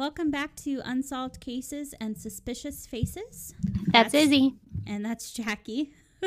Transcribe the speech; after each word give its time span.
Welcome 0.00 0.30
back 0.30 0.56
to 0.64 0.80
Unsolved 0.82 1.40
Cases 1.40 1.92
and 2.00 2.16
Suspicious 2.16 2.86
Faces. 2.86 3.54
That's, 3.88 4.14
Izzy. 4.14 4.54
And 4.86 5.04
that's 5.04 5.30
Jackie. 5.30 5.92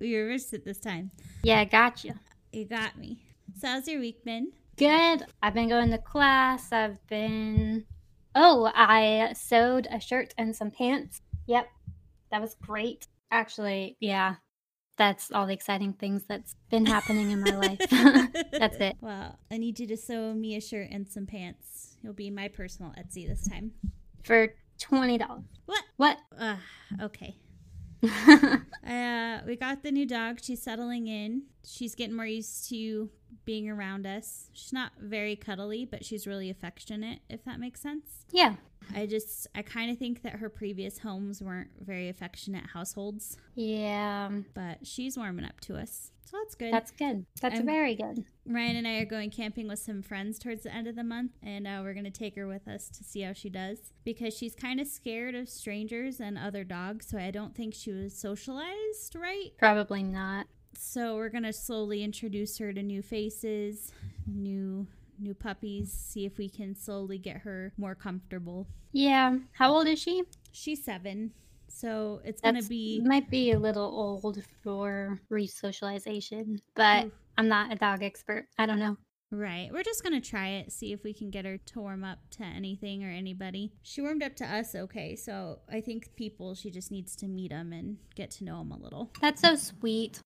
we 0.00 0.16
reversed 0.16 0.52
it 0.52 0.64
this 0.64 0.78
time. 0.78 1.12
Yeah, 1.44 1.64
gotcha. 1.64 2.14
You 2.52 2.64
got 2.64 2.98
me. 2.98 3.22
So, 3.56 3.68
how's 3.68 3.86
your 3.86 4.00
week 4.00 4.24
been? 4.24 4.50
Good. 4.76 5.22
I've 5.40 5.54
been 5.54 5.68
going 5.68 5.92
to 5.92 5.98
class. 5.98 6.72
I've 6.72 6.98
been. 7.06 7.84
Oh, 8.34 8.68
I 8.74 9.32
sewed 9.32 9.86
a 9.92 10.00
shirt 10.00 10.34
and 10.36 10.56
some 10.56 10.72
pants. 10.72 11.22
Yep. 11.46 11.68
That 12.32 12.40
was 12.40 12.56
great. 12.60 13.06
Actually, 13.30 13.96
yeah. 14.00 14.34
That's 14.98 15.30
all 15.30 15.46
the 15.46 15.52
exciting 15.54 15.92
things 15.92 16.24
that's 16.28 16.56
been 16.70 16.84
happening 16.84 17.30
in 17.30 17.40
my 17.40 17.56
life. 17.56 17.78
that's 18.52 18.76
it. 18.76 18.96
Well, 19.00 19.38
I 19.50 19.56
need 19.56 19.78
you 19.78 19.86
to 19.86 19.96
sew 19.96 20.34
me 20.34 20.56
a 20.56 20.60
shirt 20.60 20.88
and 20.90 21.08
some 21.08 21.24
pants. 21.24 21.96
You'll 22.02 22.12
be 22.12 22.30
my 22.30 22.48
personal 22.48 22.92
Etsy 22.98 23.26
this 23.26 23.48
time. 23.48 23.72
For 24.24 24.54
$20. 24.80 25.44
What? 25.66 25.84
What? 25.96 26.18
Uh, 26.38 26.56
okay. 27.00 27.36
Uh, 28.02 29.38
we 29.46 29.56
got 29.56 29.82
the 29.82 29.90
new 29.90 30.06
dog. 30.06 30.38
She's 30.42 30.62
settling 30.62 31.06
in. 31.06 31.42
She's 31.64 31.94
getting 31.94 32.14
more 32.16 32.26
used 32.26 32.68
to 32.70 33.10
being 33.44 33.68
around 33.68 34.06
us. 34.06 34.50
She's 34.52 34.72
not 34.72 34.92
very 35.00 35.36
cuddly, 35.36 35.84
but 35.84 36.04
she's 36.04 36.26
really 36.26 36.50
affectionate, 36.50 37.20
if 37.28 37.44
that 37.44 37.58
makes 37.58 37.80
sense. 37.80 38.24
Yeah. 38.30 38.56
I 38.94 39.06
just, 39.06 39.46
I 39.54 39.62
kind 39.62 39.90
of 39.90 39.98
think 39.98 40.22
that 40.22 40.34
her 40.34 40.48
previous 40.48 40.98
homes 40.98 41.42
weren't 41.42 41.70
very 41.80 42.08
affectionate 42.08 42.66
households. 42.72 43.36
Yeah. 43.54 44.30
But 44.54 44.86
she's 44.86 45.16
warming 45.16 45.44
up 45.44 45.60
to 45.62 45.76
us. 45.76 46.10
So 46.30 46.36
that's 46.42 46.54
good. 46.54 46.72
That's 46.74 46.90
good. 46.90 47.24
That's 47.40 47.56
I'm- 47.56 47.66
very 47.66 47.94
good. 47.94 48.24
Ryan 48.46 48.76
and 48.76 48.88
I 48.88 48.98
are 48.98 49.04
going 49.06 49.30
camping 49.30 49.68
with 49.68 49.78
some 49.78 50.02
friends 50.02 50.38
towards 50.38 50.62
the 50.62 50.74
end 50.74 50.86
of 50.86 50.96
the 50.96 51.04
month, 51.04 51.32
and 51.42 51.66
uh, 51.66 51.80
we're 51.82 51.92
going 51.94 52.04
to 52.04 52.10
take 52.10 52.34
her 52.36 52.46
with 52.46 52.66
us 52.68 52.88
to 52.90 53.04
see 53.04 53.20
how 53.22 53.32
she 53.32 53.48
does 53.48 53.92
because 54.04 54.34
she's 54.36 54.54
kind 54.54 54.80
of 54.80 54.86
scared 54.86 55.34
of 55.34 55.48
strangers 55.48 56.20
and 56.20 56.38
other 56.38 56.64
dogs. 56.64 57.06
So 57.08 57.18
I 57.18 57.30
don't 57.30 57.54
think 57.54 57.74
she 57.74 57.92
was 57.92 58.14
socialized 58.14 59.14
right. 59.16 59.52
Probably 59.58 60.02
not. 60.02 60.46
So 60.76 61.16
we're 61.16 61.28
going 61.30 61.44
to 61.44 61.52
slowly 61.52 62.02
introduce 62.04 62.58
her 62.58 62.72
to 62.72 62.82
new 62.82 63.02
faces, 63.02 63.92
new 64.26 64.86
new 65.18 65.34
puppies, 65.34 65.92
see 65.92 66.24
if 66.24 66.38
we 66.38 66.48
can 66.48 66.74
slowly 66.74 67.18
get 67.18 67.38
her 67.38 67.72
more 67.76 67.94
comfortable. 67.94 68.66
Yeah. 68.92 69.38
How 69.52 69.72
old 69.72 69.86
is 69.88 69.98
she? 69.98 70.22
She's 70.52 70.84
seven, 70.84 71.32
so 71.78 72.20
it's 72.24 72.40
going 72.40 72.60
to 72.60 72.68
be. 72.68 73.00
might 73.04 73.30
be 73.30 73.52
a 73.52 73.58
little 73.58 73.84
old 73.84 74.42
for 74.64 75.20
re-socialization, 75.28 76.60
but 76.74 77.06
Oof. 77.06 77.12
I'm 77.36 77.46
not 77.46 77.72
a 77.72 77.76
dog 77.76 78.02
expert. 78.02 78.46
I 78.58 78.66
don't 78.66 78.80
know. 78.80 78.96
Right. 79.30 79.68
We're 79.72 79.84
just 79.84 80.02
going 80.02 80.20
to 80.20 80.26
try 80.26 80.48
it, 80.48 80.72
see 80.72 80.92
if 80.92 81.04
we 81.04 81.12
can 81.12 81.30
get 81.30 81.44
her 81.44 81.56
to 81.56 81.80
warm 81.80 82.02
up 82.02 82.18
to 82.32 82.42
anything 82.42 83.04
or 83.04 83.10
anybody. 83.10 83.70
She 83.82 84.00
warmed 84.00 84.24
up 84.24 84.34
to 84.36 84.44
us 84.44 84.74
okay, 84.74 85.14
so 85.14 85.60
I 85.70 85.80
think 85.80 86.16
people, 86.16 86.56
she 86.56 86.68
just 86.70 86.90
needs 86.90 87.14
to 87.16 87.28
meet 87.28 87.50
them 87.50 87.72
and 87.72 87.98
get 88.16 88.32
to 88.32 88.44
know 88.44 88.58
them 88.58 88.72
a 88.72 88.78
little. 88.78 89.12
That's 89.20 89.40
so 89.42 89.54
sweet. 89.54 90.20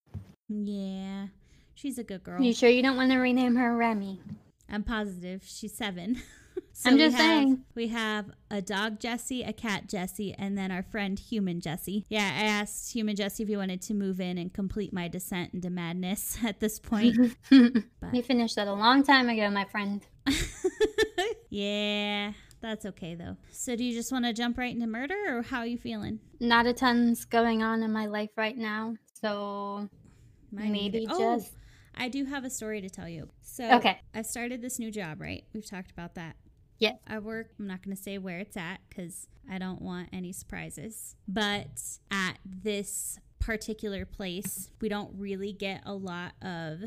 Yeah. 0.48 1.26
She's 1.74 1.98
a 1.98 2.04
good 2.04 2.24
girl. 2.24 2.40
You 2.40 2.54
sure 2.54 2.70
you 2.70 2.82
don't 2.82 2.96
want 2.96 3.10
to 3.10 3.18
rename 3.18 3.56
her 3.56 3.76
Remy? 3.76 4.22
I'm 4.70 4.84
positive. 4.84 5.42
She's 5.44 5.76
seven. 5.76 6.22
So 6.74 6.88
I'm 6.90 6.96
we 6.96 7.02
just 7.04 7.16
have- 7.16 7.24
saying. 7.26 7.64
We 7.74 7.88
have 7.88 8.30
a 8.50 8.60
dog 8.62 8.98
Jesse, 8.98 9.42
a 9.42 9.52
cat 9.52 9.88
Jesse, 9.88 10.34
and 10.38 10.56
then 10.56 10.72
our 10.72 10.82
friend 10.82 11.18
Human 11.18 11.60
Jesse. 11.60 12.06
Yeah, 12.08 12.24
I 12.24 12.44
asked 12.44 12.92
Human 12.94 13.14
Jesse 13.14 13.42
if 13.42 13.48
he 13.48 13.56
wanted 13.56 13.82
to 13.82 13.94
move 13.94 14.20
in 14.20 14.38
and 14.38 14.52
complete 14.52 14.92
my 14.92 15.06
descent 15.06 15.52
into 15.54 15.68
madness 15.70 16.38
at 16.44 16.60
this 16.60 16.78
point. 16.78 17.36
we 17.50 18.22
finished 18.22 18.56
that 18.56 18.68
a 18.68 18.72
long 18.72 19.02
time 19.04 19.28
ago, 19.28 19.48
my 19.50 19.64
friend. 19.66 20.04
yeah, 21.50 22.32
that's 22.60 22.86
okay 22.86 23.14
though. 23.14 23.36
So 23.50 23.76
do 23.76 23.84
you 23.84 23.94
just 23.94 24.10
want 24.12 24.24
to 24.24 24.32
jump 24.32 24.58
right 24.58 24.74
into 24.74 24.86
murder 24.86 25.14
or 25.28 25.42
how 25.42 25.58
are 25.58 25.66
you 25.66 25.78
feeling? 25.78 26.20
Not 26.40 26.66
a 26.66 26.72
ton's 26.72 27.24
going 27.24 27.62
on 27.62 27.82
in 27.82 27.92
my 27.92 28.06
life 28.06 28.30
right 28.36 28.56
now, 28.56 28.96
so 29.20 29.88
Mine 30.50 30.72
maybe. 30.72 31.06
Oh, 31.08 31.36
just 31.36 31.52
I 31.94 32.08
do 32.08 32.24
have 32.24 32.44
a 32.44 32.50
story 32.50 32.80
to 32.80 32.88
tell 32.90 33.08
you. 33.08 33.28
So 33.42 33.70
Okay. 33.74 34.00
I 34.14 34.22
started 34.22 34.62
this 34.62 34.78
new 34.78 34.90
job, 34.90 35.20
right? 35.20 35.44
We've 35.52 35.68
talked 35.68 35.90
about 35.90 36.14
that. 36.14 36.36
Yeah. 36.78 36.92
I 37.06 37.18
work, 37.18 37.50
I'm 37.58 37.66
not 37.66 37.82
going 37.82 37.96
to 37.96 38.02
say 38.02 38.18
where 38.18 38.38
it's 38.40 38.56
at 38.56 38.80
because 38.88 39.26
I 39.50 39.58
don't 39.58 39.80
want 39.82 40.08
any 40.12 40.32
surprises. 40.32 41.16
But 41.28 41.68
at 42.10 42.38
this 42.44 43.18
particular 43.38 44.04
place, 44.04 44.70
we 44.80 44.88
don't 44.88 45.10
really 45.16 45.52
get 45.52 45.82
a 45.84 45.94
lot 45.94 46.32
of 46.42 46.80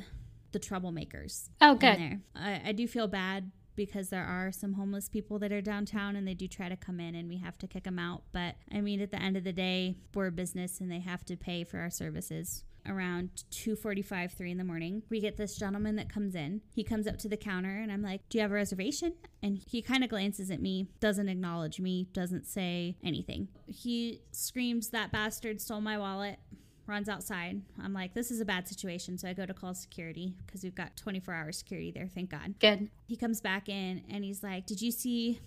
the 0.52 0.60
troublemakers 0.60 1.50
Oh, 1.62 1.76
good. 1.76 1.98
there. 2.00 2.20
I, 2.36 2.62
I 2.68 2.72
do 2.72 2.88
feel 2.88 3.08
bad 3.08 3.52
because 3.76 4.08
there 4.10 4.24
are 4.24 4.54
some 4.54 4.74
homeless 4.74 5.10
people 5.10 5.38
that 5.40 5.52
are 5.52 5.60
downtown 5.62 6.16
and 6.16 6.26
they 6.26 6.34
do 6.34 6.48
try 6.48 6.70
to 6.70 6.78
come 6.78 7.02
in 7.02 7.14
and 7.14 7.28
we 7.28 7.38
have 7.40 7.58
to 7.58 7.68
kick 7.68 7.84
them 7.84 8.00
out. 8.00 8.24
But 8.32 8.56
I 8.74 8.80
mean, 8.80 9.02
at 9.02 9.12
the 9.12 9.22
end 9.22 9.36
of 9.36 9.44
the 9.44 9.52
day, 9.52 9.98
we're 10.14 10.28
a 10.28 10.32
business 10.32 10.80
and 10.80 10.90
they 10.90 11.00
have 11.02 11.26
to 11.26 11.36
pay 11.36 11.66
for 11.66 11.80
our 11.80 11.90
services. 11.90 12.64
Around 12.88 13.44
2:45, 13.52 14.32
3 14.34 14.52
in 14.52 14.58
the 14.58 14.64
morning, 14.64 15.04
we 15.10 15.20
get 15.20 15.38
this 15.38 15.58
gentleman 15.58 15.96
that 15.96 16.10
comes 16.10 16.36
in. 16.36 16.62
He 16.70 16.84
comes 16.84 17.08
up 17.08 17.18
to 17.20 17.30
the 17.30 17.38
counter 17.38 17.80
and 17.80 17.92
I'm 17.92 18.02
like, 18.02 18.28
"Do 18.30 18.38
you 18.38 18.42
have 18.44 18.52
a 18.52 18.56
reservation?" 18.56 19.14
And 19.42 19.58
he 19.58 19.82
kind 19.82 20.04
of 20.04 20.10
glances 20.10 20.52
at 20.52 20.62
me, 20.62 20.88
doesn't 21.00 21.30
acknowledge 21.30 21.80
me, 21.80 22.08
doesn't 22.14 22.46
say 22.46 22.98
anything. 23.04 23.48
He 23.66 24.22
screams, 24.32 24.90
"That 24.90 25.12
bastard 25.12 25.62
stole 25.62 25.82
my 25.82 25.98
wallet." 25.98 26.40
runs 26.88 27.10
outside. 27.10 27.60
I'm 27.82 27.94
like, 27.94 28.14
this 28.14 28.30
is 28.30 28.40
a 28.40 28.46
bad 28.46 28.68
situation. 28.68 29.18
So 29.18 29.28
I 29.28 29.34
go 29.34 29.48
to 29.48 29.56
call 29.56 29.74
security 29.74 30.36
because 30.46 30.62
we've 30.64 30.76
got 30.76 30.96
24 30.96 31.34
hour 31.34 31.52
security 31.52 31.90
there, 31.92 32.08
thank 32.08 32.30
God. 32.30 32.60
Good. 32.60 32.92
He 33.08 33.16
comes 33.16 33.42
back 33.42 33.70
in 33.70 34.04
and 34.08 34.24
he's 34.24 34.44
like, 34.44 34.68
Did 34.68 34.84
you 34.84 34.92
see 34.92 35.40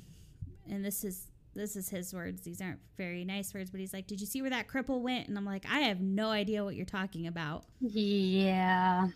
and 0.70 0.84
this 0.84 1.04
is 1.04 1.28
this 1.54 1.76
is 1.76 1.88
his 1.88 2.12
words. 2.12 2.42
These 2.42 2.60
aren't 2.60 2.80
very 2.96 3.24
nice 3.24 3.52
words, 3.52 3.70
but 3.70 3.80
he's 3.80 3.92
like, 3.92 4.06
Did 4.06 4.20
you 4.20 4.26
see 4.26 4.40
where 4.40 4.50
that 4.50 4.68
cripple 4.68 5.00
went? 5.00 5.28
And 5.28 5.36
I'm 5.36 5.44
like, 5.44 5.64
I 5.70 5.80
have 5.80 6.00
no 6.00 6.30
idea 6.30 6.64
what 6.64 6.76
you're 6.76 6.86
talking 6.86 7.26
about. 7.26 7.64
Yeah. 7.80 9.08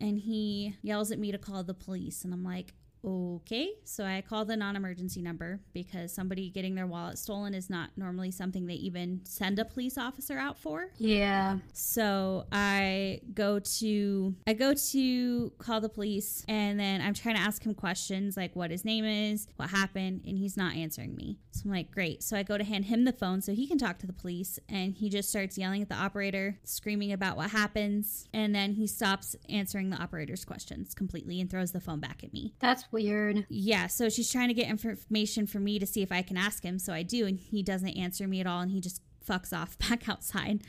And 0.00 0.18
he 0.18 0.76
yells 0.82 1.10
at 1.10 1.18
me 1.18 1.32
to 1.32 1.38
call 1.38 1.62
the 1.62 1.74
police. 1.74 2.24
And 2.24 2.32
I'm 2.32 2.44
like, 2.44 2.72
Okay. 3.04 3.70
So 3.84 4.04
I 4.04 4.20
call 4.20 4.44
the 4.44 4.56
non 4.56 4.76
emergency 4.76 5.22
number 5.22 5.60
because 5.72 6.12
somebody 6.12 6.50
getting 6.50 6.74
their 6.74 6.86
wallet 6.86 7.18
stolen 7.18 7.54
is 7.54 7.70
not 7.70 7.90
normally 7.96 8.30
something 8.30 8.66
they 8.66 8.74
even 8.74 9.20
send 9.24 9.58
a 9.58 9.64
police 9.64 9.96
officer 9.96 10.36
out 10.38 10.58
for. 10.58 10.90
Yeah. 10.98 11.58
So 11.72 12.46
I 12.52 13.20
go 13.32 13.58
to 13.58 14.34
I 14.46 14.52
go 14.52 14.74
to 14.74 15.52
call 15.58 15.80
the 15.80 15.88
police 15.88 16.44
and 16.46 16.78
then 16.78 17.00
I'm 17.00 17.14
trying 17.14 17.36
to 17.36 17.40
ask 17.40 17.64
him 17.64 17.74
questions 17.74 18.36
like 18.36 18.54
what 18.54 18.70
his 18.70 18.84
name 18.84 19.04
is, 19.04 19.48
what 19.56 19.70
happened, 19.70 20.22
and 20.26 20.36
he's 20.36 20.56
not 20.56 20.76
answering 20.76 21.16
me. 21.16 21.38
So 21.52 21.62
I'm 21.64 21.72
like, 21.72 21.90
great. 21.90 22.22
So 22.22 22.36
I 22.36 22.42
go 22.44 22.56
to 22.56 22.62
hand 22.64 22.84
him 22.84 23.04
the 23.04 23.12
phone 23.12 23.40
so 23.40 23.52
he 23.52 23.66
can 23.66 23.76
talk 23.76 23.98
to 23.98 24.06
the 24.06 24.12
police 24.12 24.58
and 24.68 24.94
he 24.94 25.08
just 25.08 25.28
starts 25.28 25.58
yelling 25.58 25.82
at 25.82 25.88
the 25.88 25.96
operator, 25.96 26.58
screaming 26.62 27.12
about 27.12 27.36
what 27.36 27.50
happens, 27.50 28.28
and 28.32 28.54
then 28.54 28.74
he 28.74 28.86
stops 28.86 29.34
answering 29.48 29.90
the 29.90 29.96
operator's 29.96 30.44
questions 30.44 30.94
completely 30.94 31.40
and 31.40 31.50
throws 31.50 31.72
the 31.72 31.80
phone 31.80 31.98
back 31.98 32.22
at 32.22 32.32
me. 32.32 32.54
That's 32.60 32.90
weird. 32.92 33.46
Yeah, 33.48 33.88
so 33.88 34.08
she's 34.08 34.30
trying 34.30 34.48
to 34.48 34.54
get 34.54 34.68
information 34.68 35.46
from 35.48 35.64
me 35.64 35.78
to 35.80 35.86
see 35.86 36.02
if 36.02 36.12
I 36.12 36.22
can 36.22 36.36
ask 36.36 36.62
him. 36.64 36.78
So 36.78 36.92
I 36.92 37.02
do, 37.02 37.26
and 37.26 37.38
he 37.38 37.62
doesn't 37.64 37.88
answer 37.96 38.28
me 38.28 38.40
at 38.40 38.46
all, 38.46 38.60
and 38.60 38.70
he 38.70 38.80
just 38.80 39.02
fucks 39.28 39.52
off 39.52 39.76
back 39.90 40.08
outside. 40.08 40.62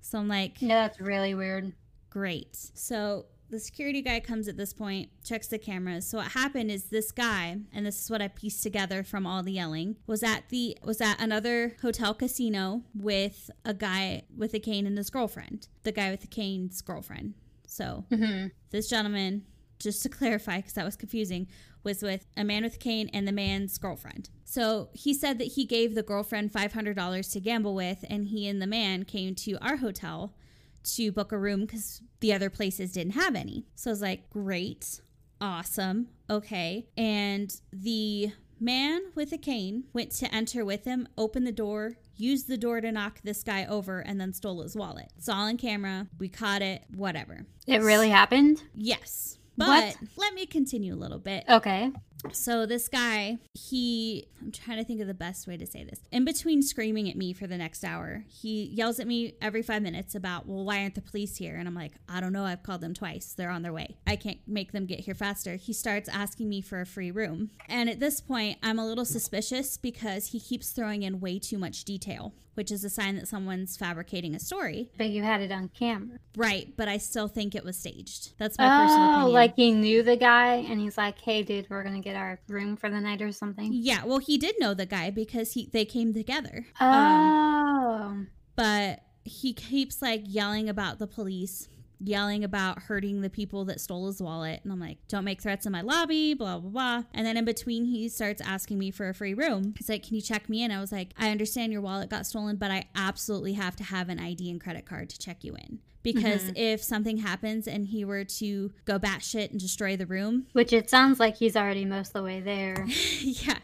So 0.00 0.18
I'm 0.18 0.28
like, 0.28 0.62
No, 0.62 0.68
that's 0.68 1.00
really 1.00 1.34
weird. 1.34 1.72
great. 2.08 2.56
So 2.74 3.26
the 3.50 3.58
security 3.58 4.02
guy 4.02 4.20
comes 4.20 4.48
at 4.48 4.56
this 4.56 4.72
point, 4.72 5.10
checks 5.24 5.46
the 5.46 5.58
cameras. 5.58 6.06
So 6.06 6.18
what 6.18 6.32
happened 6.32 6.70
is 6.70 6.84
this 6.84 7.12
guy, 7.12 7.58
and 7.72 7.86
this 7.86 8.02
is 8.02 8.10
what 8.10 8.20
I 8.20 8.28
pieced 8.28 8.62
together 8.62 9.02
from 9.02 9.26
all 9.26 9.42
the 9.42 9.52
yelling, 9.52 9.96
was 10.06 10.22
at 10.22 10.48
the 10.50 10.76
was 10.82 11.00
at 11.00 11.20
another 11.20 11.76
hotel 11.82 12.14
casino 12.14 12.82
with 12.94 13.50
a 13.64 13.74
guy 13.74 14.22
with 14.36 14.54
a 14.54 14.60
cane 14.60 14.86
and 14.86 14.98
his 14.98 15.10
girlfriend. 15.10 15.68
The 15.82 15.92
guy 15.92 16.10
with 16.10 16.20
the 16.20 16.26
cane's 16.26 16.80
girlfriend. 16.82 17.34
So 17.66 18.04
hmm 18.12 18.46
this 18.70 18.88
gentleman, 18.88 19.44
just 19.78 20.02
to 20.02 20.08
clarify, 20.18 20.58
because 20.58 20.74
that 20.74 20.84
was 20.84 20.96
confusing, 20.96 21.48
was 21.82 22.02
with 22.02 22.26
a 22.36 22.44
man 22.44 22.64
with 22.64 22.74
a 22.74 22.78
cane 22.78 23.08
and 23.12 23.26
the 23.26 23.32
man's 23.32 23.78
girlfriend. 23.78 24.28
So 24.44 24.90
he 24.92 25.14
said 25.14 25.38
that 25.38 25.52
he 25.52 25.64
gave 25.64 25.94
the 25.94 26.02
girlfriend 26.02 26.52
$500 26.52 27.32
to 27.32 27.40
gamble 27.40 27.74
with, 27.74 28.04
and 28.08 28.26
he 28.26 28.48
and 28.48 28.60
the 28.60 28.66
man 28.66 29.04
came 29.04 29.34
to 29.36 29.56
our 29.62 29.76
hotel 29.76 30.34
to 30.82 31.12
book 31.12 31.32
a 31.32 31.38
room 31.38 31.62
because 31.62 32.02
the 32.20 32.32
other 32.32 32.50
places 32.50 32.92
didn't 32.92 33.12
have 33.14 33.34
any. 33.34 33.66
So 33.74 33.90
I 33.90 33.92
was 33.92 34.02
like, 34.02 34.30
great, 34.30 35.00
awesome, 35.40 36.08
okay. 36.28 36.88
And 36.96 37.54
the 37.72 38.32
man 38.60 39.02
with 39.14 39.32
a 39.32 39.38
cane 39.38 39.84
went 39.92 40.10
to 40.12 40.34
enter 40.34 40.64
with 40.64 40.84
him, 40.84 41.08
opened 41.16 41.46
the 41.46 41.52
door, 41.52 41.96
used 42.16 42.48
the 42.48 42.56
door 42.58 42.80
to 42.80 42.90
knock 42.90 43.20
this 43.22 43.42
guy 43.44 43.64
over, 43.66 44.00
and 44.00 44.20
then 44.20 44.32
stole 44.32 44.62
his 44.62 44.74
wallet. 44.76 45.12
It's 45.16 45.28
all 45.28 45.42
on 45.46 45.56
camera. 45.56 46.08
We 46.18 46.28
caught 46.28 46.62
it, 46.62 46.82
whatever. 46.94 47.46
It 47.66 47.82
really 47.82 48.08
happened? 48.10 48.62
Yes. 48.74 49.38
But 49.56 49.68
What? 49.68 49.96
let 50.16 50.34
me 50.34 50.46
continue 50.46 50.94
a 50.94 50.96
little 50.96 51.18
bit. 51.18 51.44
Okay. 51.48 51.90
So 52.32 52.66
this 52.66 52.88
guy, 52.88 53.38
he 53.54 54.26
I'm 54.40 54.52
trying 54.52 54.78
to 54.78 54.84
think 54.84 55.00
of 55.00 55.06
the 55.06 55.14
best 55.14 55.46
way 55.46 55.56
to 55.56 55.66
say 55.66 55.84
this. 55.84 56.00
In 56.12 56.24
between 56.24 56.62
screaming 56.62 57.08
at 57.10 57.16
me 57.16 57.32
for 57.32 57.46
the 57.46 57.58
next 57.58 57.84
hour, 57.84 58.24
he 58.28 58.64
yells 58.64 59.00
at 59.00 59.06
me 59.06 59.34
every 59.40 59.62
5 59.62 59.82
minutes 59.82 60.14
about, 60.14 60.46
"Well, 60.46 60.64
why 60.64 60.82
aren't 60.82 60.94
the 60.94 61.00
police 61.00 61.36
here?" 61.36 61.56
And 61.56 61.66
I'm 61.68 61.74
like, 61.74 61.92
"I 62.08 62.20
don't 62.20 62.32
know. 62.32 62.44
I've 62.44 62.62
called 62.62 62.80
them 62.80 62.94
twice. 62.94 63.34
They're 63.34 63.50
on 63.50 63.62
their 63.62 63.72
way. 63.72 63.96
I 64.06 64.16
can't 64.16 64.38
make 64.46 64.72
them 64.72 64.86
get 64.86 65.00
here 65.00 65.14
faster." 65.14 65.56
He 65.56 65.72
starts 65.72 66.08
asking 66.08 66.48
me 66.48 66.60
for 66.60 66.80
a 66.80 66.86
free 66.86 67.10
room. 67.10 67.50
And 67.68 67.88
at 67.90 68.00
this 68.00 68.20
point, 68.20 68.58
I'm 68.62 68.78
a 68.78 68.86
little 68.86 69.04
suspicious 69.04 69.76
because 69.76 70.28
he 70.28 70.40
keeps 70.40 70.70
throwing 70.72 71.02
in 71.02 71.20
way 71.20 71.38
too 71.38 71.58
much 71.58 71.84
detail, 71.84 72.34
which 72.54 72.70
is 72.72 72.84
a 72.84 72.90
sign 72.90 73.16
that 73.16 73.28
someone's 73.28 73.76
fabricating 73.76 74.34
a 74.34 74.40
story. 74.40 74.90
But 74.98 75.10
you 75.10 75.22
had 75.22 75.40
it 75.40 75.52
on 75.52 75.68
camera. 75.68 76.18
Right, 76.36 76.76
but 76.76 76.88
I 76.88 76.98
still 76.98 77.28
think 77.28 77.54
it 77.54 77.64
was 77.64 77.76
staged. 77.76 78.32
That's 78.38 78.56
my 78.58 78.68
personal 78.68 79.02
Oh, 79.02 79.12
opinion. 79.14 79.32
like 79.32 79.56
he 79.56 79.72
knew 79.72 80.02
the 80.02 80.16
guy 80.16 80.56
and 80.56 80.80
he's 80.80 80.96
like, 80.96 81.20
hey, 81.20 81.42
dude, 81.42 81.68
we're 81.68 81.82
going 81.82 82.00
to 82.00 82.07
get 82.08 82.16
our 82.16 82.40
room 82.48 82.76
for 82.76 82.88
the 82.88 83.00
night 83.00 83.20
or 83.20 83.32
something. 83.32 83.70
Yeah, 83.72 84.04
well, 84.04 84.18
he 84.18 84.38
did 84.38 84.56
know 84.58 84.74
the 84.74 84.86
guy 84.86 85.10
because 85.10 85.52
he 85.52 85.68
they 85.72 85.84
came 85.84 86.14
together. 86.14 86.66
Oh. 86.80 86.86
Um, 86.86 88.28
but 88.56 89.00
he 89.24 89.52
keeps 89.52 90.00
like 90.00 90.22
yelling 90.24 90.68
about 90.68 90.98
the 90.98 91.06
police, 91.06 91.68
yelling 92.00 92.44
about 92.44 92.82
hurting 92.84 93.20
the 93.20 93.30
people 93.30 93.64
that 93.66 93.80
stole 93.80 94.06
his 94.06 94.22
wallet, 94.22 94.60
and 94.64 94.72
I'm 94.72 94.80
like, 94.80 94.98
"Don't 95.08 95.24
make 95.24 95.42
threats 95.42 95.66
in 95.66 95.72
my 95.72 95.82
lobby." 95.82 96.34
Blah 96.34 96.58
blah 96.58 96.70
blah. 96.70 97.02
And 97.12 97.26
then 97.26 97.36
in 97.36 97.44
between, 97.44 97.84
he 97.84 98.08
starts 98.08 98.40
asking 98.40 98.78
me 98.78 98.90
for 98.90 99.08
a 99.08 99.14
free 99.14 99.34
room. 99.34 99.74
He's 99.76 99.88
like, 99.88 100.02
"Can 100.02 100.14
you 100.14 100.22
check 100.22 100.48
me 100.48 100.62
in?" 100.62 100.70
I 100.70 100.80
was 100.80 100.92
like, 100.92 101.12
"I 101.18 101.30
understand 101.30 101.72
your 101.72 101.82
wallet 101.82 102.08
got 102.08 102.26
stolen, 102.26 102.56
but 102.56 102.70
I 102.70 102.84
absolutely 102.94 103.52
have 103.54 103.76
to 103.76 103.84
have 103.84 104.08
an 104.08 104.18
ID 104.18 104.50
and 104.50 104.60
credit 104.60 104.86
card 104.86 105.10
to 105.10 105.18
check 105.18 105.44
you 105.44 105.54
in." 105.54 105.80
Because 106.02 106.44
Mhm. 106.44 106.52
if 106.56 106.82
something 106.82 107.18
happens 107.18 107.66
and 107.66 107.88
he 107.88 108.04
were 108.04 108.24
to 108.24 108.72
go 108.84 108.98
batshit 108.98 109.50
and 109.50 109.60
destroy 109.60 109.96
the 109.96 110.06
room, 110.06 110.46
Which 110.52 110.72
it 110.72 110.88
sounds 110.88 111.18
like 111.20 111.36
he's 111.36 111.56
already 111.56 111.84
most 111.84 112.08
of 112.08 112.12
the 112.14 112.22
way 112.22 112.40
there. 112.40 112.86
yeah 113.20 113.58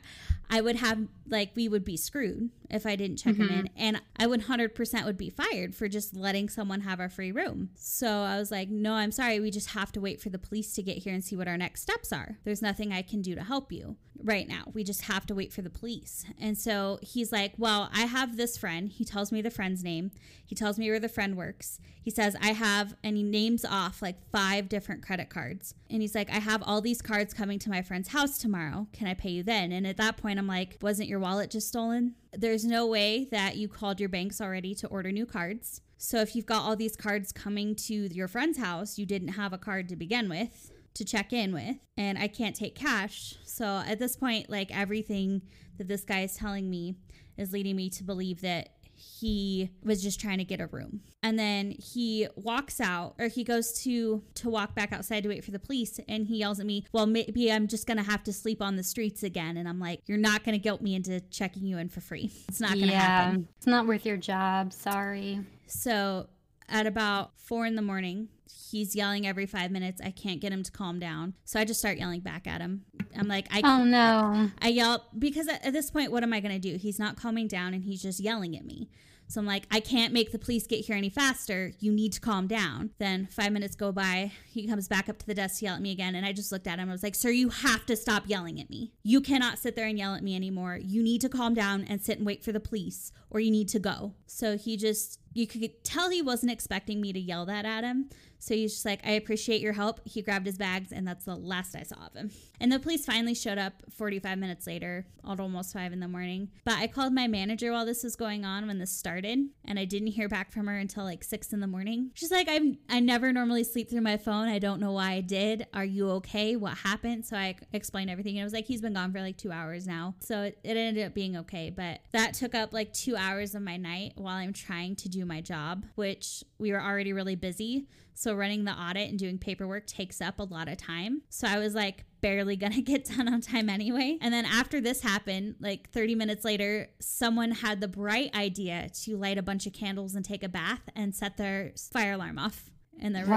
i 0.51 0.61
would 0.61 0.77
have 0.77 0.99
like 1.29 1.53
we 1.55 1.69
would 1.69 1.85
be 1.85 1.97
screwed 1.97 2.51
if 2.71 2.87
i 2.87 2.97
didn't 2.97 3.17
check 3.17 3.37
him 3.37 3.49
mm-hmm. 3.49 3.61
in. 3.61 3.71
And 3.77 4.03
i 4.17 4.27
would 4.27 4.43
100% 4.43 5.05
would 5.05 5.17
be 5.17 5.31
fired 5.31 5.75
for 5.75 5.89
just 5.89 6.15
letting 6.15 6.49
someone 6.49 6.83
have 6.83 7.01
our 7.01 7.09
free 7.09 7.33
room. 7.33 7.71
So 7.75 8.09
i 8.09 8.39
was 8.39 8.51
like 8.51 8.69
no 8.69 8.95
i'm 8.95 9.13
sorry. 9.13 9.41
We 9.41 9.51
just 9.51 9.71
have 9.71 9.93
to 9.93 10.01
wait 10.01 10.21
for 10.21 10.31
the 10.31 10.39
police 10.39 10.73
to 10.75 10.83
get 10.83 10.99
here 10.99 11.15
and 11.15 11.25
see 11.25 11.37
what 11.37 11.49
our 11.49 11.57
next 11.57 11.83
steps 11.83 12.13
are. 12.13 12.39
There's 12.45 12.63
nothing 12.63 12.93
i 12.93 13.03
can 13.03 13.23
do 13.23 13.35
to 13.35 13.45
help 13.45 13.73
you 13.73 13.97
right 14.23 14.47
now. 14.49 14.65
We 14.73 14.85
just 14.85 15.03
have 15.03 15.27
to 15.27 15.35
wait 15.35 15.53
for 15.53 15.61
the 15.63 15.71
police. 15.71 16.25
And 16.41 16.57
so 16.57 16.99
he's 17.03 17.33
like 17.33 17.55
well 17.59 17.91
i 17.95 18.03
have 18.03 18.37
this 18.37 18.57
friend. 18.57 18.91
He 18.91 19.05
tells 19.05 19.33
me 19.33 19.43
the 19.43 19.51
friend's 19.51 19.85
name. 19.85 20.11
He 20.47 20.55
tells 20.55 20.79
me 20.79 20.91
where 20.91 21.01
the 21.01 21.09
friend 21.09 21.37
works. 21.37 21.81
He 22.03 22.11
says 22.11 22.37
i 22.41 22.53
have 22.53 22.95
and 23.03 23.17
he 23.17 23.23
names 23.23 23.65
off 23.65 24.03
like 24.03 24.17
five 24.31 24.69
different 24.69 25.03
credit 25.03 25.31
cards. 25.31 25.75
And 25.91 26.03
he's 26.03 26.15
like 26.15 26.31
i 26.31 26.39
have 26.39 26.63
all 26.65 26.81
these 26.81 27.03
cards 27.03 27.35
coming 27.35 27.59
to 27.61 27.71
my 27.71 27.83
friend's 27.83 28.09
house 28.09 28.39
tomorrow. 28.39 28.87
Can 28.93 29.07
i 29.07 29.15
pay 29.15 29.31
you 29.31 29.43
then? 29.43 29.73
And 29.73 29.87
at 29.87 29.97
that 29.99 30.17
point 30.17 30.39
i'm 30.39 30.47
like 30.47 30.79
wasn't 30.81 31.09
your 31.09 31.14
wallet 31.21 31.51
just 31.51 31.69
stolen 31.69 32.15
there's 32.33 32.65
no 32.65 32.87
way 32.87 33.27
that 33.31 33.57
you 33.57 33.69
called 33.69 34.01
your 34.01 34.09
banks 34.09 34.41
already 34.41 34.75
to 34.75 34.87
order 34.89 35.11
new 35.13 35.27
cards 35.27 35.81
so 35.97 36.19
if 36.19 36.35
you've 36.35 36.47
got 36.47 36.63
all 36.63 36.77
these 36.77 36.97
cards 36.97 37.33
coming 37.33 37.75
to 37.75 37.95
your 38.13 38.29
friend's 38.29 38.59
house 38.59 38.99
you 38.99 39.07
didn't 39.07 39.29
have 39.29 39.53
a 39.53 39.59
card 39.59 39.89
to 39.89 39.97
begin 39.97 40.29
with 40.29 40.73
to 40.95 41.05
check 41.05 41.33
in 41.33 41.53
with 41.53 41.77
and 41.97 42.17
I 42.19 42.29
can't 42.29 42.57
take 42.57 42.75
cash. 42.75 43.35
So 43.45 43.83
at 43.87 43.99
this 43.99 44.17
point 44.17 44.49
like 44.49 44.75
everything 44.77 45.43
that 45.77 45.89
this 45.89 46.05
guy 46.05 46.21
is 46.21 46.37
telling 46.37 46.71
me 46.71 46.97
is 47.37 47.53
leading 47.53 47.77
me 47.77 47.91
to 47.91 48.05
believe 48.05 48.41
that 48.43 48.71
he 48.97 49.71
was 49.83 50.03
just 50.03 50.21
trying 50.21 50.39
to 50.39 50.45
get 50.45 50.61
a 50.61 50.67
room. 50.67 51.01
And 51.23 51.39
then 51.39 51.73
he 51.73 52.29
walks 52.37 52.81
out 52.81 53.15
or 53.19 53.29
he 53.29 53.45
goes 53.45 53.73
to 53.83 54.23
to 54.35 54.51
walk 54.51 54.75
back 54.75 54.93
outside 54.93 55.23
to 55.23 55.29
wait 55.29 55.45
for 55.45 55.51
the 55.51 55.59
police 55.59 55.99
and 56.09 56.27
he 56.27 56.39
yells 56.39 56.61
at 56.61 56.67
me, 56.67 56.85
"Well, 56.93 57.07
maybe 57.07 57.51
I'm 57.51 57.67
just 57.67 57.87
going 57.87 57.97
to 57.97 58.03
have 58.03 58.23
to 58.25 58.33
sleep 58.33 58.61
on 58.61 58.77
the 58.77 58.83
streets 58.83 59.23
again." 59.23 59.57
And 59.57 59.69
I'm 59.69 59.81
like, 59.81 60.01
"You're 60.07 60.19
not 60.19 60.45
going 60.45 60.55
to 60.55 60.63
guilt 60.63 60.83
me 60.83 60.95
into 60.95 61.21
checking 61.31 61.65
you 61.65 61.79
in 61.79 61.89
for 61.89 62.01
free. 62.01 62.31
It's 62.49 62.61
not 62.61 62.75
going 62.75 62.89
to 62.89 62.97
happen." 62.97 63.49
It's 63.57 63.67
not 63.67 63.87
worth 63.87 64.05
your 64.05 64.17
job. 64.17 64.73
Sorry. 64.73 65.41
So 65.67 66.29
at 66.69 66.87
about 66.87 67.33
four 67.39 67.67
in 67.67 67.75
the 67.75 67.83
morning, 67.83 68.29
he's 68.47 68.95
yelling 68.95 69.27
every 69.27 69.47
five 69.47 69.71
minutes. 69.71 70.01
I 70.05 70.11
can't 70.11 70.41
get 70.41 70.53
him 70.53 70.63
to 70.63 70.71
calm 70.71 70.99
down. 70.99 71.35
So 71.45 71.59
I 71.61 71.65
just 71.65 71.81
start 71.81 71.99
yelling 71.99 72.21
back 72.21 72.47
at 72.47 72.61
him. 72.61 72.85
I'm 73.17 73.29
like, 73.29 73.47
I, 73.51 73.61
Oh, 73.65 73.85
no. 73.85 74.51
I 74.61 74.69
yell 74.69 75.05
because 75.19 75.49
at, 75.49 75.65
at 75.65 75.73
this 75.73 75.91
point, 75.91 76.13
what 76.13 76.23
am 76.23 76.33
I 76.33 76.41
going 76.41 76.53
to 76.55 76.59
do? 76.59 76.77
He's 76.77 76.99
not 76.99 77.17
calming 77.17 77.49
down 77.49 77.75
and 77.75 77.85
he's 77.85 78.03
just 78.03 78.21
yelling 78.21 78.57
at 78.57 78.65
me. 78.65 78.91
So 79.27 79.41
I'm 79.41 79.47
like, 79.47 79.65
I 79.71 79.81
can't 79.81 80.13
make 80.13 80.33
the 80.33 80.39
police 80.39 80.67
get 80.67 80.85
here 80.85 80.95
any 80.97 81.09
faster. 81.09 81.73
You 81.81 81.93
need 81.93 82.13
to 82.13 82.21
calm 82.21 82.47
down. 82.47 82.91
Then 82.99 83.27
five 83.31 83.53
minutes 83.53 83.75
go 83.75 83.91
by. 83.91 84.33
He 84.47 84.67
comes 84.69 84.87
back 84.87 85.09
up 85.09 85.19
to 85.19 85.27
the 85.27 85.33
desk 85.35 85.61
to 85.61 85.65
yell 85.65 85.75
at 85.77 85.81
me 85.81 85.93
again. 85.93 86.15
And 86.15 86.27
I 86.27 86.33
just 86.33 86.53
looked 86.53 86.67
at 86.67 86.79
him. 86.79 86.91
I 86.91 86.93
was 86.93 87.03
like, 87.03 87.15
Sir, 87.15 87.31
you 87.31 87.49
have 87.49 87.87
to 87.87 87.97
stop 87.97 88.25
yelling 88.27 88.61
at 88.61 88.69
me. 88.69 88.93
You 89.03 89.23
cannot 89.23 89.59
sit 89.59 89.77
there 89.77 89.87
and 89.87 89.99
yell 89.99 90.15
at 90.15 90.23
me 90.23 90.37
anymore. 90.37 90.79
You 90.81 91.03
need 91.03 91.23
to 91.23 91.31
calm 91.31 91.55
down 91.55 91.85
and 91.85 92.03
sit 92.03 92.19
and 92.19 92.27
wait 92.27 92.45
for 92.45 92.53
the 92.53 92.61
police, 92.61 93.13
or 93.31 93.41
you 93.41 93.51
need 93.51 93.69
to 93.71 93.79
go. 93.79 94.13
So 94.27 94.59
he 94.59 94.77
just, 94.77 95.19
you 95.35 95.47
could 95.47 95.85
tell 95.85 96.11
he 96.11 96.23
wasn't 96.23 96.53
expecting 96.53 97.01
me 97.01 97.13
to 97.13 97.21
yell 97.21 97.45
that 97.47 97.67
at 97.67 97.85
him. 97.85 98.09
So 98.45 98.55
he's 98.55 98.75
just 98.75 98.85
like, 98.85 99.01
I 99.07 99.13
appreciate 99.13 99.63
your 99.63 99.73
help. 99.73 100.01
He 100.05 100.21
grabbed 100.21 100.45
his 100.45 100.59
bags, 100.59 100.93
and 100.93 101.09
that's 101.09 101.25
the 101.25 101.35
last 101.35 101.75
I 101.75 101.83
saw 101.83 102.07
of 102.07 102.13
him. 102.13 102.31
And 102.61 102.71
the 102.71 102.79
police 102.79 103.07
finally 103.07 103.35
showed 103.35 103.57
up 103.57 103.73
45 103.91 104.37
minutes 104.37 104.67
later, 104.67 105.07
at 105.27 105.41
almost 105.41 105.73
five 105.73 105.95
in 105.95 106.01
the 106.01 106.09
morning. 106.09 106.51
But 106.65 106.75
I 106.75 106.87
called 106.87 107.15
my 107.15 107.27
manager 107.27 107.73
while 107.73 107.87
this 107.87 108.05
was 108.05 108.17
going 108.17 108.45
on 108.45 108.67
when 108.67 108.79
this 108.79 108.91
started, 108.91 109.49
and 109.65 109.79
I 109.79 109.87
didn't 109.87 110.09
hear 110.09 110.29
back 110.29 110.53
from 110.53 110.67
her 110.67 110.77
until 110.77 111.05
like 111.05 111.25
six 111.25 111.55
in 111.55 111.61
the 111.61 111.67
morning. 111.67 112.11
She's 112.13 112.31
like, 112.31 112.47
I'm, 112.51 112.77
I 112.91 113.01
never 113.01 113.33
normally 113.33 113.65
sleep 113.65 113.89
through 113.89 114.03
my 114.03 114.19
phone. 114.19 114.49
I 114.49 114.59
don't 114.59 114.79
know 114.79 114.93
why 114.93 115.13
I 115.13 115.21
did. 115.23 115.67
Are 115.73 115.85
you 115.85 116.11
okay? 116.11 116.55
What 116.57 116.77
happened? 116.77 117.25
So 117.25 117.39
I 117.39 117.57
explained 117.73 118.11
everything. 118.11 118.37
And 118.37 118.43
it 118.43 118.45
was 118.45 118.53
like, 118.53 118.67
he's 118.67 118.83
been 118.83 118.93
gone 118.93 119.11
for 119.11 119.23
like 119.23 119.39
two 119.39 119.53
hours 119.53 119.87
now. 119.87 120.17
So 120.21 120.43
it, 120.43 120.59
it 120.63 120.77
ended 120.77 121.07
up 121.07 121.15
being 121.15 121.39
okay. 121.39 121.71
But 121.71 122.01
that 122.13 122.35
took 122.35 122.55
up 122.55 122.75
like 122.75 122.93
two 122.93 123.17
hours 123.17 123.55
of 123.55 123.63
my 123.63 123.79
night 123.79 124.13
while 124.17 124.37
I'm 124.37 124.53
trying 124.53 124.97
to 124.97 125.09
do 125.09 125.24
my 125.25 125.41
job, 125.41 125.85
which 125.95 126.45
we 126.59 126.73
were 126.73 126.81
already 126.81 127.13
really 127.13 127.37
busy. 127.37 127.89
So 128.15 128.35
running 128.35 128.65
the 128.65 128.73
audit 128.73 129.11
and 129.11 129.19
doing 129.19 129.39
paperwork 129.39 129.87
takes 129.87 130.21
up 130.21 130.39
a 130.39 130.45
lot 130.45 130.69
of 130.69 130.77
time. 130.77 131.23
So 131.31 131.47
I 131.49 131.59
was 131.59 131.75
like 131.75 132.05
barely 132.21 132.57
gonna 132.65 132.81
get 132.81 133.05
done 133.05 133.29
on 133.29 133.41
time 133.41 133.69
anyway. 133.69 134.19
And 134.21 134.33
then 134.33 134.45
after 134.45 134.81
this 134.81 135.01
happened, 135.01 135.57
like 135.61 135.91
30 135.91 136.15
minutes 136.15 136.45
later, 136.45 136.89
someone 137.01 137.51
had 137.51 137.81
the 137.81 137.89
bright 137.89 138.35
idea 138.35 138.89
to 139.03 139.17
light 139.17 139.39
a 139.39 139.43
bunch 139.43 139.67
of 139.67 139.73
candles 139.73 140.15
and 140.15 140.25
take 140.25 140.43
a 140.43 140.49
bath 140.49 140.83
and 140.95 141.15
set 141.15 141.37
their 141.37 141.73
fire 141.93 142.13
alarm 142.13 142.39
off 142.39 142.71
in 142.99 143.13
their 143.13 143.25
room. 143.25 143.33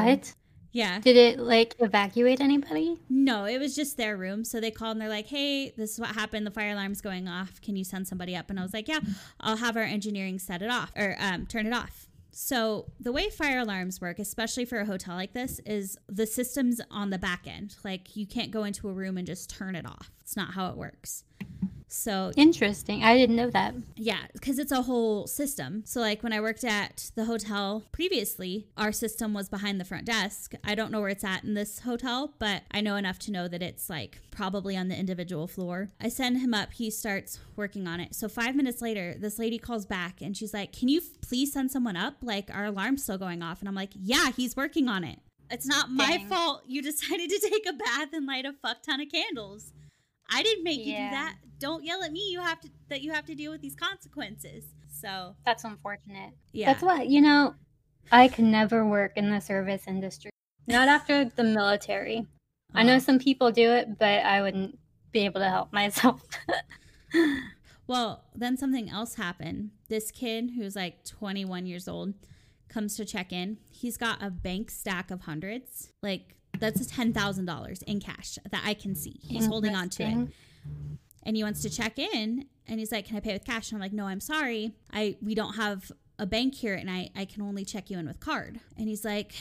Yeah. 0.71 0.99
Did 0.99 1.15
it 1.17 1.39
like 1.39 1.75
evacuate 1.79 2.41
anybody? 2.41 2.97
No, 3.09 3.45
it 3.45 3.59
was 3.59 3.75
just 3.75 3.97
their 3.97 4.17
room. 4.17 4.43
So 4.43 4.59
they 4.59 4.71
called 4.71 4.91
and 4.91 5.01
they're 5.01 5.09
like, 5.09 5.27
hey, 5.27 5.71
this 5.71 5.93
is 5.93 5.99
what 5.99 6.09
happened. 6.09 6.45
The 6.45 6.51
fire 6.51 6.71
alarm's 6.71 7.01
going 7.01 7.27
off. 7.27 7.61
Can 7.61 7.75
you 7.75 7.83
send 7.83 8.07
somebody 8.07 8.35
up? 8.35 8.49
And 8.49 8.59
I 8.59 8.63
was 8.63 8.73
like, 8.73 8.87
yeah, 8.87 8.99
I'll 9.39 9.57
have 9.57 9.75
our 9.75 9.83
engineering 9.83 10.39
set 10.39 10.61
it 10.61 10.69
off 10.69 10.91
or 10.95 11.15
um, 11.19 11.45
turn 11.45 11.65
it 11.65 11.73
off. 11.73 12.07
So 12.31 12.85
the 12.99 13.11
way 13.11 13.31
fire 13.31 13.59
alarms 13.59 13.99
work, 13.99 14.19
especially 14.19 14.65
for 14.65 14.79
a 14.79 14.85
hotel 14.85 15.15
like 15.15 15.33
this, 15.33 15.59
is 15.65 15.97
the 16.07 16.27
system's 16.27 16.79
on 16.91 17.09
the 17.09 17.17
back 17.17 17.47
end. 17.47 17.75
Like 17.83 18.15
you 18.15 18.27
can't 18.27 18.51
go 18.51 18.63
into 18.63 18.87
a 18.87 18.93
room 18.93 19.17
and 19.17 19.25
just 19.25 19.49
turn 19.49 19.75
it 19.75 19.87
off. 19.87 20.11
It's 20.21 20.37
not 20.37 20.53
how 20.53 20.67
it 20.67 20.77
works. 20.77 21.23
So 21.89 22.31
Interesting. 22.35 23.01
I 23.03 23.15
didn't 23.17 23.37
know 23.37 23.49
that. 23.51 23.73
yeah, 23.95 24.19
because 24.33 24.59
it's 24.59 24.71
a 24.73 24.81
whole 24.81 25.25
system. 25.25 25.83
So, 25.85 26.01
like 26.01 26.21
when 26.21 26.33
I 26.33 26.41
worked 26.41 26.65
at 26.65 27.11
the 27.15 27.25
hotel 27.25 27.83
previously, 27.93 28.67
our 28.77 28.91
system 28.91 29.33
was 29.33 29.47
behind 29.47 29.79
the 29.79 29.85
front 29.85 30.05
desk. 30.05 30.53
I 30.65 30.75
don't 30.75 30.91
know 30.91 30.99
where 30.99 31.09
it's 31.09 31.23
at 31.23 31.45
in 31.45 31.53
this 31.53 31.79
hotel, 31.79 32.33
but 32.39 32.63
I 32.71 32.81
know 32.81 32.97
enough 32.97 33.19
to 33.19 33.31
know 33.31 33.47
that 33.47 33.61
it's 33.61 33.89
like 33.89 34.19
probably 34.31 34.75
on 34.75 34.89
the 34.89 34.97
individual 34.97 35.47
floor. 35.47 35.91
I 36.01 36.09
send 36.09 36.39
him 36.39 36.53
up, 36.53 36.73
he 36.73 36.91
starts 36.91 37.39
working 37.55 37.87
on 37.87 38.01
it. 38.01 38.13
So, 38.15 38.27
five 38.27 38.55
minutes 38.55 38.81
later, 38.81 39.15
this 39.17 39.39
lady 39.39 39.57
calls 39.57 39.85
back 39.85 40.21
and 40.21 40.35
she's 40.35 40.53
like, 40.53 40.73
Can 40.73 40.89
you 40.89 41.01
please 41.21 41.53
send 41.53 41.71
someone 41.71 41.95
up? 41.95 42.15
Like, 42.21 42.49
our 42.53 42.65
alarm's 42.65 43.03
still 43.03 43.17
going 43.17 43.41
off. 43.41 43.59
And 43.61 43.69
I'm 43.69 43.75
like, 43.75 43.91
Yeah, 43.95 44.31
he's 44.35 44.57
working 44.57 44.89
on 44.89 45.05
it. 45.05 45.19
It's 45.49 45.65
not 45.65 45.89
my 45.89 46.17
Dang. 46.17 46.27
fault 46.27 46.63
you 46.67 46.81
decided 46.91 47.29
to 47.29 47.39
take 47.39 47.65
a 47.65 47.71
bath 47.71 48.09
and 48.11 48.25
light 48.25 48.45
a 48.45 48.51
fuck 48.51 48.83
ton 48.83 48.99
of 48.99 49.09
candles. 49.09 49.71
I 50.29 50.43
didn't 50.43 50.65
make 50.65 50.79
you 50.79 50.93
do 50.93 51.09
that. 51.11 51.35
Don't 51.59 51.83
yell 51.83 52.03
at 52.03 52.11
me. 52.11 52.29
You 52.31 52.41
have 52.41 52.59
to 52.61 52.69
that 52.89 53.01
you 53.01 53.11
have 53.11 53.25
to 53.25 53.35
deal 53.35 53.51
with 53.51 53.61
these 53.61 53.75
consequences. 53.75 54.65
So 54.89 55.35
That's 55.45 55.63
unfortunate. 55.63 56.33
yeah, 56.53 56.67
That's 56.73 56.81
what, 56.81 57.07
you 57.07 57.21
know, 57.21 57.53
I 58.11 58.27
could 58.27 58.45
never 58.45 58.85
work 58.85 59.13
in 59.15 59.29
the 59.29 59.39
service 59.39 59.83
industry. 59.87 60.31
Not 60.65 60.87
after 60.87 61.25
the 61.25 61.43
military. 61.43 62.25
I 62.73 62.83
know 62.83 62.95
Uh, 62.95 62.99
some 62.99 63.19
people 63.19 63.51
do 63.51 63.69
it, 63.71 63.99
but 63.99 64.23
I 64.25 64.41
wouldn't 64.41 64.77
be 65.11 65.19
able 65.25 65.39
to 65.41 65.49
help 65.49 65.71
myself. 65.71 66.21
Well, 67.87 68.25
then 68.35 68.57
something 68.57 68.89
else 68.89 69.15
happened. 69.15 69.71
This 69.87 70.11
kid 70.11 70.51
who's 70.57 70.75
like 70.75 71.05
21 71.05 71.65
years 71.65 71.87
old 71.87 72.15
comes 72.67 72.97
to 72.97 73.05
check 73.05 73.31
in. 73.31 73.59
He's 73.69 73.95
got 73.95 74.21
a 74.21 74.29
bank 74.29 74.69
stack 74.69 75.09
of 75.09 75.21
hundreds. 75.21 75.93
Like 76.03 76.35
that's 76.59 76.85
$10,000 76.91 77.83
in 77.83 77.99
cash 78.01 78.37
that 78.51 78.61
I 78.65 78.73
can 78.73 78.93
see. 78.93 79.19
He's 79.21 79.47
holding 79.47 79.73
on 79.73 79.87
to 79.91 80.03
it. 80.03 80.27
And 81.27 81.35
he 81.35 81.43
wants 81.43 81.61
to 81.61 81.69
check 81.69 81.99
in 81.99 82.45
and 82.67 82.79
he's 82.79 82.91
like 82.91 83.05
can 83.05 83.17
i 83.17 83.19
pay 83.19 83.33
with 83.33 83.45
cash 83.45 83.69
and 83.71 83.77
i'm 83.77 83.81
like 83.81 83.93
no 83.93 84.05
i'm 84.05 84.19
sorry 84.21 84.71
i 84.91 85.15
we 85.21 85.35
don't 85.35 85.55
have 85.55 85.91
a 86.19 86.25
bank 86.25 86.55
here 86.55 86.73
and 86.73 86.89
i 86.89 87.09
i 87.15 87.25
can 87.25 87.41
only 87.43 87.63
check 87.65 87.89
you 87.89 87.97
in 87.99 88.07
with 88.07 88.19
card 88.19 88.59
and 88.77 88.87
he's 88.87 89.03
like 89.05 89.33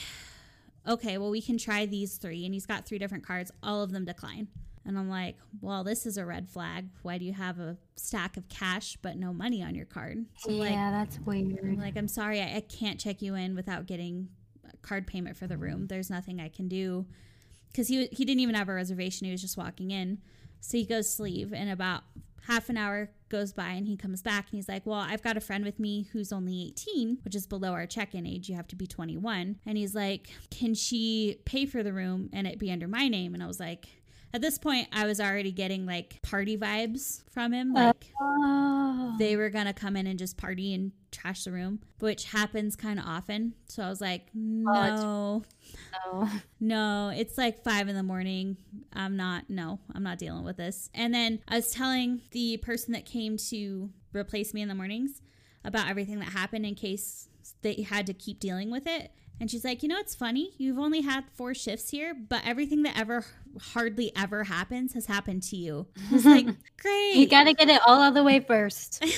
okay 0.87 1.17
well 1.17 1.29
we 1.29 1.41
can 1.41 1.57
try 1.57 1.85
these 1.85 2.17
three 2.17 2.45
and 2.45 2.53
he's 2.53 2.65
got 2.65 2.85
three 2.85 2.97
different 2.97 3.25
cards 3.25 3.51
all 3.63 3.81
of 3.81 3.91
them 3.91 4.05
decline 4.05 4.47
And 4.85 4.97
I'm 4.97 5.09
like, 5.09 5.35
well, 5.59 5.83
this 5.83 6.05
is 6.05 6.15
a 6.17 6.23
red 6.25 6.47
flag. 6.47 6.87
Why 7.03 7.17
do 7.17 7.25
you 7.25 7.33
have 7.33 7.59
a 7.59 7.75
stack 7.97 8.37
of 8.37 8.47
cash 8.47 8.97
but 9.01 9.17
no 9.17 9.33
money 9.33 9.61
on 9.61 9.75
your 9.75 9.85
card? 9.85 10.25
So 10.37 10.49
yeah, 10.51 10.59
like, 10.59 10.71
that's 10.97 11.19
weird. 11.25 11.59
I'm 11.61 11.77
like, 11.77 11.97
I'm 11.97 12.07
sorry, 12.07 12.39
I, 12.41 12.55
I 12.55 12.61
can't 12.61 12.97
check 12.97 13.21
you 13.21 13.35
in 13.35 13.53
without 13.53 13.85
getting 13.85 14.29
a 14.63 14.77
card 14.87 15.05
payment 15.05 15.35
for 15.35 15.45
the 15.45 15.57
room. 15.57 15.87
There's 15.87 16.09
nothing 16.09 16.39
I 16.39 16.47
can 16.47 16.69
do 16.69 17.05
because 17.69 17.89
he 17.89 18.07
he 18.17 18.23
didn't 18.23 18.39
even 18.39 18.55
have 18.55 18.69
a 18.69 18.73
reservation. 18.73 19.25
He 19.25 19.31
was 19.31 19.41
just 19.41 19.57
walking 19.57 19.91
in. 19.91 20.19
So 20.59 20.77
he 20.77 20.85
goes 20.85 21.15
to 21.15 21.23
leave, 21.23 21.53
and 21.53 21.69
about 21.69 22.03
half 22.47 22.69
an 22.69 22.77
hour 22.77 23.09
goes 23.29 23.51
by, 23.51 23.69
and 23.71 23.87
he 23.87 23.97
comes 23.97 24.21
back, 24.21 24.45
and 24.49 24.57
he's 24.57 24.69
like, 24.69 24.85
"Well, 24.85 24.99
I've 24.99 25.21
got 25.21 25.35
a 25.37 25.41
friend 25.41 25.65
with 25.65 25.79
me 25.79 26.07
who's 26.13 26.31
only 26.31 26.63
18, 26.63 27.19
which 27.23 27.35
is 27.35 27.45
below 27.45 27.73
our 27.73 27.85
check-in 27.85 28.25
age. 28.25 28.49
You 28.49 28.55
have 28.55 28.67
to 28.69 28.75
be 28.75 28.87
21." 28.87 29.57
And 29.65 29.77
he's 29.77 29.93
like, 29.93 30.29
"Can 30.49 30.73
she 30.73 31.41
pay 31.45 31.65
for 31.65 31.83
the 31.83 31.93
room 31.93 32.29
and 32.31 32.47
it 32.47 32.57
be 32.57 32.71
under 32.71 32.87
my 32.87 33.07
name?" 33.07 33.33
And 33.33 33.43
I 33.43 33.47
was 33.47 33.59
like. 33.59 33.87
At 34.37 34.41
this 34.41 34.59
point, 34.59 34.87
I 34.93 35.07
was 35.07 35.19
already 35.19 35.51
getting 35.51 35.87
like 35.87 36.21
party 36.21 36.59
vibes 36.59 37.23
from 37.31 37.51
him. 37.53 37.73
Oh. 37.75 37.85
Like, 37.87 38.13
Oh. 38.21 39.15
they 39.17 39.35
were 39.35 39.49
gonna 39.49 39.73
come 39.73 39.95
in 39.95 40.05
and 40.05 40.19
just 40.19 40.37
party 40.37 40.75
and 40.75 40.91
trash 41.11 41.45
the 41.45 41.51
room, 41.51 41.79
which 41.97 42.25
happens 42.25 42.75
kind 42.75 42.99
of 42.99 43.05
often. 43.05 43.55
So 43.65 43.81
I 43.81 43.89
was 43.89 43.99
like, 43.99 44.27
oh, 44.35 44.37
no, 44.37 45.43
Oh. 46.05 46.41
no, 46.59 47.09
it's 47.09 47.35
like 47.35 47.63
five 47.63 47.87
in 47.87 47.95
the 47.95 48.03
morning. 48.03 48.57
I'm 48.93 49.17
not, 49.17 49.49
no, 49.49 49.79
I'm 49.95 50.03
not 50.03 50.19
dealing 50.19 50.43
with 50.43 50.57
this. 50.57 50.91
And 50.93 51.11
then 51.15 51.39
I 51.47 51.55
was 51.55 51.71
telling 51.71 52.21
the 52.29 52.57
person 52.57 52.93
that 52.93 53.07
came 53.07 53.37
to 53.49 53.89
replace 54.13 54.53
me 54.53 54.61
in 54.61 54.67
the 54.67 54.75
mornings 54.75 55.19
about 55.65 55.89
everything 55.89 56.19
that 56.19 56.29
happened 56.29 56.63
in 56.63 56.75
case 56.75 57.27
they 57.63 57.81
had 57.81 58.05
to 58.05 58.13
keep 58.13 58.39
dealing 58.39 58.69
with 58.69 58.85
it. 58.85 59.11
And 59.39 59.51
she's 59.51 59.63
like, 59.63 59.83
you 59.83 59.89
know, 59.89 59.97
it's 59.99 60.15
funny. 60.15 60.53
You've 60.57 60.79
only 60.79 61.01
had 61.01 61.25
four 61.33 61.53
shifts 61.53 61.89
here, 61.91 62.15
but 62.15 62.41
everything 62.45 62.83
that 62.83 62.97
ever 62.97 63.25
hardly 63.59 64.11
ever 64.15 64.43
happens 64.45 64.93
has 64.93 65.05
happened 65.05 65.43
to 65.43 65.55
you. 65.55 65.87
I 66.09 66.13
was 66.13 66.25
like, 66.25 66.45
great. 66.81 67.15
You 67.15 67.27
got 67.27 67.43
to 67.43 67.53
get 67.53 67.69
it 67.69 67.81
all 67.85 68.01
out 68.01 68.09
of 68.09 68.13
the 68.15 68.23
way 68.23 68.39
first. 68.39 69.03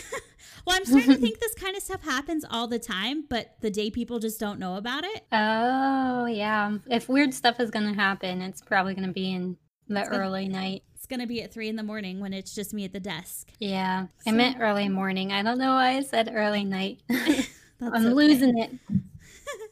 Well, 0.65 0.75
I'm 0.77 0.85
starting 0.85 1.13
to 1.13 1.17
think 1.21 1.39
this 1.39 1.55
kind 1.55 1.75
of 1.75 1.81
stuff 1.81 2.03
happens 2.03 2.45
all 2.49 2.67
the 2.67 2.77
time, 2.77 3.23
but 3.27 3.55
the 3.61 3.71
day 3.71 3.89
people 3.89 4.19
just 4.19 4.39
don't 4.39 4.59
know 4.59 4.75
about 4.75 5.03
it. 5.03 5.25
Oh, 5.31 6.25
yeah. 6.25 6.77
If 6.87 7.09
weird 7.09 7.33
stuff 7.33 7.59
is 7.59 7.71
going 7.71 7.87
to 7.87 7.93
happen, 7.93 8.41
it's 8.41 8.61
probably 8.61 8.93
going 8.93 9.07
to 9.07 9.13
be 9.13 9.31
in 9.33 9.57
the 9.87 9.95
gonna- 9.95 10.17
early 10.17 10.47
night. 10.47 10.83
It's 10.95 11.07
going 11.07 11.21
to 11.21 11.27
be 11.27 11.41
at 11.41 11.51
three 11.51 11.69
in 11.69 11.75
the 11.75 11.83
morning 11.83 12.19
when 12.19 12.33
it's 12.33 12.53
just 12.53 12.73
me 12.73 12.85
at 12.85 12.93
the 12.93 12.99
desk. 12.99 13.51
Yeah. 13.57 14.07
I 14.27 14.31
meant 14.31 14.57
early 14.59 14.89
morning. 14.89 15.31
I 15.31 15.41
don't 15.41 15.57
know 15.57 15.73
why 15.73 15.95
I 15.95 16.01
said 16.01 16.29
early 16.31 16.65
night. 16.65 16.99
I'm 17.09 17.45
okay. 17.81 18.09
losing 18.09 18.59
it. 18.59 18.71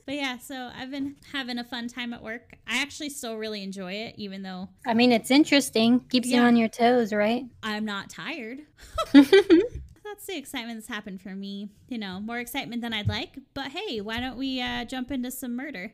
But 0.07 0.15
yeah, 0.15 0.37
so 0.37 0.71
I've 0.73 0.89
been 0.89 1.17
having 1.33 1.57
a 1.59 1.65
fun 1.65 1.89
time 1.89 2.13
at 2.13 2.23
work. 2.23 2.57
I 2.65 2.81
actually 2.81 3.09
still 3.09 3.35
really 3.35 3.61
enjoy 3.61 3.91
it, 3.91 4.15
even 4.17 4.41
though 4.41 4.69
I 4.85 4.93
mean, 4.93 5.11
it's 5.11 5.29
interesting. 5.29 5.99
Keeps 5.99 6.29
you 6.29 6.39
on 6.39 6.55
your 6.55 6.69
toes, 6.69 7.11
right? 7.11 7.43
I'm 7.61 7.83
not 7.83 8.09
tired. 8.09 8.59
That's 9.11 10.25
the 10.25 10.37
excitement 10.37 10.79
that's 10.79 10.87
happened 10.87 11.21
for 11.21 11.35
me. 11.35 11.67
You 11.89 11.97
know, 11.97 12.21
more 12.21 12.39
excitement 12.39 12.81
than 12.81 12.93
I'd 12.93 13.09
like. 13.09 13.37
But 13.53 13.67
hey, 13.67 13.99
why 13.99 14.21
don't 14.21 14.37
we 14.37 14.61
uh, 14.61 14.85
jump 14.85 15.11
into 15.11 15.29
some 15.29 15.57
murder? 15.57 15.93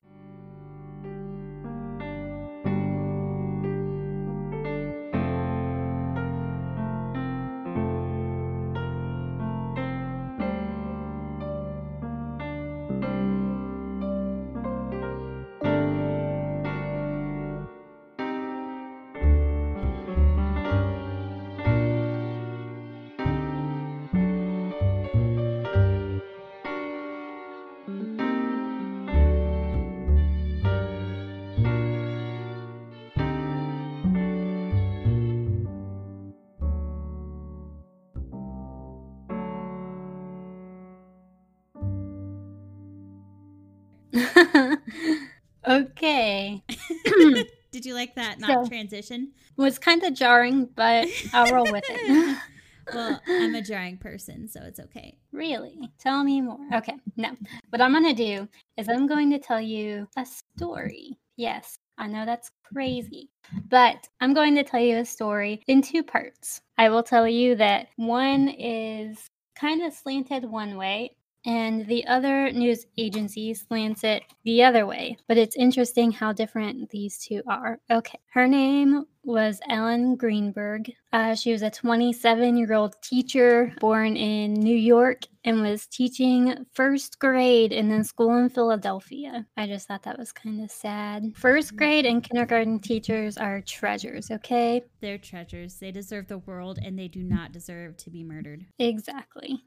You 47.94 48.00
like 48.00 48.16
that 48.16 48.40
not 48.40 48.66
So- 48.66 48.70
transition? 48.70 49.32
was 49.56 49.78
kind 49.78 50.04
of 50.04 50.14
jarring, 50.16 50.66
but 50.76 51.08
I'll 51.34 51.52
roll 51.54 51.72
with 51.72 51.84
it. 51.90 52.38
Well, 52.94 53.22
I'm 53.30 53.56
a 53.56 53.62
jarring 53.62 53.98
person, 53.98 54.46
so 54.50 54.60
it's 54.64 54.78
okay. 54.78 55.18
really? 55.32 55.90
Tell 56.00 56.22
me 56.22 56.42
more. 56.42 56.60
Okay, 56.74 56.96
no. 57.16 57.30
What 57.70 57.80
I'm 57.82 57.94
going 57.94 58.14
to 58.14 58.14
do 58.14 58.46
is 58.76 58.90
I'm 58.90 59.08
going 59.08 59.32
to 59.32 59.40
tell 59.40 59.62
you 59.62 60.06
a 60.18 60.26
story. 60.26 61.18
Yes, 61.38 61.78
I 61.98 62.08
know 62.08 62.26
that's 62.26 62.52
crazy, 62.62 63.30
but 63.70 64.06
I'm 64.20 64.34
going 64.34 64.54
to 64.56 64.64
tell 64.66 64.82
you 64.82 64.98
a 64.98 65.06
story 65.06 65.64
in 65.68 65.82
two 65.82 66.04
parts. 66.04 66.60
I 66.78 66.90
will 66.90 67.04
tell 67.04 67.26
you 67.26 67.56
that 67.56 67.88
one 67.96 68.50
is 68.50 69.18
kind 69.56 69.82
of 69.84 69.94
slanted 69.94 70.44
one 70.44 70.76
way. 70.76 71.16
And 71.46 71.86
the 71.88 72.06
other 72.08 72.52
news 72.52 72.86
agency 72.98 73.54
slants 73.54 74.04
it 74.04 74.24
the 74.44 74.64
other 74.64 74.86
way. 74.86 75.18
But 75.28 75.38
it's 75.38 75.56
interesting 75.56 76.12
how 76.12 76.32
different 76.34 76.90
these 76.90 77.18
two 77.18 77.42
are. 77.48 77.80
Okay. 77.92 78.20
Her 78.32 78.48
name 78.48 79.06
was 79.24 79.60
Ellen 79.70 80.16
Greenberg. 80.16 80.92
Uh, 81.12 81.36
she 81.36 81.52
was 81.52 81.62
a 81.62 81.70
27 81.70 82.58
year 82.58 82.74
old 82.74 82.96
teacher 83.02 83.74
born 83.80 84.18
in 84.18 84.54
New 84.54 84.76
York 84.76 85.22
and 85.46 85.62
was 85.62 85.88
teaching 85.88 86.66
first 86.74 87.20
grade 87.20 87.72
in 87.72 87.92
a 87.92 88.04
school 88.04 88.36
in 88.38 88.50
Philadelphia. 88.50 89.46
I 89.56 89.68
just 89.68 89.88
thought 89.88 90.04
that 90.04 90.20
was 90.20 90.32
kind 90.32 90.64
of 90.64 90.72
sad. 90.72 91.34
First 91.36 91.76
grade 91.76 92.06
and 92.06 92.24
kindergarten 92.24 92.80
teachers 92.80 93.38
are 93.38 93.62
treasures, 93.62 94.32
okay? 94.32 94.84
They're 95.02 95.18
treasures. 95.18 95.76
They 95.76 95.92
deserve 95.92 96.28
the 96.28 96.40
world 96.40 96.80
and 96.84 96.98
they 96.98 97.08
do 97.08 97.24
not 97.24 97.52
deserve 97.52 97.98
to 97.98 98.10
be 98.10 98.24
murdered. 98.24 98.66
Exactly. 98.80 99.64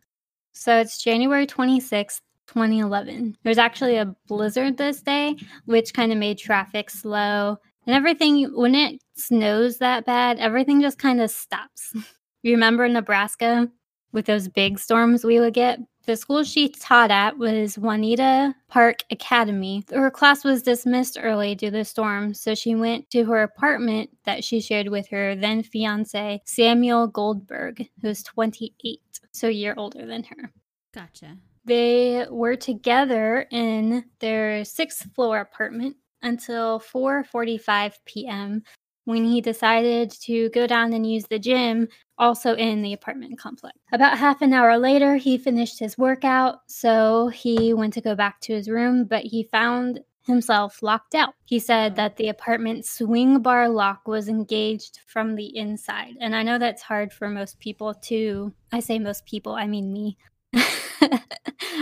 So 0.56 0.78
it's 0.78 1.02
January 1.02 1.46
26th, 1.46 2.22
2011. 2.46 3.36
There's 3.44 3.58
actually 3.58 3.96
a 3.96 4.16
blizzard 4.26 4.78
this 4.78 5.02
day, 5.02 5.36
which 5.66 5.92
kind 5.92 6.12
of 6.12 6.18
made 6.18 6.38
traffic 6.38 6.88
slow. 6.88 7.58
And 7.86 7.94
everything, 7.94 8.44
when 8.54 8.74
it 8.74 9.02
snows 9.16 9.76
that 9.78 10.06
bad, 10.06 10.38
everything 10.38 10.80
just 10.80 10.98
kind 10.98 11.20
of 11.20 11.30
stops. 11.30 11.94
You 12.42 12.52
remember 12.52 12.86
Nebraska 12.86 13.68
with 14.12 14.26
those 14.26 14.46
big 14.46 14.78
storms 14.78 15.24
we 15.24 15.40
would 15.40 15.54
get? 15.54 15.80
The 16.04 16.14
school 16.14 16.44
she 16.44 16.68
taught 16.68 17.10
at 17.10 17.38
was 17.38 17.76
Juanita 17.76 18.54
Park 18.68 19.00
Academy. 19.10 19.84
Her 19.92 20.12
class 20.12 20.44
was 20.44 20.62
dismissed 20.62 21.18
early 21.20 21.56
due 21.56 21.72
to 21.72 21.78
the 21.78 21.84
storm, 21.84 22.34
so 22.34 22.54
she 22.54 22.76
went 22.76 23.10
to 23.10 23.24
her 23.24 23.42
apartment 23.42 24.10
that 24.26 24.44
she 24.44 24.60
shared 24.60 24.86
with 24.86 25.08
her 25.08 25.34
then 25.34 25.64
fiance, 25.64 26.40
Samuel 26.44 27.08
Goldberg, 27.08 27.88
who's 28.00 28.22
28, 28.22 29.00
so 29.36 29.48
a 29.48 29.52
year 29.52 29.74
older 29.76 30.06
than 30.06 30.24
her. 30.24 30.50
Gotcha. 30.94 31.36
They 31.64 32.26
were 32.30 32.56
together 32.56 33.46
in 33.50 34.04
their 34.20 34.64
sixth 34.64 35.12
floor 35.14 35.40
apartment 35.40 35.96
until 36.22 36.80
4:45 36.80 37.94
p.m. 38.04 38.62
when 39.04 39.24
he 39.24 39.40
decided 39.40 40.10
to 40.22 40.48
go 40.50 40.66
down 40.66 40.92
and 40.92 41.10
use 41.10 41.26
the 41.26 41.38
gym 41.38 41.88
also 42.18 42.54
in 42.54 42.82
the 42.82 42.92
apartment 42.92 43.38
complex. 43.38 43.76
About 43.92 44.18
half 44.18 44.42
an 44.42 44.52
hour 44.52 44.78
later, 44.78 45.16
he 45.16 45.38
finished 45.38 45.78
his 45.78 45.98
workout, 45.98 46.60
so 46.68 47.28
he 47.28 47.74
went 47.74 47.92
to 47.94 48.00
go 48.00 48.14
back 48.14 48.40
to 48.42 48.54
his 48.54 48.68
room, 48.68 49.04
but 49.04 49.22
he 49.22 49.44
found 49.44 50.00
himself 50.26 50.82
locked 50.82 51.14
out. 51.14 51.34
He 51.44 51.58
said 51.58 51.96
that 51.96 52.16
the 52.16 52.28
apartment 52.28 52.84
swing 52.84 53.40
bar 53.40 53.68
lock 53.68 54.06
was 54.06 54.28
engaged 54.28 55.00
from 55.06 55.34
the 55.34 55.56
inside. 55.56 56.14
And 56.20 56.34
I 56.34 56.42
know 56.42 56.58
that's 56.58 56.82
hard 56.82 57.12
for 57.12 57.28
most 57.28 57.58
people 57.60 57.94
to 57.94 58.52
I 58.72 58.80
say 58.80 58.98
most 58.98 59.24
people, 59.26 59.54
I 59.54 59.66
mean 59.66 59.92
me. 59.92 60.16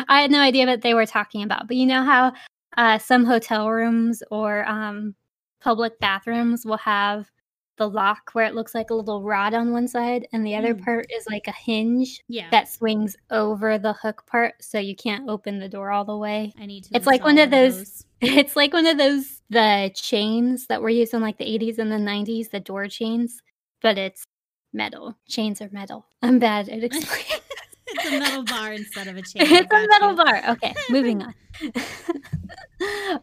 I 0.09 0.21
had 0.21 0.31
no 0.31 0.41
idea 0.41 0.67
what 0.67 0.83
they 0.83 0.95
were 0.95 1.07
talking 1.07 1.43
about. 1.43 1.67
But 1.67 1.77
you 1.77 1.87
know 1.87 2.05
how 2.05 2.33
uh, 2.77 2.99
some 2.99 3.25
hotel 3.25 3.71
rooms 3.71 4.23
or 4.31 4.69
um, 4.69 5.15
public 5.61 5.99
bathrooms 5.99 6.67
will 6.67 6.79
have 6.79 7.31
the 7.77 7.89
lock 7.89 8.31
where 8.35 8.45
it 8.45 8.55
looks 8.55 8.75
like 8.75 8.91
a 8.91 8.95
little 8.95 9.23
rod 9.23 9.53
on 9.55 9.73
one 9.73 9.89
side 9.89 10.27
and 10.33 10.47
the 10.47 10.55
other 10.55 10.75
Mm. 10.75 10.85
part 10.85 11.07
is 11.11 11.27
like 11.27 11.49
a 11.49 11.53
hinge 11.53 12.23
Yeah. 12.29 12.49
that 12.51 12.69
swings 12.69 13.17
over 13.31 13.79
the 13.79 13.93
hook 13.95 14.25
part 14.27 14.55
so 14.63 14.79
you 14.79 14.95
can't 14.95 15.29
open 15.29 15.59
the 15.59 15.69
door 15.69 15.91
all 15.91 16.05
the 16.05 16.17
way. 16.17 16.53
I 16.59 16.67
need 16.67 16.85
to. 16.85 16.91
It's 16.97 17.07
like 17.07 17.25
one 17.25 17.39
of 17.39 17.51
those- 17.51 18.05
It's 18.21 18.55
like 18.57 18.73
one 18.73 18.87
of 18.87 18.97
those 18.97 19.43
the 19.51 19.91
chains 19.95 20.67
that 20.69 20.81
were 20.83 20.89
used 20.89 21.13
in 21.15 21.21
like 21.21 21.39
the 21.39 21.45
80s 21.45 21.79
and 21.79 21.91
the 21.93 21.97
90s, 21.97 22.51
the 22.51 22.61
door 22.61 22.87
chains, 22.89 23.43
but 23.83 23.99
it's 23.99 24.25
metal. 24.73 25.17
Chains 25.29 25.61
are 25.61 25.69
metal. 25.73 26.07
I'm 26.23 26.39
bad 26.39 26.69
at 26.69 26.83
explaining. 26.85 27.43
it's 27.89 28.07
a 28.07 28.19
metal 28.19 28.45
bar 28.45 28.73
instead 28.73 29.09
of 29.09 29.17
a 29.17 29.23
chain. 29.23 29.43
It's 29.43 29.73
a 29.73 29.87
metal 29.89 30.11
you. 30.11 30.17
bar. 30.17 30.43
Okay, 30.51 30.75
moving 30.91 31.23
on. 31.23 31.35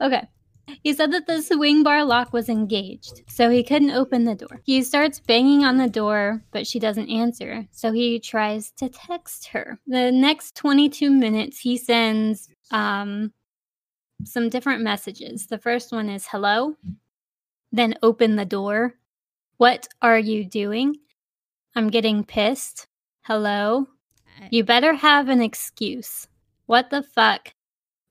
okay. 0.02 0.28
He 0.84 0.94
said 0.94 1.12
that 1.12 1.28
the 1.28 1.42
swing 1.42 1.84
bar 1.84 2.04
lock 2.04 2.34
was 2.34 2.50
engaged, 2.50 3.24
so 3.28 3.50
he 3.50 3.64
couldn't 3.64 3.92
open 3.92 4.24
the 4.24 4.36
door. 4.36 4.62
He 4.64 4.84
starts 4.84 5.20
banging 5.20 5.64
on 5.64 5.78
the 5.78 5.90
door, 5.90 6.44
but 6.52 6.66
she 6.66 6.80
doesn't 6.80 7.10
answer, 7.10 7.68
so 7.72 7.92
he 7.92 8.20
tries 8.20 8.72
to 8.78 8.90
text 8.90 9.48
her. 9.48 9.80
The 9.88 10.12
next 10.12 10.56
22 10.56 11.12
minutes, 11.12 11.60
he 11.60 11.78
sends 11.78 12.50
um, 12.72 13.34
some 14.24 14.50
different 14.50 14.82
messages. 14.82 15.48
The 15.48 15.60
first 15.60 15.92
one 15.92 16.10
is 16.10 16.28
hello, 16.28 16.76
then 17.72 17.96
open 18.02 18.36
the 18.36 18.46
door. 18.46 18.96
What 19.58 19.88
are 20.02 20.20
you 20.20 20.46
doing? 20.46 20.96
I'm 21.76 21.90
getting 21.90 22.24
pissed. 22.24 22.88
Hello. 23.22 23.88
You 24.50 24.64
better 24.64 24.94
have 24.94 25.30
an 25.30 25.42
excuse. 25.42 26.28
What 26.66 26.90
the 26.90 27.04
fuck? 27.04 27.54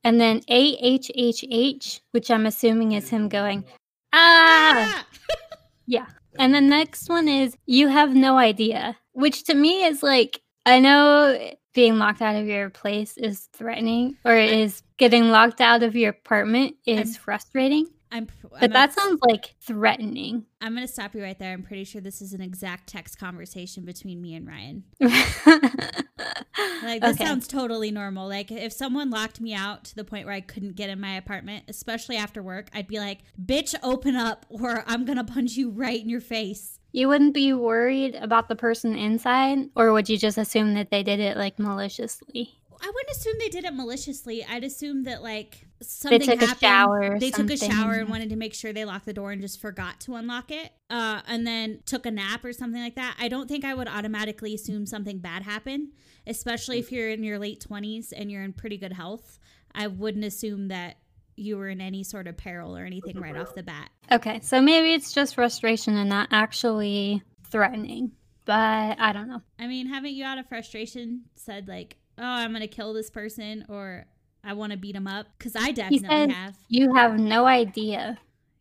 And 0.05 0.21
then 0.21 0.41
AHHH, 0.43 2.01
which 2.13 2.31
I'm 2.31 2.47
assuming 2.47 2.93
is 2.93 3.09
him 3.11 3.29
going, 3.29 3.65
ah! 4.13 5.07
yeah. 5.87 6.07
And 6.39 6.55
the 6.55 6.61
next 6.61 7.09
one 7.09 7.29
is, 7.29 7.57
you 7.67 7.89
have 7.89 8.15
no 8.15 8.39
idea, 8.39 8.97
which 9.13 9.45
to 9.45 9.55
me 9.55 9.85
is 9.85 10.03
like, 10.03 10.41
I 10.65 10.79
know 10.79 11.53
being 11.75 11.99
locked 11.99 12.23
out 12.23 12.37
of 12.37 12.47
your 12.47 12.71
place 12.71 13.17
is 13.17 13.49
threatening, 13.53 14.17
or 14.25 14.35
is 14.37 14.83
getting 14.97 15.31
locked 15.31 15.61
out 15.61 15.83
of 15.83 15.95
your 15.97 16.11
apartment 16.11 16.77
is 16.87 17.17
I'm, 17.17 17.23
frustrating. 17.23 17.87
I'm, 18.13 18.29
I'm 18.53 18.61
but 18.61 18.73
that 18.73 18.93
sounds 18.93 19.21
like 19.29 19.55
threatening. 19.61 20.45
I'm 20.61 20.75
going 20.75 20.87
to 20.87 20.93
stop 20.93 21.15
you 21.15 21.23
right 21.23 21.39
there. 21.39 21.53
I'm 21.53 21.63
pretty 21.63 21.85
sure 21.85 22.01
this 22.01 22.21
is 22.21 22.33
an 22.33 22.41
exact 22.41 22.89
text 22.89 23.19
conversation 23.19 23.85
between 23.85 24.21
me 24.21 24.35
and 24.35 24.47
Ryan. 24.47 24.85
like 25.01 27.01
this 27.01 27.17
okay. 27.17 27.25
sounds 27.25 27.47
totally 27.47 27.91
normal. 27.91 28.29
Like 28.29 28.51
if 28.51 28.73
someone 28.73 29.11
locked 29.11 29.41
me 29.41 29.55
out 29.55 29.85
to 29.85 29.95
the 29.95 30.05
point 30.05 30.27
where 30.27 30.35
I 30.35 30.41
couldn't 30.41 30.77
get 30.77 30.91
in 30.91 31.01
my 31.01 31.17
apartment, 31.17 31.65
especially 31.69 32.17
after 32.17 32.43
work, 32.43 32.69
I'd 32.75 32.89
be 32.89 32.99
like, 32.99 33.21
"Bitch, 33.43 33.75
open 33.83 34.17
up 34.17 34.47
or 34.49 34.85
I'm 34.87 35.05
going 35.05 35.19
to 35.19 35.25
punch 35.25 35.53
you 35.53 35.71
right 35.71 36.01
in 36.01 36.09
your 36.09 36.21
face." 36.21 36.79
You 36.93 37.07
wouldn't 37.07 37.35
be 37.35 37.53
worried 37.53 38.17
about 38.17 38.49
the 38.49 38.57
person 38.57 38.97
inside 38.97 39.71
or 39.77 39.93
would 39.93 40.09
you 40.09 40.19
just 40.19 40.39
assume 40.39 40.75
that 40.75 40.91
they 40.91 41.05
did 41.05 41.21
it 41.21 41.37
like 41.37 41.59
maliciously? 41.59 42.60
I 42.83 42.87
wouldn't 42.87 43.11
assume 43.17 43.35
they 43.39 43.49
did 43.49 43.65
it 43.65 43.75
maliciously. 43.75 44.45
I'd 44.45 44.65
assume 44.65 45.05
that 45.05 45.23
like 45.23 45.67
something 45.83 46.21
they 46.21 46.27
took 46.27 46.41
happened. 46.41 46.57
A 46.57 46.59
shower 46.59 47.19
they 47.19 47.31
something. 47.31 47.59
took 47.59 47.69
a 47.69 47.73
shower 47.73 47.93
and 47.95 48.09
wanted 48.09 48.31
to 48.31 48.37
make 48.37 48.55
sure 48.55 48.73
they 48.73 48.85
locked 48.85 49.07
the 49.07 49.13
door 49.13 49.33
and 49.33 49.41
just 49.41 49.61
forgot 49.61 50.01
to 50.01 50.15
unlock 50.15 50.51
it. 50.51 50.73
Uh, 50.89 51.21
and 51.29 51.47
then 51.47 51.81
took 51.87 52.07
a 52.07 52.11
nap 52.11 52.45
or 52.45 52.53
something 52.53 52.81
like 52.83 52.97
that. 52.97 53.17
I 53.19 53.29
don't 53.29 53.49
think 53.49 53.65
I 53.65 53.75
would 53.75 53.89
automatically 53.89 54.55
assume 54.55 54.87
something 54.87 55.19
bad 55.19 55.43
happened, 55.43 55.89
especially 56.27 56.79
if 56.79 56.91
you're 56.91 57.11
in 57.11 57.23
your 57.23 57.39
late 57.39 57.61
twenties 57.61 58.13
and 58.13 58.31
you're 58.31 58.43
in 58.43 58.53
pretty 58.53 58.79
good 58.79 58.93
health. 58.93 59.39
I 59.75 59.87
wouldn't 59.87 60.25
assume 60.25 60.69
that 60.69 60.97
you 61.37 61.57
were 61.57 61.69
in 61.69 61.81
any 61.81 62.03
sort 62.03 62.27
of 62.27 62.37
peril 62.37 62.77
or 62.77 62.85
anything 62.85 63.19
right 63.19 63.37
off 63.37 63.55
the 63.55 63.63
bat. 63.63 63.91
Okay, 64.13 64.41
so 64.43 64.61
maybe 64.61 64.93
it's 64.93 65.13
just 65.13 65.35
frustration 65.35 65.97
and 65.97 66.09
not 66.09 66.29
actually 66.31 67.23
threatening. 67.51 68.13
But 68.45 68.99
I 68.99 69.13
don't 69.13 69.29
know. 69.29 69.43
I 69.59 69.67
mean, 69.67 69.87
haven't 69.87 70.13
you 70.13 70.25
out 70.25 70.39
of 70.39 70.49
frustration 70.49 71.23
said 71.37 71.69
like, 71.69 71.97
"Oh, 72.21 72.25
I'm 72.25 72.53
gonna 72.53 72.69
kill 72.69 72.93
this 72.93 73.11
person," 73.11 73.65
or 73.69 74.07
"I 74.45 74.53
want 74.53 74.73
to 74.73 74.79
beat 74.79 74.95
him 74.95 75.07
up"? 75.07 75.27
Because 75.39 75.57
I 75.57 75.73
definitely 75.73 76.35
have. 76.35 76.57
You 76.69 76.95
have 76.95 77.19
no 77.19 77.47
idea. 77.47 78.19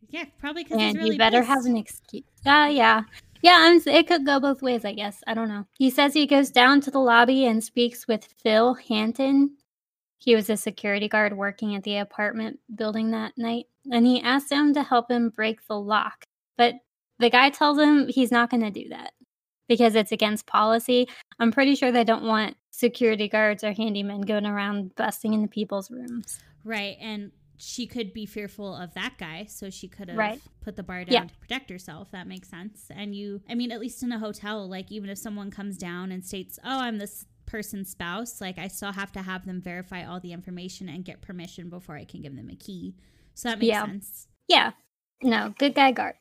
Yeah, 0.08 0.24
probably 0.38 0.64
because 0.64 0.80
and 0.80 0.96
really 0.96 1.12
you 1.12 1.18
better 1.18 1.40
pissed. 1.40 1.48
have 1.48 1.64
an 1.66 1.76
excuse. 1.76 2.24
Uh, 2.44 2.68
yeah. 2.72 3.02
Yeah, 3.42 3.56
I'm, 3.58 3.80
it 3.86 4.06
could 4.06 4.26
go 4.26 4.38
both 4.38 4.60
ways, 4.60 4.84
I 4.84 4.92
guess. 4.92 5.22
I 5.26 5.34
don't 5.34 5.48
know. 5.48 5.64
He 5.78 5.88
says 5.88 6.12
he 6.12 6.26
goes 6.26 6.50
down 6.50 6.80
to 6.82 6.90
the 6.90 6.98
lobby 6.98 7.46
and 7.46 7.62
speaks 7.62 8.06
with 8.06 8.28
Phil 8.42 8.74
Hanton. 8.74 9.56
He 10.18 10.34
was 10.34 10.50
a 10.50 10.56
security 10.56 11.08
guard 11.08 11.36
working 11.36 11.74
at 11.74 11.84
the 11.84 11.96
apartment 11.96 12.58
building 12.74 13.12
that 13.12 13.38
night, 13.38 13.66
and 13.90 14.06
he 14.06 14.20
asked 14.20 14.52
him 14.52 14.74
to 14.74 14.82
help 14.82 15.10
him 15.10 15.30
break 15.30 15.66
the 15.66 15.78
lock. 15.78 16.24
But 16.58 16.74
the 17.18 17.30
guy 17.30 17.48
tells 17.48 17.78
him 17.78 18.08
he's 18.08 18.30
not 18.30 18.50
going 18.50 18.62
to 18.62 18.70
do 18.70 18.90
that 18.90 19.12
because 19.70 19.94
it's 19.94 20.10
against 20.10 20.46
policy. 20.46 21.08
I'm 21.38 21.52
pretty 21.52 21.76
sure 21.76 21.92
they 21.92 22.02
don't 22.02 22.24
want 22.24 22.56
security 22.72 23.28
guards 23.28 23.62
or 23.62 23.72
handymen 23.72 24.26
going 24.26 24.44
around 24.44 24.96
busting 24.96 25.32
into 25.32 25.46
people's 25.46 25.92
rooms. 25.92 26.40
Right. 26.64 26.96
And 27.00 27.30
she 27.56 27.86
could 27.86 28.12
be 28.12 28.26
fearful 28.26 28.74
of 28.74 28.92
that 28.94 29.14
guy, 29.16 29.44
so 29.48 29.70
she 29.70 29.86
could 29.86 30.08
have 30.08 30.18
right. 30.18 30.40
put 30.60 30.74
the 30.74 30.82
bar 30.82 31.04
down 31.04 31.12
yeah. 31.12 31.24
to 31.24 31.38
protect 31.38 31.70
herself. 31.70 32.10
That 32.10 32.26
makes 32.26 32.48
sense. 32.48 32.86
And 32.90 33.14
you, 33.14 33.42
I 33.48 33.54
mean, 33.54 33.70
at 33.70 33.78
least 33.78 34.02
in 34.02 34.10
a 34.10 34.18
hotel, 34.18 34.68
like 34.68 34.90
even 34.90 35.08
if 35.08 35.18
someone 35.18 35.52
comes 35.52 35.76
down 35.78 36.10
and 36.10 36.24
states, 36.24 36.58
"Oh, 36.64 36.80
I'm 36.80 36.98
this 36.98 37.26
person's 37.44 37.90
spouse," 37.90 38.40
like 38.40 38.58
I 38.58 38.68
still 38.68 38.92
have 38.92 39.12
to 39.12 39.22
have 39.22 39.44
them 39.44 39.60
verify 39.60 40.04
all 40.04 40.20
the 40.20 40.32
information 40.32 40.88
and 40.88 41.04
get 41.04 41.20
permission 41.20 41.68
before 41.68 41.96
I 41.96 42.06
can 42.06 42.22
give 42.22 42.34
them 42.34 42.48
a 42.48 42.56
key. 42.56 42.94
So 43.34 43.50
that 43.50 43.58
makes 43.58 43.68
yeah. 43.68 43.84
sense. 43.84 44.26
Yeah. 44.48 44.72
No, 45.22 45.54
good 45.58 45.74
guy 45.74 45.92
guard. 45.92 46.14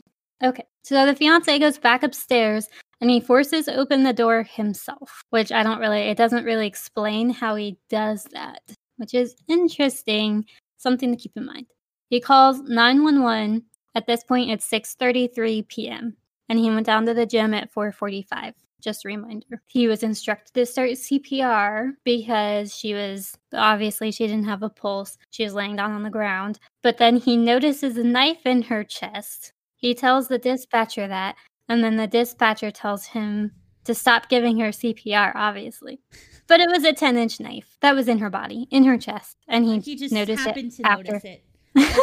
Okay. 0.43 0.65
So 0.84 1.06
the 1.06 1.15
fiance 1.15 1.58
goes 1.58 1.78
back 1.78 2.04
upstairs 2.04 2.67
and 3.01 3.09
he 3.09 3.19
forces 3.19 3.67
open 3.67 4.03
the 4.03 4.13
door 4.13 4.43
himself, 4.43 5.23
which 5.29 5.51
I 5.51 5.63
don't 5.63 5.79
really, 5.79 6.01
it 6.01 6.17
doesn't 6.17 6.45
really 6.45 6.67
explain 6.67 7.29
how 7.29 7.55
he 7.55 7.77
does 7.89 8.25
that, 8.31 8.62
which 8.97 9.13
is 9.13 9.35
interesting, 9.47 10.45
something 10.77 11.12
to 11.12 11.17
keep 11.17 11.35
in 11.35 11.45
mind. 11.45 11.67
He 12.09 12.19
calls 12.19 12.62
911. 12.62 13.63
At 13.95 14.07
this 14.07 14.23
point, 14.23 14.51
it's 14.51 14.69
6:33 14.69 15.67
p.m. 15.67 16.15
and 16.49 16.59
he 16.59 16.69
went 16.69 16.85
down 16.85 17.05
to 17.05 17.13
the 17.13 17.25
gym 17.25 17.53
at 17.53 17.73
4:45. 17.73 18.53
Just 18.81 19.03
a 19.03 19.09
reminder. 19.09 19.62
He 19.67 19.88
was 19.88 20.03
instructed 20.03 20.53
to 20.53 20.65
start 20.65 20.91
CPR 20.91 21.91
because 22.05 22.73
she 22.73 22.93
was 22.93 23.38
obviously 23.53 24.09
she 24.12 24.25
didn't 24.25 24.45
have 24.45 24.63
a 24.63 24.69
pulse. 24.69 25.17
She 25.31 25.43
was 25.43 25.53
laying 25.53 25.75
down 25.75 25.91
on 25.91 26.03
the 26.03 26.09
ground. 26.09 26.59
But 26.81 26.97
then 26.97 27.17
he 27.17 27.35
notices 27.35 27.97
a 27.97 28.03
knife 28.03 28.45
in 28.45 28.62
her 28.63 28.85
chest. 28.85 29.51
He 29.75 29.93
tells 29.93 30.27
the 30.27 30.38
dispatcher 30.38 31.07
that, 31.09 31.35
and 31.69 31.84
then 31.84 31.95
the 31.95 32.08
dispatcher 32.08 32.71
tells 32.71 33.05
him 33.05 33.51
to 33.86 33.93
stop 33.93 34.27
giving 34.27 34.60
her 34.60 34.69
CPR, 34.69 35.32
obviously. 35.36 36.01
But 36.47 36.60
it 36.60 36.69
was 36.69 36.84
a 36.84 36.93
10 36.93 37.15
inch 37.15 37.39
knife 37.39 37.77
that 37.82 37.95
was 37.95 38.08
in 38.08 38.17
her 38.17 38.29
body, 38.29 38.67
in 38.71 38.84
her 38.84 38.97
chest. 38.97 39.38
And 39.47 39.65
he, 39.65 39.79
he 39.79 39.95
just 39.95 40.13
noticed 40.13 40.43
happened 40.43 40.73
it 40.73 40.77
to 40.77 40.88
after. 40.88 41.13
notice 41.13 41.23
it. 41.23 41.43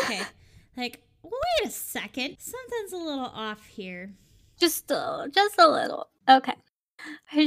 Okay. 0.04 0.22
like, 0.76 1.02
wait 1.22 1.66
a 1.66 1.70
second. 1.70 2.36
Something's 2.38 2.92
a 2.92 2.96
little 2.96 3.26
off 3.26 3.66
here. 3.66 4.14
Just, 4.58 4.90
uh, 4.90 5.26
just 5.32 5.58
a 5.58 5.68
little. 5.68 6.08
Okay. 6.30 6.54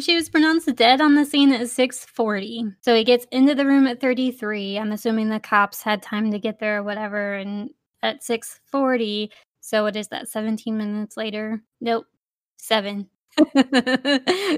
She 0.01 0.15
was 0.15 0.29
pronounced 0.29 0.73
dead 0.75 1.01
on 1.01 1.15
the 1.15 1.25
scene 1.25 1.51
at 1.51 1.61
6:40. 1.61 2.75
So 2.81 2.95
he 2.95 3.03
gets 3.03 3.25
into 3.31 3.55
the 3.55 3.65
room 3.65 3.87
at 3.87 3.99
33. 3.99 4.77
I'm 4.77 4.91
assuming 4.91 5.29
the 5.29 5.39
cops 5.39 5.81
had 5.81 6.03
time 6.03 6.31
to 6.31 6.39
get 6.39 6.59
there 6.59 6.79
or 6.79 6.83
whatever 6.83 7.33
and 7.33 7.71
at 8.03 8.21
6:40, 8.23 9.29
so 9.69 9.83
what 9.83 9.95
is 9.95 10.07
that 10.07 10.27
17 10.27 10.75
minutes 10.75 11.15
later? 11.15 11.61
Nope. 11.79 12.07
7. 12.57 13.07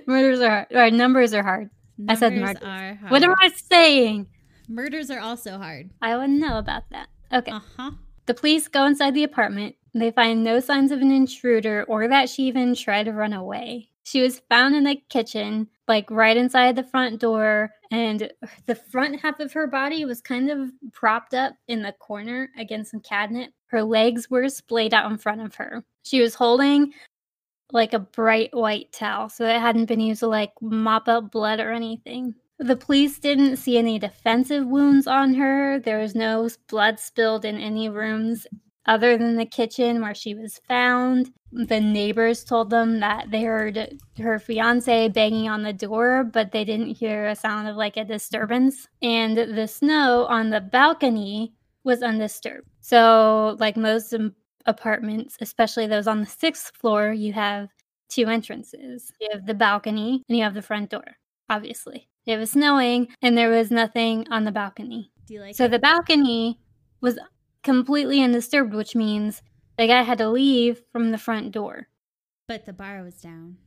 Murders 0.07 0.39
are 0.39 0.49
hard. 0.49 0.67
Or 0.71 0.89
numbers 0.89 1.33
are 1.33 1.43
hard. 1.43 1.69
Numbers 1.97 2.17
I 2.17 2.19
said 2.29 2.33
murder. 2.37 2.99
What 3.09 3.21
am 3.21 3.35
I 3.37 3.49
saying? 3.49 4.27
Murders 4.69 5.11
are 5.11 5.19
also 5.19 5.57
hard. 5.57 5.89
I 6.01 6.15
wouldn't 6.15 6.39
know 6.39 6.57
about 6.57 6.83
that. 6.91 7.09
Okay. 7.33 7.51
Uh-huh. 7.51 7.91
The 8.25 8.33
police 8.33 8.69
go 8.69 8.85
inside 8.85 9.13
the 9.13 9.25
apartment. 9.25 9.75
They 9.93 10.11
find 10.11 10.45
no 10.45 10.61
signs 10.61 10.93
of 10.93 11.01
an 11.01 11.11
intruder 11.11 11.83
or 11.89 12.07
that 12.07 12.29
she 12.29 12.43
even 12.43 12.73
tried 12.73 13.03
to 13.03 13.11
run 13.11 13.33
away. 13.33 13.89
She 14.03 14.21
was 14.21 14.41
found 14.49 14.75
in 14.75 14.83
the 14.83 15.01
kitchen, 15.09 15.67
like 15.87 16.09
right 16.09 16.35
inside 16.35 16.75
the 16.75 16.83
front 16.83 17.19
door, 17.19 17.71
and 17.91 18.31
the 18.65 18.75
front 18.75 19.19
half 19.21 19.39
of 19.39 19.53
her 19.53 19.67
body 19.67 20.05
was 20.05 20.21
kind 20.21 20.49
of 20.49 20.71
propped 20.91 21.33
up 21.33 21.53
in 21.67 21.81
the 21.81 21.93
corner 21.93 22.49
against 22.57 22.91
some 22.91 23.01
cabinet. 23.01 23.53
Her 23.67 23.83
legs 23.83 24.29
were 24.29 24.49
splayed 24.49 24.93
out 24.93 25.11
in 25.11 25.17
front 25.17 25.41
of 25.41 25.55
her. 25.55 25.83
She 26.03 26.19
was 26.19 26.35
holding 26.35 26.93
like 27.71 27.93
a 27.93 27.99
bright 27.99 28.49
white 28.53 28.91
towel, 28.91 29.29
so 29.29 29.45
it 29.45 29.59
hadn't 29.59 29.85
been 29.85 29.99
used 29.99 30.21
to 30.21 30.27
like 30.27 30.51
mop 30.61 31.07
up 31.07 31.31
blood 31.31 31.59
or 31.59 31.71
anything. 31.71 32.35
The 32.59 32.75
police 32.75 33.17
didn't 33.17 33.57
see 33.57 33.77
any 33.77 33.97
defensive 33.97 34.67
wounds 34.67 35.07
on 35.07 35.33
her. 35.35 35.79
There 35.79 35.99
was 35.99 36.15
no 36.15 36.49
blood 36.67 36.99
spilled 36.99 37.45
in 37.45 37.57
any 37.57 37.89
rooms 37.89 38.45
other 38.85 39.17
than 39.17 39.35
the 39.35 39.45
kitchen 39.45 40.01
where 40.01 40.15
she 40.15 40.33
was 40.33 40.59
found. 40.67 41.31
The 41.51 41.79
neighbors 41.79 42.43
told 42.43 42.69
them 42.69 42.99
that 43.01 43.29
they 43.29 43.43
heard 43.43 43.99
her 44.17 44.39
fiance 44.39 45.09
banging 45.09 45.49
on 45.49 45.63
the 45.63 45.73
door, 45.73 46.23
but 46.23 46.51
they 46.51 46.63
didn't 46.63 46.95
hear 46.95 47.27
a 47.27 47.35
sound 47.35 47.67
of 47.67 47.75
like 47.75 47.97
a 47.97 48.05
disturbance. 48.05 48.87
And 49.01 49.37
the 49.37 49.67
snow 49.67 50.25
on 50.25 50.49
the 50.49 50.61
balcony 50.61 51.53
was 51.83 52.01
undisturbed. 52.01 52.67
So, 52.79 53.57
like 53.59 53.75
most 53.75 54.13
apartments, 54.65 55.37
especially 55.41 55.87
those 55.87 56.07
on 56.07 56.21
the 56.21 56.25
sixth 56.25 56.75
floor, 56.77 57.11
you 57.11 57.33
have 57.33 57.69
two 58.09 58.27
entrances. 58.27 59.11
You 59.19 59.29
have 59.31 59.45
the 59.45 59.53
balcony 59.53 60.23
and 60.27 60.37
you 60.37 60.43
have 60.43 60.53
the 60.53 60.61
front 60.61 60.89
door, 60.89 61.05
obviously. 61.49 62.07
It 62.25 62.37
was 62.37 62.51
snowing 62.51 63.07
and 63.21 63.37
there 63.37 63.49
was 63.49 63.71
nothing 63.71 64.27
on 64.29 64.43
the 64.43 64.51
balcony. 64.51 65.11
Like 65.29 65.55
so 65.55 65.65
it? 65.65 65.71
the 65.71 65.79
balcony 65.79 66.59
was 67.01 67.17
completely 67.63 68.21
undisturbed, 68.21 68.73
which 68.73 68.95
means 68.95 69.41
the 69.77 69.87
guy 69.87 70.01
had 70.03 70.17
to 70.19 70.29
leave 70.29 70.81
from 70.91 71.11
the 71.11 71.17
front 71.17 71.51
door. 71.51 71.87
But 72.47 72.65
the 72.65 72.73
bar 72.73 73.03
was 73.03 73.15
down. 73.21 73.57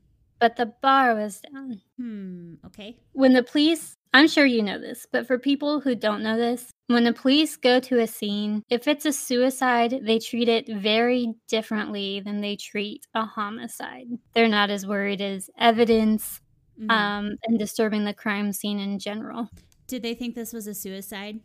But 0.40 0.56
the 0.56 0.66
bar 0.82 1.14
was 1.14 1.40
down. 1.40 1.80
Hmm, 1.96 2.54
okay. 2.66 2.98
When 3.12 3.32
the 3.32 3.42
police, 3.42 3.94
I'm 4.12 4.28
sure 4.28 4.44
you 4.44 4.62
know 4.62 4.78
this, 4.78 5.06
but 5.10 5.26
for 5.26 5.38
people 5.38 5.80
who 5.80 5.94
don't 5.94 6.22
know 6.22 6.36
this, 6.36 6.70
when 6.88 7.04
the 7.04 7.12
police 7.14 7.56
go 7.56 7.80
to 7.80 8.00
a 8.00 8.06
scene, 8.06 8.62
if 8.68 8.86
it's 8.86 9.06
a 9.06 9.12
suicide, 9.12 10.00
they 10.02 10.18
treat 10.18 10.48
it 10.48 10.68
very 10.68 11.32
differently 11.48 12.20
than 12.20 12.40
they 12.40 12.56
treat 12.56 13.06
a 13.14 13.24
homicide. 13.24 14.06
They're 14.34 14.48
not 14.48 14.70
as 14.70 14.86
worried 14.86 15.22
as 15.22 15.48
evidence 15.58 16.40
Mhm. 16.78 16.90
um, 16.90 17.36
and 17.46 17.58
disturbing 17.58 18.04
the 18.04 18.12
crime 18.12 18.52
scene 18.52 18.80
in 18.80 18.98
general. 18.98 19.48
Did 19.86 20.02
they 20.02 20.14
think 20.14 20.34
this 20.34 20.52
was 20.52 20.66
a 20.66 20.74
suicide? 20.74 21.40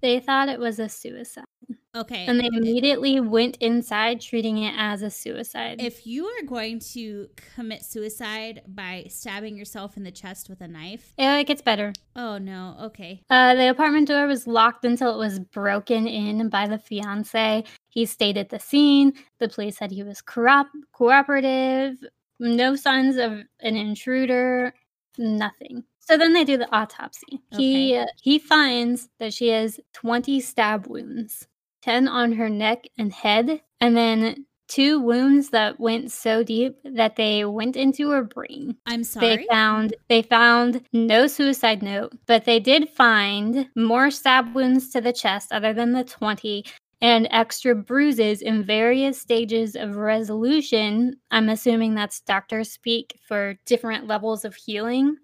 They 0.00 0.18
thought 0.18 0.48
it 0.48 0.58
was 0.58 0.78
a 0.80 0.88
suicide. 0.88 1.44
Okay. 1.94 2.24
And 2.26 2.40
they 2.40 2.46
immediately 2.46 3.20
went 3.20 3.58
inside 3.58 4.20
treating 4.20 4.56
it 4.58 4.74
as 4.78 5.02
a 5.02 5.10
suicide. 5.10 5.80
if 5.80 6.06
you 6.06 6.26
are 6.26 6.42
going 6.46 6.80
to 6.94 7.28
commit 7.54 7.84
suicide 7.84 8.62
by 8.66 9.04
stabbing 9.10 9.56
yourself 9.56 9.96
in 9.98 10.02
the 10.02 10.10
chest 10.10 10.48
with 10.48 10.62
a 10.62 10.68
knife, 10.68 11.12
it 11.18 11.46
gets 11.46 11.60
better. 11.60 11.92
oh 12.16 12.38
no, 12.38 12.76
okay. 12.80 13.20
Uh, 13.28 13.54
the 13.54 13.68
apartment 13.68 14.08
door 14.08 14.26
was 14.26 14.46
locked 14.46 14.84
until 14.84 15.14
it 15.14 15.18
was 15.18 15.38
broken 15.38 16.06
in 16.06 16.48
by 16.48 16.66
the 16.66 16.78
fiance. 16.78 17.64
He 17.88 18.06
stayed 18.06 18.38
at 18.38 18.48
the 18.48 18.58
scene. 18.58 19.12
The 19.38 19.48
police 19.48 19.76
said 19.76 19.90
he 19.90 20.02
was 20.02 20.22
corrupt, 20.22 20.70
cooperative, 20.92 22.02
no 22.38 22.74
signs 22.74 23.16
of 23.16 23.32
an 23.60 23.76
intruder, 23.76 24.72
nothing. 25.18 25.84
So 26.00 26.16
then 26.16 26.32
they 26.32 26.44
do 26.44 26.56
the 26.56 26.74
autopsy. 26.74 27.40
He 27.56 27.96
uh, 27.96 28.06
he 28.22 28.38
finds 28.38 29.08
that 29.18 29.32
she 29.34 29.48
has 29.48 29.78
20 29.92 30.40
stab 30.40 30.86
wounds, 30.88 31.46
10 31.82 32.08
on 32.08 32.32
her 32.32 32.48
neck 32.48 32.84
and 32.98 33.12
head, 33.12 33.60
and 33.80 33.96
then 33.96 34.46
two 34.68 35.00
wounds 35.00 35.50
that 35.50 35.78
went 35.78 36.10
so 36.10 36.42
deep 36.42 36.78
that 36.84 37.16
they 37.16 37.44
went 37.44 37.76
into 37.76 38.10
her 38.10 38.24
brain. 38.24 38.76
I'm 38.86 39.04
sorry. 39.04 39.36
They 39.36 39.46
found 39.50 39.94
they 40.08 40.22
found 40.22 40.82
no 40.92 41.26
suicide 41.26 41.82
note, 41.82 42.12
but 42.26 42.46
they 42.46 42.58
did 42.58 42.88
find 42.88 43.68
more 43.76 44.10
stab 44.10 44.54
wounds 44.54 44.90
to 44.90 45.00
the 45.00 45.12
chest 45.12 45.52
other 45.52 45.74
than 45.74 45.92
the 45.92 46.04
20 46.04 46.64
and 47.02 47.28
extra 47.32 47.74
bruises 47.74 48.40
in 48.40 48.62
various 48.62 49.20
stages 49.20 49.74
of 49.76 49.96
resolution. 49.96 51.16
I'm 51.30 51.48
assuming 51.48 51.94
that's 51.94 52.20
doctor 52.20 52.64
speak 52.64 53.18
for 53.26 53.58
different 53.66 54.06
levels 54.06 54.44
of 54.44 54.54
healing 54.54 55.16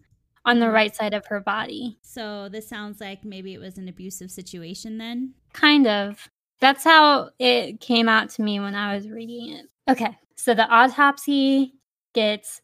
on 0.44 0.58
the 0.58 0.70
right 0.70 0.94
side 0.94 1.14
of 1.14 1.26
her 1.26 1.40
body. 1.40 1.98
so 2.02 2.48
this 2.48 2.68
sounds 2.68 3.00
like 3.00 3.24
maybe 3.24 3.52
it 3.54 3.60
was 3.60 3.76
an 3.76 3.88
abusive 3.88 4.30
situation 4.30 4.98
then. 4.98 5.34
Kind 5.52 5.86
of. 5.86 6.28
That's 6.60 6.84
how 6.84 7.30
it 7.38 7.80
came 7.80 8.08
out 8.08 8.30
to 8.30 8.42
me 8.42 8.60
when 8.60 8.74
I 8.74 8.94
was 8.94 9.08
reading 9.08 9.52
it. 9.52 9.66
Okay, 9.90 10.16
so 10.36 10.54
the 10.54 10.68
autopsy 10.68 11.74
gets 12.14 12.60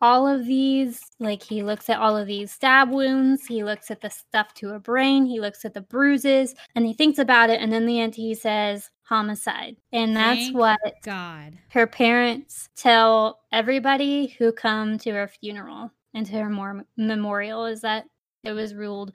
all 0.00 0.26
of 0.26 0.46
these. 0.46 1.02
Like, 1.18 1.42
he 1.42 1.62
looks 1.62 1.90
at 1.90 1.98
all 1.98 2.16
of 2.16 2.26
these 2.26 2.50
stab 2.50 2.90
wounds, 2.90 3.46
he 3.46 3.62
looks 3.62 3.90
at 3.90 4.00
the 4.00 4.10
stuff 4.10 4.54
to 4.54 4.68
her 4.68 4.78
brain, 4.78 5.26
he 5.26 5.40
looks 5.40 5.64
at 5.64 5.74
the 5.74 5.82
bruises, 5.82 6.54
and 6.74 6.86
he 6.86 6.94
thinks 6.94 7.18
about 7.18 7.50
it. 7.50 7.60
And 7.60 7.74
in 7.74 7.86
the 7.86 8.00
end, 8.00 8.14
he 8.14 8.34
says 8.34 8.90
homicide. 9.02 9.76
And 9.92 10.16
that's 10.16 10.44
Thank 10.44 10.56
what 10.56 10.80
God. 11.02 11.58
her 11.70 11.86
parents 11.86 12.68
tell 12.76 13.40
everybody 13.52 14.28
who 14.38 14.52
come 14.52 14.98
to 14.98 15.10
her 15.10 15.28
funeral 15.28 15.90
and 16.14 16.24
to 16.26 16.32
her 16.34 16.48
mor- 16.48 16.86
memorial 16.96 17.66
is 17.66 17.80
that 17.82 18.06
it 18.44 18.52
was 18.52 18.74
ruled 18.74 19.12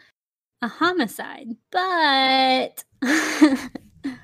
a 0.61 0.67
homicide. 0.67 1.55
But 1.71 2.83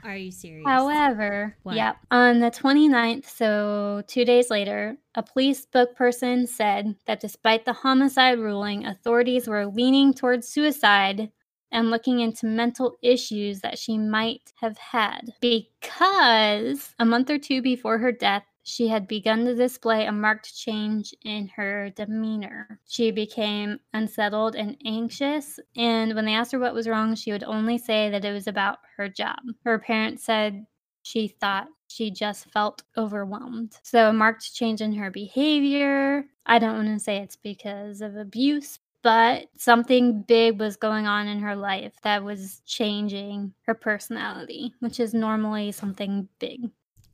Are 0.03 0.15
you 0.15 0.31
serious? 0.31 0.65
However, 0.65 1.55
What? 1.63 1.75
yep, 1.75 1.97
on 2.09 2.39
the 2.39 2.51
29th, 2.51 3.25
so 3.27 4.03
two 4.07 4.25
days 4.25 4.49
later, 4.49 4.97
a 5.15 5.23
police 5.23 5.65
spokesperson 5.65 6.47
said 6.47 6.95
that 7.07 7.19
despite 7.19 7.65
the 7.65 7.73
homicide 7.73 8.39
ruling, 8.39 8.85
authorities 8.85 9.47
were 9.47 9.65
leaning 9.65 10.13
towards 10.13 10.47
suicide 10.47 11.31
and 11.71 11.89
looking 11.89 12.19
into 12.19 12.45
mental 12.45 12.97
issues 13.01 13.61
that 13.61 13.79
she 13.79 13.97
might 13.97 14.51
have 14.55 14.77
had 14.77 15.33
because 15.39 16.93
a 16.99 17.05
month 17.05 17.29
or 17.29 17.37
two 17.37 17.61
before 17.61 17.97
her 17.97 18.11
death, 18.11 18.43
she 18.63 18.87
had 18.87 19.07
begun 19.07 19.45
to 19.45 19.55
display 19.55 20.05
a 20.05 20.11
marked 20.11 20.55
change 20.55 21.13
in 21.23 21.47
her 21.49 21.89
demeanor. 21.91 22.79
She 22.87 23.11
became 23.11 23.79
unsettled 23.93 24.55
and 24.55 24.77
anxious, 24.85 25.59
and 25.75 26.13
when 26.15 26.25
they 26.25 26.33
asked 26.35 26.51
her 26.51 26.59
what 26.59 26.73
was 26.73 26.87
wrong, 26.87 27.15
she 27.15 27.31
would 27.31 27.43
only 27.43 27.77
say 27.77 28.09
that 28.09 28.25
it 28.25 28.31
was 28.31 28.47
about 28.47 28.79
her 28.97 29.09
job. 29.09 29.39
Her 29.63 29.79
parents 29.79 30.23
said 30.23 30.65
she 31.03 31.27
thought 31.27 31.67
she 31.87 32.11
just 32.11 32.49
felt 32.51 32.83
overwhelmed. 32.97 33.77
So, 33.83 34.09
a 34.09 34.13
marked 34.13 34.53
change 34.53 34.81
in 34.81 34.93
her 34.93 35.11
behavior. 35.11 36.25
I 36.45 36.59
don't 36.59 36.75
want 36.75 36.87
to 36.97 36.99
say 37.03 37.17
it's 37.17 37.35
because 37.35 38.01
of 38.01 38.15
abuse, 38.15 38.79
but 39.03 39.47
something 39.57 40.21
big 40.23 40.59
was 40.59 40.75
going 40.77 41.07
on 41.07 41.27
in 41.27 41.39
her 41.39 41.55
life 41.55 41.93
that 42.03 42.23
was 42.23 42.61
changing 42.65 43.53
her 43.65 43.73
personality, 43.73 44.73
which 44.79 44.99
is 44.99 45.13
normally 45.13 45.71
something 45.71 46.27
big. 46.39 46.69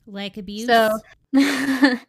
Like 0.08 0.38
abuse? 0.38 0.66
So, 0.66 1.00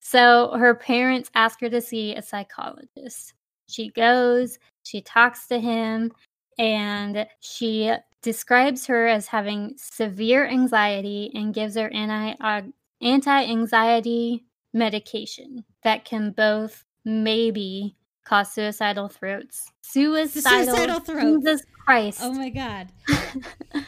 so 0.00 0.52
her 0.56 0.74
parents 0.74 1.30
ask 1.34 1.60
her 1.60 1.68
to 1.68 1.80
see 1.80 2.14
a 2.14 2.22
psychologist. 2.22 3.34
She 3.68 3.90
goes, 3.90 4.58
she 4.82 5.00
talks 5.02 5.46
to 5.48 5.60
him, 5.60 6.12
and 6.58 7.26
she 7.40 7.92
describes 8.22 8.86
her 8.86 9.06
as 9.06 9.26
having 9.26 9.74
severe 9.76 10.46
anxiety 10.46 11.30
and 11.34 11.54
gives 11.54 11.76
her 11.76 11.90
anti 11.90 12.32
uh, 12.40 12.62
anti 13.02 13.44
anxiety 13.44 14.44
medication 14.72 15.64
that 15.82 16.04
can 16.04 16.30
both 16.30 16.84
maybe 17.04 17.94
cause 18.24 18.52
suicidal 18.52 19.08
throats. 19.08 19.70
Suicidal, 19.82 20.64
Suicidal 20.64 21.00
throats. 21.00 21.44
Jesus 21.44 21.66
Christ. 21.84 22.20
oh 22.22 22.32
my 22.32 22.48
God. 22.48 22.88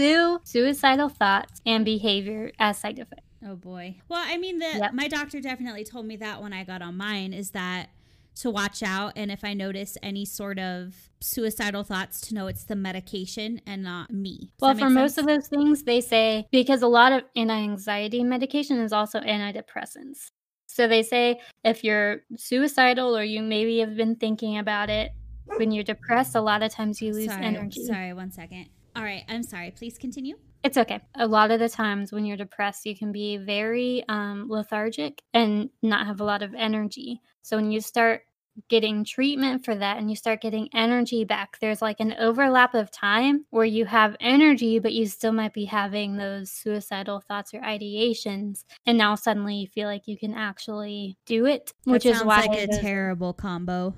Sue, 0.00 0.40
suicidal 0.44 1.08
thoughts 1.08 1.60
and 1.66 1.84
behavior 1.84 2.52
as 2.58 2.78
side 2.78 2.98
effects. 2.98 3.26
Oh 3.46 3.56
boy. 3.56 3.96
Well, 4.08 4.22
I 4.24 4.38
mean, 4.38 4.58
the 4.58 4.78
Yep. 4.78 4.92
my 4.94 5.08
doctor 5.08 5.40
definitely 5.40 5.84
told 5.84 6.06
me 6.06 6.16
that 6.16 6.42
when 6.42 6.52
I 6.52 6.64
got 6.64 6.82
on 6.82 6.96
mine 6.96 7.32
is 7.32 7.50
that 7.50 7.90
to 8.36 8.50
watch 8.50 8.82
out 8.82 9.12
and 9.16 9.30
if 9.30 9.44
I 9.44 9.52
notice 9.54 9.98
any 10.02 10.24
sort 10.24 10.58
of 10.58 10.94
suicidal 11.20 11.84
thoughts 11.84 12.20
to 12.22 12.34
know 12.34 12.46
it's 12.46 12.64
the 12.64 12.76
medication 12.76 13.60
and 13.66 13.82
not 13.82 14.10
me. 14.10 14.52
Does 14.58 14.62
Well, 14.62 14.74
for 14.74 14.90
make 14.90 14.94
most 14.94 15.18
of 15.18 15.26
those 15.26 15.48
things, 15.48 15.82
they 15.82 16.00
say 16.00 16.46
because 16.50 16.80
a 16.80 16.88
lot 16.88 17.12
of 17.12 17.22
anti 17.36 17.54
anxiety 17.54 18.24
medication 18.24 18.78
is 18.80 18.92
also 18.92 19.20
antidepressants. 19.20 20.30
So 20.66 20.86
they 20.88 21.02
say 21.02 21.40
if 21.64 21.84
you're 21.84 22.20
suicidal 22.36 23.14
or 23.16 23.24
you 23.24 23.42
maybe 23.42 23.80
have 23.80 23.96
been 23.96 24.16
thinking 24.16 24.56
about 24.56 24.88
it, 24.88 25.10
when 25.56 25.72
you're 25.72 25.84
depressed, 25.84 26.36
a 26.36 26.40
lot 26.40 26.62
of 26.62 26.72
times 26.72 27.02
you 27.02 27.12
lose 27.12 27.26
sorry, 27.26 27.44
energy. 27.44 27.84
Sorry, 27.84 28.12
one 28.14 28.30
second. 28.30 28.66
All 28.96 29.04
right, 29.04 29.24
I'm 29.28 29.42
sorry. 29.42 29.70
Please 29.70 29.98
continue. 29.98 30.36
It's 30.62 30.76
okay. 30.76 31.00
A 31.14 31.26
lot 31.26 31.50
of 31.50 31.58
the 31.60 31.68
times 31.68 32.12
when 32.12 32.24
you're 32.24 32.36
depressed, 32.36 32.84
you 32.84 32.96
can 32.96 33.12
be 33.12 33.38
very 33.38 34.04
um, 34.08 34.46
lethargic 34.48 35.22
and 35.32 35.70
not 35.82 36.06
have 36.06 36.20
a 36.20 36.24
lot 36.24 36.42
of 36.42 36.54
energy. 36.54 37.22
So 37.42 37.56
when 37.56 37.70
you 37.70 37.80
start 37.80 38.22
getting 38.68 39.04
treatment 39.04 39.64
for 39.64 39.74
that 39.74 39.96
and 39.96 40.10
you 40.10 40.16
start 40.16 40.42
getting 40.42 40.68
energy 40.74 41.24
back, 41.24 41.58
there's 41.60 41.80
like 41.80 42.00
an 42.00 42.14
overlap 42.18 42.74
of 42.74 42.90
time 42.90 43.46
where 43.50 43.64
you 43.64 43.86
have 43.86 44.16
energy, 44.20 44.78
but 44.78 44.92
you 44.92 45.06
still 45.06 45.32
might 45.32 45.54
be 45.54 45.64
having 45.64 46.16
those 46.16 46.50
suicidal 46.50 47.20
thoughts 47.20 47.54
or 47.54 47.60
ideations. 47.60 48.64
And 48.84 48.98
now 48.98 49.14
suddenly 49.14 49.54
you 49.56 49.66
feel 49.68 49.88
like 49.88 50.06
you 50.08 50.18
can 50.18 50.34
actually 50.34 51.16
do 51.24 51.46
it, 51.46 51.72
which 51.84 52.04
is 52.04 52.22
why 52.22 52.46
like 52.46 52.60
a 52.60 52.66
terrible 52.80 53.32
combo. 53.32 53.94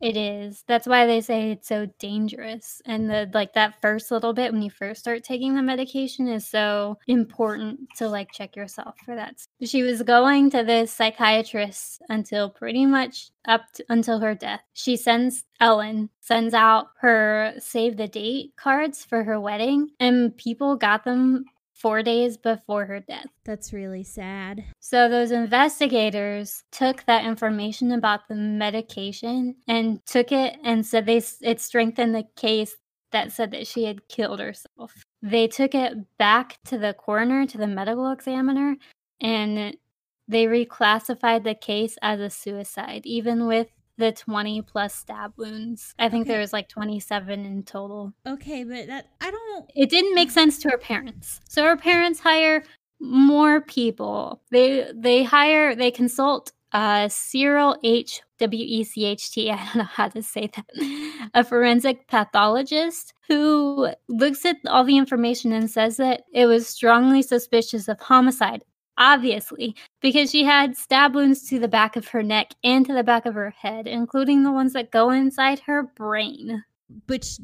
It 0.00 0.16
is. 0.16 0.64
That's 0.66 0.86
why 0.86 1.06
they 1.06 1.20
say 1.20 1.52
it's 1.52 1.68
so 1.68 1.86
dangerous. 1.98 2.82
And 2.84 3.08
the 3.08 3.30
like 3.32 3.54
that 3.54 3.80
first 3.80 4.10
little 4.10 4.32
bit 4.32 4.52
when 4.52 4.62
you 4.62 4.70
first 4.70 5.00
start 5.00 5.24
taking 5.24 5.54
the 5.54 5.62
medication 5.62 6.28
is 6.28 6.46
so 6.46 6.98
important 7.06 7.80
to 7.96 8.08
like 8.08 8.32
check 8.32 8.56
yourself 8.56 8.94
for 9.04 9.16
that. 9.16 9.46
She 9.62 9.82
was 9.82 10.02
going 10.02 10.50
to 10.50 10.64
this 10.64 10.92
psychiatrist 10.92 12.02
until 12.08 12.50
pretty 12.50 12.84
much 12.86 13.30
up 13.46 13.62
to, 13.74 13.84
until 13.88 14.18
her 14.20 14.34
death. 14.34 14.60
She 14.74 14.96
sends 14.96 15.44
Ellen 15.60 16.10
sends 16.20 16.52
out 16.52 16.88
her 17.00 17.54
save 17.58 17.96
the 17.96 18.08
date 18.08 18.52
cards 18.56 19.04
for 19.04 19.24
her 19.24 19.40
wedding 19.40 19.88
and 20.00 20.36
people 20.36 20.76
got 20.76 21.04
them 21.04 21.46
4 21.76 22.02
days 22.02 22.36
before 22.36 22.86
her 22.86 23.00
death. 23.00 23.26
That's 23.44 23.72
really 23.72 24.02
sad. 24.02 24.64
So 24.80 25.08
those 25.08 25.30
investigators 25.30 26.62
took 26.72 27.04
that 27.04 27.24
information 27.24 27.92
about 27.92 28.28
the 28.28 28.34
medication 28.34 29.56
and 29.68 30.04
took 30.06 30.32
it 30.32 30.56
and 30.64 30.84
said 30.86 31.06
they 31.06 31.22
it 31.42 31.60
strengthened 31.60 32.14
the 32.14 32.24
case 32.36 32.76
that 33.12 33.30
said 33.32 33.50
that 33.52 33.66
she 33.66 33.84
had 33.84 34.08
killed 34.08 34.40
herself. 34.40 35.04
They 35.22 35.48
took 35.48 35.74
it 35.74 35.94
back 36.18 36.58
to 36.66 36.78
the 36.78 36.94
coroner 36.94 37.46
to 37.46 37.58
the 37.58 37.66
medical 37.66 38.10
examiner 38.10 38.76
and 39.20 39.76
they 40.28 40.46
reclassified 40.46 41.44
the 41.44 41.54
case 41.54 41.96
as 42.02 42.20
a 42.20 42.30
suicide 42.30 43.02
even 43.04 43.46
with 43.46 43.68
the 43.98 44.12
20 44.12 44.62
plus 44.62 44.94
stab 44.94 45.32
wounds. 45.36 45.94
I 45.98 46.08
think 46.08 46.22
Okay. 46.22 46.32
there 46.32 46.40
was 46.40 46.52
like 46.52 46.68
27 46.68 47.44
in 47.46 47.62
total 47.62 48.12
Okay, 48.26 48.64
but 48.64 48.86
that 48.88 49.06
I 49.20 49.30
don't 49.30 49.70
it 49.74 49.88
didn't 49.90 50.14
make 50.14 50.30
sense 50.30 50.58
to 50.60 50.70
her 50.70 50.78
parents. 50.78 51.40
So 51.48 51.62
her 51.64 51.76
parents 51.76 52.20
hire 52.20 52.62
more 53.00 53.60
people. 53.60 54.42
They 54.50 54.90
they 54.94 55.22
hire 55.24 55.74
they 55.74 55.90
consult 55.90 56.52
uh, 56.72 57.08
Cyril 57.08 57.76
H. 57.84 58.20
W 58.38 58.62
E 58.68 58.84
C 58.84 59.06
H 59.06 59.30
T. 59.32 59.50
I 59.50 59.56
don't 59.56 59.76
know 59.76 59.84
how 59.84 60.08
to 60.08 60.22
say 60.22 60.50
that. 60.54 61.28
A 61.32 61.42
forensic 61.42 62.06
pathologist 62.06 63.14
who 63.28 63.88
looks 64.08 64.44
at 64.44 64.56
all 64.66 64.84
the 64.84 64.98
information 64.98 65.52
and 65.52 65.70
says 65.70 65.96
that 65.96 66.24
it 66.34 66.44
was 66.44 66.68
strongly 66.68 67.22
suspicious 67.22 67.88
of 67.88 67.98
homicide. 68.00 68.62
Obviously, 68.98 69.76
because 70.00 70.30
she 70.30 70.44
had 70.44 70.76
stab 70.76 71.14
wounds 71.14 71.48
to 71.48 71.58
the 71.58 71.68
back 71.68 71.96
of 71.96 72.08
her 72.08 72.22
neck 72.22 72.52
and 72.64 72.86
to 72.86 72.94
the 72.94 73.04
back 73.04 73.26
of 73.26 73.34
her 73.34 73.50
head, 73.50 73.86
including 73.86 74.42
the 74.42 74.52
ones 74.52 74.72
that 74.72 74.90
go 74.90 75.10
inside 75.10 75.60
her 75.60 75.82
brain. 75.82 76.64
Which 77.06 77.38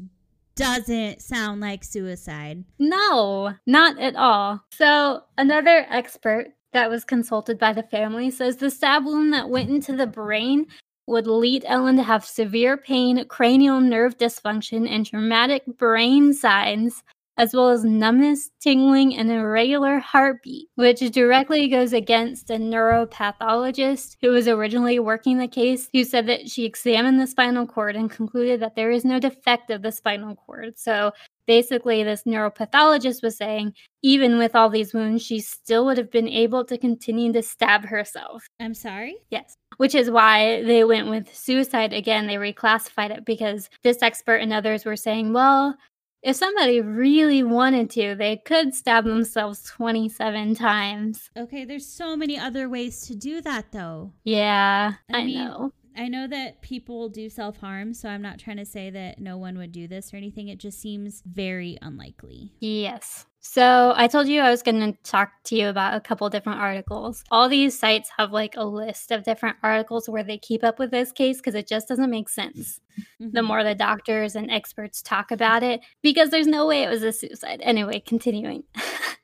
doesn't 0.55 1.21
sound 1.21 1.61
like 1.61 1.83
suicide. 1.83 2.63
No, 2.79 3.53
not 3.65 3.99
at 3.99 4.15
all. 4.15 4.63
So, 4.71 5.23
another 5.37 5.85
expert 5.89 6.47
that 6.73 6.89
was 6.89 7.03
consulted 7.03 7.59
by 7.59 7.73
the 7.73 7.83
family 7.83 8.31
says 8.31 8.57
the 8.57 8.69
stab 8.69 9.05
wound 9.05 9.33
that 9.33 9.49
went 9.49 9.69
into 9.69 9.95
the 9.95 10.07
brain 10.07 10.67
would 11.05 11.27
lead 11.27 11.65
Ellen 11.67 11.97
to 11.97 12.03
have 12.03 12.25
severe 12.25 12.77
pain, 12.77 13.25
cranial 13.27 13.79
nerve 13.79 14.17
dysfunction, 14.17 14.89
and 14.89 15.05
traumatic 15.05 15.63
brain 15.77 16.33
signs 16.33 17.03
as 17.37 17.53
well 17.53 17.69
as 17.69 17.83
numbness, 17.83 18.51
tingling, 18.59 19.15
and 19.17 19.31
irregular 19.31 19.99
heartbeat, 19.99 20.67
which 20.75 20.99
directly 21.11 21.67
goes 21.67 21.93
against 21.93 22.49
a 22.49 22.55
neuropathologist 22.55 24.17
who 24.21 24.29
was 24.29 24.47
originally 24.47 24.99
working 24.99 25.37
the 25.37 25.47
case, 25.47 25.89
who 25.93 26.03
said 26.03 26.27
that 26.27 26.49
she 26.49 26.65
examined 26.65 27.19
the 27.19 27.27
spinal 27.27 27.65
cord 27.65 27.95
and 27.95 28.11
concluded 28.11 28.59
that 28.59 28.75
there 28.75 28.91
is 28.91 29.03
no 29.03 29.19
defect 29.19 29.71
of 29.71 29.81
the 29.81 29.91
spinal 29.91 30.35
cord. 30.35 30.77
So 30.77 31.11
basically, 31.47 32.03
this 32.03 32.23
neuropathologist 32.23 33.23
was 33.23 33.35
saying, 33.35 33.73
even 34.03 34.37
with 34.37 34.55
all 34.55 34.69
these 34.69 34.93
wounds, 34.93 35.23
she 35.23 35.39
still 35.39 35.85
would 35.85 35.97
have 35.97 36.11
been 36.11 36.27
able 36.27 36.63
to 36.65 36.77
continue 36.77 37.33
to 37.33 37.41
stab 37.41 37.83
herself. 37.85 38.45
I'm 38.59 38.73
sorry? 38.73 39.15
Yes. 39.29 39.55
Which 39.77 39.95
is 39.95 40.11
why 40.11 40.61
they 40.63 40.83
went 40.83 41.09
with 41.09 41.35
suicide 41.35 41.93
again. 41.93 42.27
They 42.27 42.35
reclassified 42.35 43.09
it 43.09 43.25
because 43.25 43.69
this 43.83 44.03
expert 44.03 44.35
and 44.35 44.53
others 44.53 44.85
were 44.85 44.95
saying, 44.95 45.33
well, 45.33 45.75
if 46.23 46.37
somebody 46.37 46.79
really 46.79 47.43
wanted 47.43 47.89
to, 47.91 48.15
they 48.15 48.37
could 48.37 48.73
stab 48.73 49.03
themselves 49.03 49.63
27 49.63 50.55
times. 50.55 51.29
Okay, 51.37 51.65
there's 51.65 51.85
so 51.85 52.15
many 52.15 52.39
other 52.39 52.69
ways 52.69 53.01
to 53.07 53.15
do 53.15 53.41
that 53.41 53.71
though. 53.71 54.13
Yeah, 54.23 54.93
I, 55.13 55.17
I 55.17 55.25
mean, 55.25 55.37
know. 55.37 55.73
I 55.95 56.07
know 56.07 56.27
that 56.27 56.61
people 56.61 57.09
do 57.09 57.29
self 57.29 57.57
harm, 57.57 57.93
so 57.93 58.09
I'm 58.09 58.21
not 58.21 58.39
trying 58.39 58.57
to 58.57 58.65
say 58.65 58.89
that 58.89 59.19
no 59.19 59.37
one 59.37 59.57
would 59.57 59.71
do 59.71 59.87
this 59.87 60.13
or 60.13 60.17
anything. 60.17 60.47
It 60.47 60.59
just 60.59 60.79
seems 60.79 61.21
very 61.25 61.77
unlikely. 61.81 62.53
Yes. 62.59 63.25
So 63.45 63.93
I 63.95 64.07
told 64.07 64.29
you 64.29 64.39
I 64.39 64.49
was 64.49 64.63
going 64.63 64.79
to 64.79 64.97
talk 65.03 65.31
to 65.45 65.55
you 65.55 65.67
about 65.67 65.95
a 65.95 65.99
couple 65.99 66.29
different 66.29 66.61
articles. 66.61 67.25
All 67.29 67.49
these 67.49 67.77
sites 67.77 68.09
have 68.17 68.31
like 68.31 68.55
a 68.55 68.63
list 68.63 69.11
of 69.11 69.25
different 69.25 69.57
articles 69.61 70.07
where 70.07 70.23
they 70.23 70.37
keep 70.37 70.63
up 70.63 70.79
with 70.79 70.91
this 70.91 71.11
case 71.11 71.37
because 71.37 71.53
it 71.53 71.67
just 71.67 71.89
doesn't 71.89 72.09
make 72.09 72.29
sense. 72.29 72.79
Mm-hmm. 73.21 73.31
The 73.33 73.43
more 73.43 73.63
the 73.63 73.75
doctors 73.75 74.37
and 74.37 74.49
experts 74.49 75.01
talk 75.01 75.29
about 75.29 75.61
it, 75.61 75.81
because 76.01 76.29
there's 76.29 76.47
no 76.47 76.65
way 76.65 76.83
it 76.83 76.89
was 76.89 77.03
a 77.03 77.11
suicide. 77.11 77.59
Anyway, 77.63 77.99
continuing. 77.99 78.63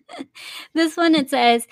this 0.74 0.98
one 0.98 1.16
it 1.16 1.30
says 1.30 1.66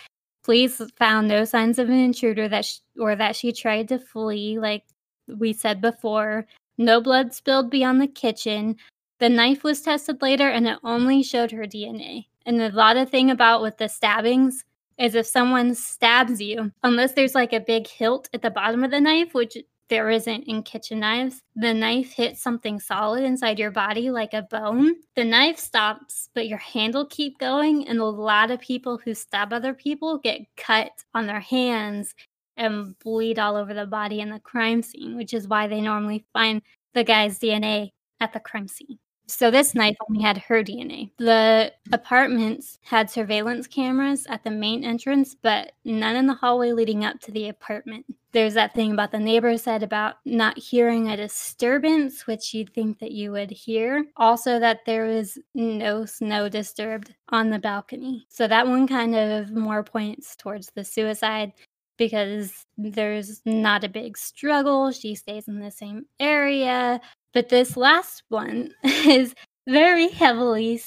police 0.47 0.81
found 0.95 1.27
no 1.27 1.43
signs 1.43 1.77
of 1.77 1.89
an 1.89 1.99
intruder 1.99 2.47
that 2.47 2.63
sh- 2.63 2.77
or 2.97 3.17
that 3.17 3.35
she 3.35 3.51
tried 3.51 3.89
to 3.89 3.99
flee 3.99 4.57
like 4.57 4.85
we 5.27 5.51
said 5.51 5.81
before. 5.81 6.45
No 6.77 7.01
blood 7.01 7.33
spilled 7.33 7.69
beyond 7.69 7.99
the 7.99 8.07
kitchen. 8.07 8.77
The 9.19 9.27
knife 9.27 9.65
was 9.65 9.81
tested 9.81 10.21
later 10.21 10.47
and 10.47 10.65
it 10.65 10.79
only 10.85 11.21
showed 11.21 11.51
her 11.51 11.65
DNA. 11.65 12.27
And 12.45 12.61
a 12.61 12.69
lot 12.69 12.95
of 12.95 13.09
thing 13.09 13.29
about 13.29 13.61
with 13.61 13.77
the 13.77 13.89
stabbings 13.89 14.63
is 14.97 15.15
if 15.15 15.27
someone 15.27 15.75
stabs 15.75 16.39
you, 16.39 16.71
unless 16.81 17.11
there's 17.11 17.35
like 17.35 17.51
a 17.51 17.59
big 17.59 17.85
hilt 17.85 18.29
at 18.33 18.41
the 18.41 18.49
bottom 18.49 18.85
of 18.85 18.91
the 18.91 19.01
knife, 19.01 19.33
which 19.33 19.57
there 19.89 20.09
isn't 20.09 20.43
in 20.43 20.63
kitchen 20.63 20.99
knives, 20.99 21.41
the 21.55 21.73
knife 21.73 22.11
hits 22.11 22.41
something 22.41 22.79
solid 22.79 23.23
inside 23.23 23.59
your 23.59 23.71
body 23.71 24.09
like 24.09 24.33
a 24.33 24.41
bone. 24.41 24.95
The 25.15 25.23
knife 25.23 25.57
stops, 25.57 26.29
but 26.33 26.47
your 26.47 26.57
hand 26.57 26.93
will 26.93 27.05
keep 27.05 27.37
going. 27.37 27.87
And 27.87 27.99
a 27.99 28.05
lot 28.05 28.51
of 28.51 28.59
people 28.59 28.97
who 28.97 29.13
stab 29.13 29.53
other 29.53 29.73
people 29.73 30.17
get 30.17 30.41
cut 30.57 30.91
on 31.13 31.25
their 31.25 31.39
hands 31.39 32.13
and 32.57 32.97
bleed 32.99 33.39
all 33.39 33.55
over 33.55 33.73
the 33.73 33.85
body 33.85 34.19
in 34.19 34.29
the 34.29 34.39
crime 34.39 34.81
scene, 34.81 35.15
which 35.15 35.33
is 35.33 35.47
why 35.47 35.67
they 35.67 35.79
normally 35.79 36.25
find 36.33 36.61
the 36.93 37.03
guy's 37.03 37.39
DNA 37.39 37.91
at 38.19 38.33
the 38.33 38.39
crime 38.39 38.67
scene. 38.67 38.99
So 39.29 39.51
this 39.51 39.75
knife 39.75 39.97
only 40.09 40.23
had 40.23 40.37
her 40.37 40.63
DNA. 40.63 41.11
The 41.17 41.73
apartments 41.91 42.79
had 42.83 43.09
surveillance 43.09 43.67
cameras 43.67 44.25
at 44.29 44.43
the 44.43 44.51
main 44.51 44.85
entrance, 44.85 45.35
but 45.35 45.73
none 45.83 46.15
in 46.15 46.27
the 46.27 46.33
hallway 46.33 46.71
leading 46.71 47.03
up 47.03 47.19
to 47.21 47.31
the 47.31 47.49
apartment. 47.49 48.05
There's 48.31 48.53
that 48.53 48.73
thing 48.73 48.91
about 48.91 49.11
the 49.11 49.19
neighbor 49.19 49.57
said 49.57 49.83
about 49.83 50.15
not 50.25 50.57
hearing 50.57 51.09
a 51.09 51.17
disturbance, 51.17 52.25
which 52.25 52.53
you'd 52.53 52.73
think 52.73 52.99
that 52.99 53.11
you 53.11 53.31
would 53.31 53.51
hear. 53.51 54.05
Also, 54.15 54.59
that 54.59 54.85
there 54.85 55.05
was 55.05 55.37
no 55.53 56.05
snow 56.05 56.47
disturbed 56.47 57.13
on 57.29 57.49
the 57.49 57.59
balcony. 57.59 58.25
So 58.29 58.47
that 58.47 58.67
one 58.67 58.87
kind 58.87 59.15
of 59.15 59.51
more 59.51 59.83
points 59.83 60.35
towards 60.37 60.71
the 60.73 60.85
suicide 60.85 61.51
because 61.97 62.65
there's 62.77 63.41
not 63.45 63.83
a 63.83 63.89
big 63.89 64.17
struggle. 64.17 64.91
She 64.91 65.15
stays 65.15 65.47
in 65.47 65.59
the 65.59 65.71
same 65.71 66.05
area. 66.19 67.01
But 67.33 67.49
this 67.49 67.77
last 67.77 68.23
one 68.29 68.71
is 68.83 69.35
very 69.67 70.09
heavily 70.09 70.81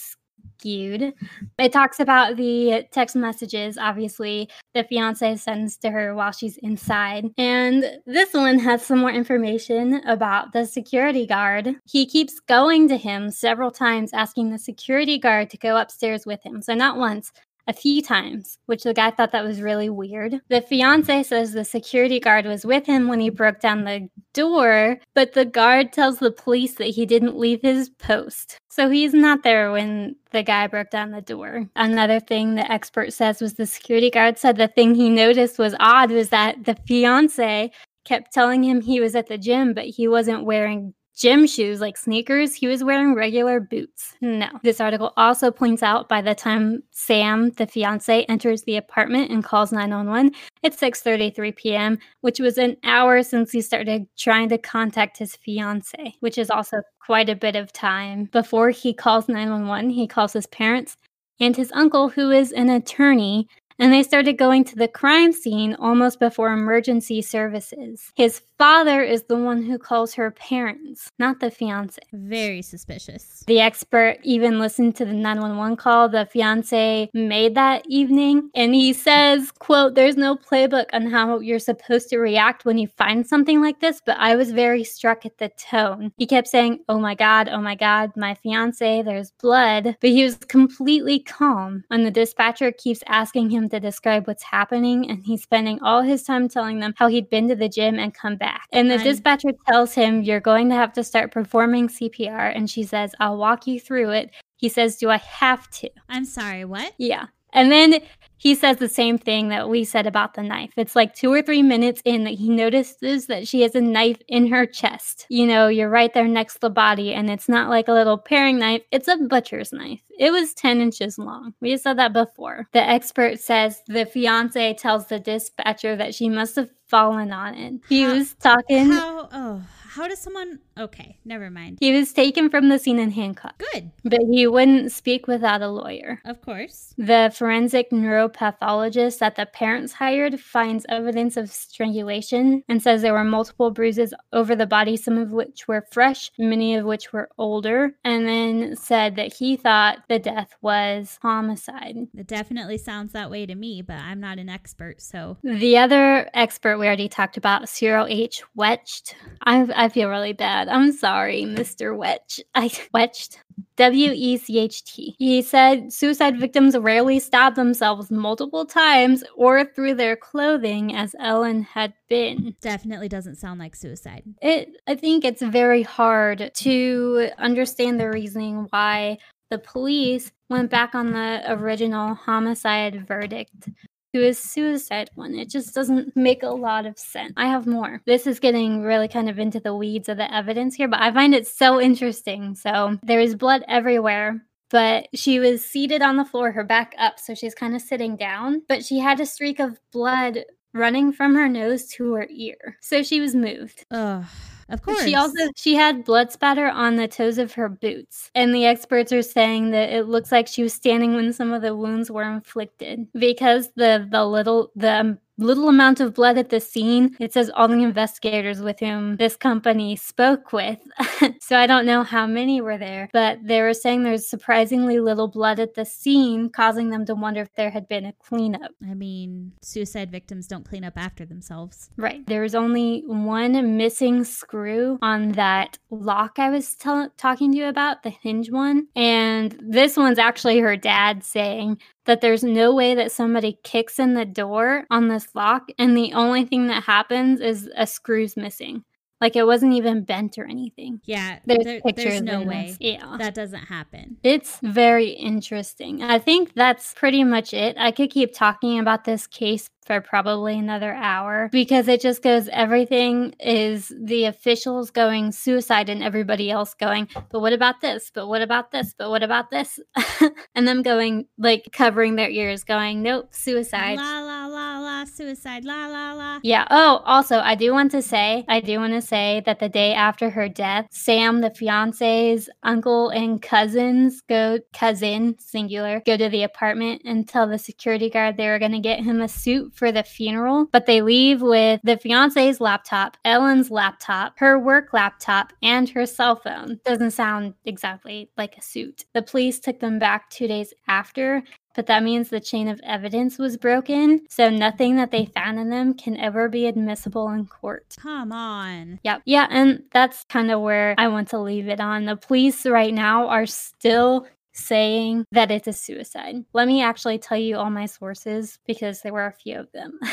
skewed. 0.60 1.14
It 1.58 1.72
talks 1.72 2.00
about 2.00 2.36
the 2.36 2.84
text 2.92 3.16
messages, 3.16 3.78
obviously, 3.78 4.48
the 4.74 4.84
fiance 4.84 5.36
sends 5.36 5.76
to 5.78 5.90
her 5.90 6.14
while 6.14 6.32
she's 6.32 6.56
inside. 6.58 7.26
And 7.38 7.84
this 8.06 8.32
one 8.32 8.58
has 8.58 8.84
some 8.84 8.98
more 8.98 9.10
information 9.10 10.02
about 10.06 10.52
the 10.52 10.66
security 10.66 11.26
guard. 11.26 11.76
He 11.86 12.06
keeps 12.06 12.40
going 12.40 12.88
to 12.88 12.96
him 12.96 13.30
several 13.30 13.70
times, 13.70 14.12
asking 14.12 14.50
the 14.50 14.58
security 14.58 15.18
guard 15.18 15.50
to 15.50 15.58
go 15.58 15.76
upstairs 15.76 16.26
with 16.26 16.42
him. 16.44 16.62
So, 16.62 16.74
not 16.74 16.96
once, 16.96 17.32
a 17.70 17.72
few 17.72 18.02
times, 18.02 18.58
which 18.66 18.82
the 18.82 18.92
guy 18.92 19.12
thought 19.12 19.30
that 19.30 19.44
was 19.44 19.62
really 19.62 19.88
weird. 19.88 20.40
The 20.48 20.60
fiance 20.60 21.22
says 21.22 21.52
the 21.52 21.64
security 21.64 22.18
guard 22.18 22.44
was 22.44 22.66
with 22.66 22.84
him 22.84 23.06
when 23.06 23.20
he 23.20 23.30
broke 23.30 23.60
down 23.60 23.84
the 23.84 24.08
door, 24.34 24.98
but 25.14 25.34
the 25.34 25.44
guard 25.44 25.92
tells 25.92 26.18
the 26.18 26.32
police 26.32 26.74
that 26.74 26.88
he 26.88 27.06
didn't 27.06 27.38
leave 27.38 27.62
his 27.62 27.88
post. 27.88 28.58
So 28.70 28.90
he's 28.90 29.14
not 29.14 29.44
there 29.44 29.70
when 29.70 30.16
the 30.32 30.42
guy 30.42 30.66
broke 30.66 30.90
down 30.90 31.12
the 31.12 31.22
door. 31.22 31.68
Another 31.76 32.18
thing 32.18 32.56
the 32.56 32.70
expert 32.70 33.12
says 33.12 33.40
was 33.40 33.54
the 33.54 33.66
security 33.66 34.10
guard 34.10 34.36
said 34.36 34.56
the 34.56 34.68
thing 34.68 34.96
he 34.96 35.08
noticed 35.08 35.58
was 35.58 35.76
odd 35.78 36.10
was 36.10 36.30
that 36.30 36.64
the 36.64 36.76
fiance 36.88 37.70
kept 38.04 38.32
telling 38.32 38.64
him 38.64 38.80
he 38.80 38.98
was 38.98 39.14
at 39.14 39.28
the 39.28 39.38
gym, 39.38 39.74
but 39.74 39.84
he 39.84 40.08
wasn't 40.08 40.44
wearing 40.44 40.92
gym 41.20 41.46
shoes 41.46 41.80
like 41.80 41.98
sneakers, 41.98 42.54
he 42.54 42.66
was 42.66 42.82
wearing 42.82 43.14
regular 43.14 43.60
boots. 43.60 44.14
No. 44.22 44.48
This 44.62 44.80
article 44.80 45.12
also 45.18 45.50
points 45.50 45.82
out 45.82 46.08
by 46.08 46.22
the 46.22 46.34
time 46.34 46.82
Sam, 46.92 47.50
the 47.50 47.66
fiance, 47.66 48.24
enters 48.24 48.62
the 48.62 48.78
apartment 48.78 49.30
and 49.30 49.44
calls 49.44 49.70
911, 49.70 50.32
it's 50.62 50.78
6:33 50.78 51.54
p.m., 51.54 51.98
which 52.22 52.40
was 52.40 52.56
an 52.56 52.76
hour 52.84 53.22
since 53.22 53.52
he 53.52 53.60
started 53.60 54.06
trying 54.16 54.48
to 54.48 54.56
contact 54.56 55.18
his 55.18 55.36
fiance, 55.36 56.14
which 56.20 56.38
is 56.38 56.48
also 56.48 56.80
quite 57.04 57.28
a 57.28 57.36
bit 57.36 57.54
of 57.54 57.70
time. 57.70 58.24
Before 58.32 58.70
he 58.70 58.94
calls 58.94 59.28
911, 59.28 59.90
he 59.90 60.06
calls 60.06 60.32
his 60.32 60.46
parents 60.46 60.96
and 61.38 61.54
his 61.54 61.70
uncle, 61.72 62.08
who 62.08 62.30
is 62.30 62.52
an 62.52 62.70
attorney, 62.70 63.46
and 63.80 63.92
they 63.92 64.02
started 64.02 64.38
going 64.38 64.62
to 64.64 64.76
the 64.76 64.86
crime 64.86 65.32
scene 65.32 65.74
almost 65.78 66.20
before 66.20 66.52
emergency 66.52 67.22
services. 67.22 68.12
His 68.14 68.42
father 68.58 69.02
is 69.02 69.22
the 69.22 69.36
one 69.36 69.62
who 69.62 69.78
calls 69.78 70.12
her 70.12 70.30
parents, 70.30 71.10
not 71.18 71.40
the 71.40 71.50
fiance. 71.50 71.98
Very 72.12 72.60
suspicious. 72.60 73.42
The 73.46 73.58
expert 73.60 74.18
even 74.22 74.58
listened 74.58 74.96
to 74.96 75.06
the 75.06 75.14
911 75.14 75.78
call 75.78 76.10
the 76.10 76.26
fiance 76.26 77.08
made 77.14 77.54
that 77.54 77.82
evening, 77.88 78.50
and 78.54 78.74
he 78.74 78.92
says, 78.92 79.50
quote, 79.50 79.94
there's 79.94 80.18
no 80.18 80.36
playbook 80.36 80.86
on 80.92 81.06
how 81.06 81.38
you're 81.38 81.58
supposed 81.58 82.10
to 82.10 82.18
react 82.18 82.66
when 82.66 82.76
you 82.76 82.86
find 82.86 83.26
something 83.26 83.62
like 83.62 83.80
this, 83.80 84.02
but 84.04 84.18
I 84.18 84.36
was 84.36 84.52
very 84.52 84.84
struck 84.84 85.24
at 85.24 85.38
the 85.38 85.48
tone. 85.58 86.12
He 86.18 86.26
kept 86.26 86.48
saying, 86.48 86.80
oh 86.90 86.98
my 86.98 87.14
God, 87.14 87.48
oh 87.48 87.62
my 87.62 87.74
God, 87.74 88.12
my 88.14 88.34
fiance, 88.34 89.00
there's 89.00 89.30
blood, 89.40 89.96
but 90.02 90.10
he 90.10 90.22
was 90.22 90.36
completely 90.36 91.20
calm. 91.20 91.82
And 91.90 92.04
the 92.04 92.10
dispatcher 92.10 92.72
keeps 92.72 93.02
asking 93.06 93.48
him 93.48 93.69
to 93.70 93.80
describe 93.80 94.26
what's 94.26 94.42
happening, 94.42 95.10
and 95.10 95.24
he's 95.24 95.42
spending 95.42 95.80
all 95.82 96.02
his 96.02 96.22
time 96.22 96.48
telling 96.48 96.80
them 96.80 96.94
how 96.96 97.08
he'd 97.08 97.30
been 97.30 97.48
to 97.48 97.56
the 97.56 97.68
gym 97.68 97.98
and 97.98 98.14
come 98.14 98.36
back. 98.36 98.66
And 98.72 98.90
the 98.90 98.98
dispatcher 98.98 99.50
tells 99.68 99.94
him, 99.94 100.22
You're 100.22 100.40
going 100.40 100.68
to 100.68 100.74
have 100.74 100.92
to 100.94 101.04
start 101.04 101.32
performing 101.32 101.88
CPR. 101.88 102.54
And 102.54 102.68
she 102.68 102.82
says, 102.82 103.14
I'll 103.20 103.36
walk 103.36 103.66
you 103.66 103.80
through 103.80 104.10
it. 104.10 104.30
He 104.56 104.68
says, 104.68 104.96
Do 104.96 105.10
I 105.10 105.18
have 105.18 105.68
to? 105.70 105.90
I'm 106.08 106.24
sorry, 106.24 106.64
what? 106.64 106.92
Yeah. 106.98 107.26
And 107.52 107.72
then 107.72 108.00
he 108.40 108.54
says 108.54 108.78
the 108.78 108.88
same 108.88 109.18
thing 109.18 109.50
that 109.50 109.68
we 109.68 109.84
said 109.84 110.06
about 110.06 110.32
the 110.32 110.42
knife. 110.42 110.72
It's 110.76 110.96
like 110.96 111.14
two 111.14 111.30
or 111.30 111.42
three 111.42 111.62
minutes 111.62 112.00
in 112.06 112.24
that 112.24 112.30
he 112.34 112.48
notices 112.48 113.26
that 113.26 113.46
she 113.46 113.60
has 113.60 113.74
a 113.74 113.82
knife 113.82 114.16
in 114.28 114.46
her 114.46 114.64
chest. 114.64 115.26
You 115.28 115.46
know, 115.46 115.68
you're 115.68 115.90
right 115.90 116.12
there 116.14 116.26
next 116.26 116.54
to 116.54 116.60
the 116.60 116.70
body, 116.70 117.12
and 117.12 117.28
it's 117.28 117.50
not 117.50 117.68
like 117.68 117.86
a 117.88 117.92
little 117.92 118.16
paring 118.16 118.58
knife, 118.58 118.80
it's 118.90 119.08
a 119.08 119.18
butcher's 119.18 119.72
knife. 119.74 120.00
It 120.18 120.32
was 120.32 120.54
10 120.54 120.80
inches 120.80 121.18
long. 121.18 121.52
We 121.60 121.76
said 121.76 121.98
that 121.98 122.14
before. 122.14 122.66
The 122.72 122.80
expert 122.82 123.40
says 123.40 123.82
the 123.86 124.06
fiance 124.06 124.74
tells 124.74 125.06
the 125.06 125.20
dispatcher 125.20 125.96
that 125.96 126.14
she 126.14 126.28
must 126.30 126.56
have 126.56 126.70
fallen 126.88 127.32
on 127.32 127.54
it. 127.54 127.74
He 127.88 128.02
How- 128.02 128.14
was 128.14 128.34
talking. 128.34 128.90
How? 128.90 129.28
Oh, 129.32 129.62
how 129.90 130.08
does 130.08 130.18
someone? 130.20 130.60
Okay, 130.78 131.18
never 131.24 131.50
mind. 131.50 131.78
He 131.80 131.92
was 131.92 132.12
taken 132.12 132.48
from 132.50 132.68
the 132.68 132.78
scene 132.78 132.98
in 132.98 133.10
handcuffs, 133.10 133.56
Good, 133.72 133.90
but 134.04 134.20
he 134.30 134.46
wouldn't 134.46 134.92
speak 134.92 135.26
without 135.26 135.62
a 135.62 135.68
lawyer. 135.68 136.20
of 136.24 136.40
course. 136.40 136.94
The 136.96 137.32
forensic 137.34 137.90
neuropathologist 137.90 139.18
that 139.18 139.36
the 139.36 139.46
parents 139.46 139.92
hired 139.94 140.40
finds 140.40 140.86
evidence 140.88 141.36
of 141.36 141.50
strangulation 141.50 142.62
and 142.68 142.82
says 142.82 143.02
there 143.02 143.12
were 143.12 143.24
multiple 143.24 143.70
bruises 143.70 144.14
over 144.32 144.54
the 144.56 144.66
body, 144.66 144.96
some 144.96 145.18
of 145.18 145.32
which 145.32 145.66
were 145.68 145.86
fresh, 145.90 146.30
many 146.38 146.74
of 146.76 146.84
which 146.84 147.12
were 147.12 147.28
older, 147.38 147.92
and 148.04 148.26
then 148.26 148.76
said 148.76 149.16
that 149.16 149.34
he 149.34 149.56
thought 149.56 149.98
the 150.08 150.18
death 150.18 150.54
was 150.62 151.18
homicide. 151.22 151.96
It 152.16 152.26
definitely 152.26 152.78
sounds 152.78 153.12
that 153.12 153.30
way 153.30 153.46
to 153.46 153.54
me, 153.54 153.82
but 153.82 153.96
I'm 153.96 154.20
not 154.20 154.38
an 154.38 154.48
expert, 154.48 155.00
so 155.02 155.36
The 155.42 155.76
other 155.78 156.30
expert 156.34 156.78
we 156.78 156.86
already 156.86 157.08
talked 157.08 157.36
about, 157.36 157.68
Cyril 157.68 158.06
H. 158.08 158.42
Wetched. 158.54 159.14
I, 159.42 159.66
I 159.80 159.88
feel 159.88 160.10
really 160.10 160.34
bad. 160.34 160.68
I'm 160.68 160.92
sorry, 160.92 161.44
Mr. 161.44 161.96
Wetch. 161.96 162.38
I 162.54 162.70
Wetched. 162.92 163.40
W 163.76 164.12
E 164.14 164.36
C 164.36 164.58
H 164.58 164.84
T. 164.84 165.16
He 165.18 165.40
said 165.40 165.90
suicide 165.90 166.38
victims 166.38 166.76
rarely 166.76 167.18
stab 167.18 167.54
themselves 167.54 168.10
multiple 168.10 168.66
times 168.66 169.24
or 169.34 169.64
through 169.64 169.94
their 169.94 170.16
clothing, 170.16 170.94
as 170.94 171.16
Ellen 171.18 171.62
had 171.62 171.94
been. 172.10 172.54
definitely 172.60 173.08
doesn't 173.08 173.36
sound 173.36 173.58
like 173.58 173.74
suicide. 173.74 174.22
It, 174.42 174.76
I 174.86 174.96
think 174.96 175.24
it's 175.24 175.40
very 175.40 175.82
hard 175.82 176.50
to 176.56 177.30
understand 177.38 177.98
the 177.98 178.10
reasoning 178.10 178.66
why 178.68 179.16
the 179.48 179.58
police 179.58 180.30
went 180.50 180.70
back 180.70 180.94
on 180.94 181.12
the 181.12 181.42
original 181.48 182.14
homicide 182.14 183.06
verdict 183.08 183.70
to 184.14 184.26
a 184.26 184.34
suicide 184.34 185.10
one. 185.14 185.34
It 185.34 185.50
just 185.50 185.74
doesn't 185.74 186.16
make 186.16 186.42
a 186.42 186.48
lot 186.48 186.86
of 186.86 186.98
sense. 186.98 187.32
I 187.36 187.46
have 187.46 187.66
more. 187.66 188.02
This 188.06 188.26
is 188.26 188.40
getting 188.40 188.82
really 188.82 189.08
kind 189.08 189.28
of 189.28 189.38
into 189.38 189.60
the 189.60 189.74
weeds 189.74 190.08
of 190.08 190.16
the 190.16 190.32
evidence 190.32 190.74
here, 190.74 190.88
but 190.88 191.00
I 191.00 191.12
find 191.12 191.34
it 191.34 191.46
so 191.46 191.80
interesting. 191.80 192.54
So 192.54 192.98
there 193.02 193.20
is 193.20 193.34
blood 193.34 193.64
everywhere. 193.68 194.42
But 194.70 195.08
she 195.14 195.40
was 195.40 195.64
seated 195.64 196.00
on 196.00 196.16
the 196.16 196.24
floor, 196.24 196.52
her 196.52 196.62
back 196.62 196.94
up, 196.96 197.18
so 197.18 197.34
she's 197.34 197.56
kind 197.56 197.74
of 197.74 197.82
sitting 197.82 198.16
down. 198.16 198.62
But 198.68 198.84
she 198.84 199.00
had 199.00 199.18
a 199.18 199.26
streak 199.26 199.58
of 199.58 199.80
blood 199.92 200.44
running 200.72 201.12
from 201.12 201.34
her 201.34 201.48
nose 201.48 201.88
to 201.94 202.12
her 202.12 202.28
ear. 202.30 202.78
So 202.80 203.02
she 203.02 203.20
was 203.20 203.34
moved. 203.34 203.84
Ugh, 203.90 204.24
of 204.70 204.82
course. 204.82 205.02
She 205.02 205.14
also 205.14 205.48
she 205.56 205.74
had 205.74 206.04
blood 206.04 206.32
spatter 206.32 206.68
on 206.68 206.96
the 206.96 207.08
toes 207.08 207.38
of 207.38 207.52
her 207.54 207.68
boots, 207.68 208.30
and 208.34 208.54
the 208.54 208.66
experts 208.66 209.12
are 209.12 209.22
saying 209.22 209.70
that 209.70 209.90
it 209.90 210.04
looks 210.04 210.32
like 210.32 210.46
she 210.46 210.62
was 210.62 210.72
standing 210.72 211.14
when 211.14 211.32
some 211.32 211.52
of 211.52 211.62
the 211.62 211.76
wounds 211.76 212.10
were 212.10 212.22
inflicted 212.22 213.06
because 213.12 213.70
the 213.76 214.06
the 214.10 214.24
little 214.24 214.70
the 214.76 215.18
little 215.40 215.68
amount 215.68 216.00
of 216.00 216.14
blood 216.14 216.38
at 216.38 216.50
the 216.50 216.60
scene. 216.60 217.16
It 217.18 217.32
says 217.32 217.50
all 217.54 217.68
the 217.68 217.82
investigators 217.82 218.60
with 218.60 218.80
whom 218.80 219.16
this 219.16 219.36
company 219.36 219.96
spoke 219.96 220.52
with. 220.52 220.78
so 221.40 221.56
I 221.56 221.66
don't 221.66 221.86
know 221.86 222.02
how 222.02 222.26
many 222.26 222.60
were 222.60 222.78
there, 222.78 223.08
but 223.12 223.38
they 223.42 223.62
were 223.62 223.74
saying 223.74 224.02
there's 224.02 224.28
surprisingly 224.28 225.00
little 225.00 225.28
blood 225.28 225.58
at 225.58 225.74
the 225.74 225.84
scene, 225.84 226.50
causing 226.50 226.90
them 226.90 227.04
to 227.06 227.14
wonder 227.14 227.42
if 227.42 227.54
there 227.54 227.70
had 227.70 227.88
been 227.88 228.06
a 228.06 228.12
cleanup. 228.14 228.72
I 228.88 228.94
mean, 228.94 229.52
suicide 229.62 230.10
victims 230.10 230.46
don't 230.46 230.68
clean 230.68 230.84
up 230.84 230.94
after 230.96 231.24
themselves. 231.24 231.90
Right. 231.96 232.26
There 232.26 232.42
was 232.42 232.54
only 232.54 233.02
one 233.06 233.76
missing 233.76 234.24
screw 234.24 234.98
on 235.02 235.32
that 235.32 235.78
lock 235.90 236.38
I 236.38 236.50
was 236.50 236.74
tell- 236.76 237.10
talking 237.16 237.52
to 237.52 237.58
you 237.58 237.66
about, 237.66 238.02
the 238.02 238.10
hinge 238.10 238.50
one. 238.50 238.88
And 238.94 239.56
this 239.60 239.96
one's 239.96 240.18
actually 240.18 240.58
her 240.60 240.76
dad 240.76 241.24
saying 241.24 241.78
that 242.06 242.20
there's 242.20 242.42
no 242.42 242.74
way 242.74 242.94
that 242.94 243.12
somebody 243.12 243.58
kicks 243.62 243.98
in 243.98 244.14
the 244.14 244.24
door 244.24 244.84
on 244.90 245.08
this 245.08 245.34
lock 245.34 245.68
and 245.78 245.96
the 245.96 246.12
only 246.12 246.44
thing 246.44 246.66
that 246.68 246.84
happens 246.84 247.40
is 247.40 247.68
a 247.76 247.86
screw's 247.86 248.36
missing. 248.36 248.84
Like 249.20 249.36
it 249.36 249.44
wasn't 249.46 249.74
even 249.74 250.02
bent 250.04 250.38
or 250.38 250.44
anything. 250.44 251.00
Yeah, 251.04 251.38
There's 251.44 251.64
there- 251.64 251.80
pictures. 251.80 252.04
there's 252.04 252.22
no 252.22 252.42
way. 252.42 252.74
Yeah. 252.80 253.16
that 253.18 253.34
doesn't 253.34 253.64
happen. 253.66 254.16
It's 254.22 254.58
very 254.62 255.08
interesting. 255.10 256.02
I 256.02 256.18
think 256.18 256.54
that's 256.54 256.94
pretty 256.94 257.24
much 257.24 257.52
it. 257.52 257.76
I 257.78 257.90
could 257.90 258.10
keep 258.10 258.32
talking 258.34 258.78
about 258.78 259.04
this 259.04 259.26
case 259.26 259.68
for 259.86 260.00
probably 260.00 260.58
another 260.58 260.92
hour 260.92 261.48
because 261.50 261.88
it 261.88 262.00
just 262.00 262.22
goes 262.22 262.48
everything 262.52 263.34
is 263.40 263.92
the 263.98 264.24
officials 264.26 264.90
going 264.90 265.32
suicide 265.32 265.88
and 265.88 266.02
everybody 266.02 266.50
else 266.50 266.74
going, 266.74 267.08
but 267.30 267.40
what 267.40 267.52
about 267.52 267.80
this? 267.80 268.10
But 268.14 268.28
what 268.28 268.40
about 268.42 268.70
this? 268.70 268.94
But 268.96 269.10
what 269.10 269.22
about 269.22 269.50
this? 269.50 269.80
and 270.54 270.68
them 270.68 270.82
going 270.82 271.26
like 271.38 271.70
covering 271.72 272.14
their 272.16 272.30
ears, 272.30 272.62
going, 272.62 273.02
nope, 273.02 273.28
suicide. 273.32 273.96
La 273.98 274.20
la 274.20 274.46
la 274.46 274.78
la, 274.78 275.04
suicide. 275.04 275.64
La 275.64 275.86
la 275.86 276.12
la. 276.12 276.40
Yeah. 276.42 276.66
Oh, 276.70 277.02
also, 277.04 277.38
I 277.38 277.54
do 277.54 277.72
want 277.72 277.90
to 277.92 278.02
say, 278.02 278.44
I 278.48 278.60
do 278.60 278.78
want 278.78 278.92
to 278.92 279.02
say 279.10 279.42
that 279.44 279.58
the 279.58 279.68
day 279.68 279.92
after 279.92 280.30
her 280.30 280.48
death, 280.48 280.86
Sam, 280.90 281.40
the 281.40 281.50
fiance's 281.50 282.48
uncle 282.62 283.10
and 283.10 283.42
cousins 283.42 284.22
go, 284.28 284.60
cousin, 284.72 285.36
singular, 285.38 286.00
go 286.06 286.16
to 286.16 286.28
the 286.28 286.44
apartment 286.44 287.02
and 287.04 287.28
tell 287.28 287.46
the 287.46 287.58
security 287.58 288.08
guard 288.08 288.36
they 288.36 288.48
were 288.48 288.60
going 288.60 288.72
to 288.72 288.78
get 288.78 289.00
him 289.00 289.20
a 289.20 289.28
suit 289.28 289.74
for 289.74 289.90
the 289.90 290.04
funeral. 290.04 290.66
But 290.72 290.86
they 290.86 291.02
leave 291.02 291.42
with 291.42 291.80
the 291.82 291.98
fiance's 291.98 292.60
laptop, 292.60 293.16
Ellen's 293.24 293.70
laptop, 293.70 294.38
her 294.38 294.58
work 294.58 294.92
laptop, 294.92 295.52
and 295.62 295.88
her 295.90 296.06
cell 296.06 296.36
phone. 296.36 296.78
Doesn't 296.84 297.10
sound 297.10 297.54
exactly 297.64 298.30
like 298.38 298.56
a 298.56 298.62
suit. 298.62 299.04
The 299.12 299.22
police 299.22 299.58
took 299.58 299.80
them 299.80 299.98
back 299.98 300.30
two 300.30 300.46
days 300.46 300.72
after 300.88 301.42
but 301.74 301.86
that 301.86 302.02
means 302.02 302.28
the 302.28 302.40
chain 302.40 302.68
of 302.68 302.80
evidence 302.84 303.38
was 303.38 303.56
broken, 303.56 304.22
so 304.28 304.50
nothing 304.50 304.96
that 304.96 305.10
they 305.10 305.26
found 305.26 305.58
in 305.58 305.70
them 305.70 305.94
can 305.94 306.16
ever 306.16 306.48
be 306.48 306.66
admissible 306.66 307.28
in 307.30 307.46
court. 307.46 307.96
Come 308.00 308.32
on. 308.32 309.00
Yep. 309.04 309.22
Yeah, 309.24 309.46
and 309.50 309.84
that's 309.92 310.24
kind 310.24 310.50
of 310.50 310.60
where 310.60 310.94
I 310.98 311.08
want 311.08 311.28
to 311.28 311.38
leave 311.38 311.68
it 311.68 311.80
on. 311.80 312.04
The 312.04 312.16
police 312.16 312.66
right 312.66 312.92
now 312.94 313.28
are 313.28 313.46
still 313.46 314.26
saying 314.52 315.24
that 315.32 315.50
it's 315.50 315.68
a 315.68 315.72
suicide. 315.72 316.36
Let 316.52 316.66
me 316.66 316.82
actually 316.82 317.18
tell 317.18 317.38
you 317.38 317.56
all 317.56 317.70
my 317.70 317.86
sources 317.86 318.58
because 318.66 319.00
there 319.00 319.12
were 319.12 319.26
a 319.26 319.32
few 319.32 319.58
of 319.58 319.70
them. 319.72 319.98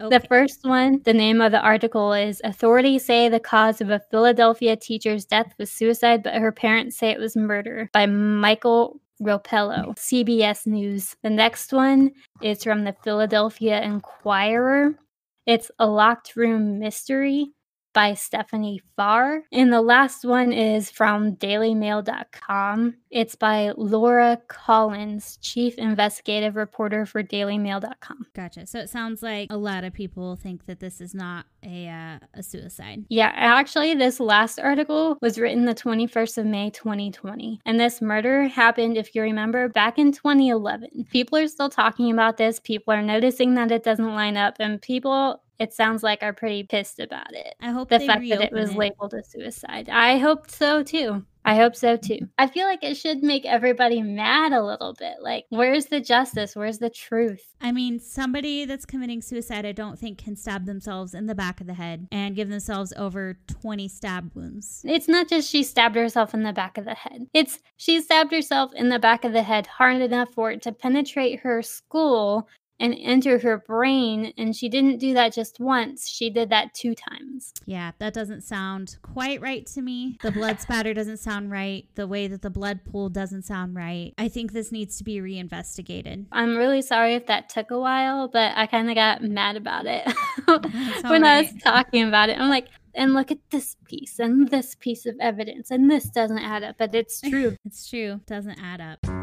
Okay. 0.00 0.18
The 0.18 0.26
first 0.26 0.60
one, 0.64 1.00
the 1.04 1.12
name 1.12 1.40
of 1.40 1.52
the 1.52 1.60
article 1.60 2.12
is 2.12 2.40
Authorities 2.42 3.04
Say 3.04 3.28
the 3.28 3.38
Cause 3.38 3.80
of 3.80 3.90
a 3.90 4.00
Philadelphia 4.10 4.74
Teacher's 4.74 5.24
Death 5.24 5.54
was 5.58 5.70
Suicide, 5.70 6.24
but 6.24 6.34
her 6.34 6.50
parents 6.50 6.96
say 6.96 7.10
it 7.10 7.20
was 7.20 7.36
murder 7.36 7.88
by 7.92 8.06
Michael 8.06 9.00
Ropello, 9.20 9.96
CBS 9.96 10.66
News. 10.66 11.16
The 11.22 11.30
next 11.30 11.72
one 11.72 12.12
is 12.40 12.64
from 12.64 12.84
the 12.84 12.94
Philadelphia 13.04 13.82
Inquirer. 13.82 14.94
It's 15.46 15.70
A 15.78 15.86
Locked 15.86 16.36
Room 16.36 16.78
Mystery 16.78 17.52
by 17.92 18.14
Stephanie 18.14 18.80
Farr. 18.96 19.42
And 19.52 19.72
the 19.72 19.82
last 19.82 20.24
one 20.24 20.52
is 20.52 20.90
from 20.90 21.36
dailymail.com. 21.36 22.94
It's 23.10 23.34
by 23.34 23.72
Laura 23.76 24.40
Collins, 24.48 25.38
chief 25.42 25.76
investigative 25.76 26.56
reporter 26.56 27.04
for 27.04 27.22
dailymail.com. 27.22 28.26
Gotcha. 28.34 28.66
So 28.66 28.78
it 28.78 28.88
sounds 28.88 29.22
like 29.22 29.48
a 29.50 29.56
lot 29.56 29.84
of 29.84 29.92
people 29.92 30.36
think 30.36 30.66
that 30.66 30.80
this 30.80 31.00
is 31.00 31.14
not 31.14 31.46
a 31.62 31.88
uh, 31.88 32.18
a 32.34 32.42
suicide. 32.42 33.04
Yeah, 33.08 33.32
actually, 33.34 33.94
this 33.94 34.18
last 34.20 34.58
article 34.58 35.18
was 35.20 35.38
written 35.38 35.64
the 35.64 35.74
21st 35.74 36.38
of 36.38 36.46
May 36.46 36.70
2020. 36.70 37.60
And 37.64 37.78
this 37.78 38.00
murder 38.00 38.48
happened, 38.48 38.96
if 38.96 39.14
you 39.14 39.22
remember, 39.22 39.68
back 39.68 39.98
in 39.98 40.12
2011. 40.12 41.06
People 41.10 41.38
are 41.38 41.48
still 41.48 41.68
talking 41.68 42.10
about 42.10 42.36
this. 42.36 42.60
People 42.60 42.94
are 42.94 43.02
noticing 43.02 43.54
that 43.54 43.70
it 43.70 43.84
doesn't 43.84 44.14
line 44.14 44.36
up, 44.36 44.56
and 44.58 44.80
people, 44.80 45.42
it 45.62 45.72
sounds 45.72 46.02
like, 46.02 46.22
are 46.22 46.32
pretty 46.32 46.64
pissed 46.64 46.98
about 46.98 47.32
it. 47.32 47.54
I 47.60 47.70
hope 47.70 47.88
The 47.88 48.00
fact 48.00 48.28
that 48.28 48.42
it 48.42 48.52
was 48.52 48.74
labeled 48.74 49.14
a 49.14 49.22
suicide. 49.22 49.88
I 49.88 50.18
hope 50.18 50.50
so 50.50 50.82
too. 50.82 51.24
I 51.44 51.56
hope 51.56 51.74
so 51.74 51.96
too. 51.96 52.18
I 52.38 52.46
feel 52.46 52.66
like 52.66 52.84
it 52.84 52.96
should 52.96 53.22
make 53.22 53.44
everybody 53.44 54.00
mad 54.00 54.52
a 54.52 54.64
little 54.64 54.94
bit. 54.96 55.14
Like, 55.20 55.44
where's 55.48 55.86
the 55.86 56.00
justice? 56.00 56.54
Where's 56.54 56.78
the 56.78 56.90
truth? 56.90 57.44
I 57.60 57.72
mean, 57.72 57.98
somebody 57.98 58.64
that's 58.64 58.86
committing 58.86 59.22
suicide, 59.22 59.66
I 59.66 59.72
don't 59.72 59.98
think 59.98 60.18
can 60.18 60.36
stab 60.36 60.66
themselves 60.66 61.14
in 61.14 61.26
the 61.26 61.34
back 61.34 61.60
of 61.60 61.66
the 61.66 61.74
head 61.74 62.06
and 62.12 62.36
give 62.36 62.48
themselves 62.48 62.92
over 62.96 63.38
20 63.60 63.88
stab 63.88 64.30
wounds. 64.34 64.82
It's 64.84 65.08
not 65.08 65.28
just 65.28 65.50
she 65.50 65.64
stabbed 65.64 65.96
herself 65.96 66.32
in 66.32 66.44
the 66.44 66.52
back 66.52 66.78
of 66.78 66.84
the 66.84 66.94
head. 66.94 67.26
It's 67.34 67.58
she 67.76 68.00
stabbed 68.00 68.32
herself 68.32 68.72
in 68.74 68.88
the 68.88 69.00
back 69.00 69.24
of 69.24 69.32
the 69.32 69.42
head 69.42 69.66
hard 69.66 70.00
enough 70.00 70.32
for 70.32 70.52
it 70.52 70.62
to 70.62 70.72
penetrate 70.72 71.40
her 71.40 71.60
skull 71.62 72.46
and 72.82 72.96
enter 73.00 73.38
her 73.38 73.58
brain. 73.58 74.32
And 74.36 74.54
she 74.54 74.68
didn't 74.68 74.98
do 74.98 75.14
that 75.14 75.32
just 75.32 75.60
once, 75.60 76.08
she 76.08 76.28
did 76.28 76.50
that 76.50 76.74
two 76.74 76.94
times. 76.94 77.54
Yeah, 77.64 77.92
that 78.00 78.12
doesn't 78.12 78.42
sound 78.42 78.96
quite 79.02 79.40
right 79.40 79.64
to 79.68 79.80
me. 79.80 80.18
The 80.20 80.32
blood 80.32 80.60
spatter 80.60 80.92
doesn't 80.92 81.18
sound 81.18 81.52
right. 81.52 81.86
The 81.94 82.08
way 82.08 82.26
that 82.26 82.42
the 82.42 82.50
blood 82.50 82.80
pool 82.84 83.08
doesn't 83.08 83.42
sound 83.42 83.76
right. 83.76 84.12
I 84.18 84.28
think 84.28 84.52
this 84.52 84.72
needs 84.72 84.98
to 84.98 85.04
be 85.04 85.20
reinvestigated. 85.20 86.26
I'm 86.32 86.56
really 86.56 86.82
sorry 86.82 87.14
if 87.14 87.26
that 87.28 87.48
took 87.48 87.70
a 87.70 87.78
while, 87.78 88.26
but 88.26 88.52
I 88.56 88.66
kind 88.66 88.90
of 88.90 88.96
got 88.96 89.22
mad 89.22 89.56
about 89.56 89.86
it 89.86 90.04
when 91.08 91.24
I 91.24 91.42
was 91.42 91.52
talking 91.62 92.08
about 92.08 92.30
it. 92.30 92.38
I'm 92.38 92.50
like, 92.50 92.66
and 92.94 93.14
look 93.14 93.30
at 93.30 93.38
this 93.50 93.76
piece 93.86 94.18
and 94.18 94.48
this 94.48 94.74
piece 94.74 95.06
of 95.06 95.14
evidence 95.20 95.70
and 95.70 95.90
this 95.90 96.10
doesn't 96.10 96.40
add 96.40 96.62
up 96.62 96.76
but 96.78 96.94
it's 96.94 97.20
true 97.30 97.56
it's 97.64 97.88
true 97.88 98.20
doesn't 98.26 98.58
add 98.62 98.82
up 98.82 99.21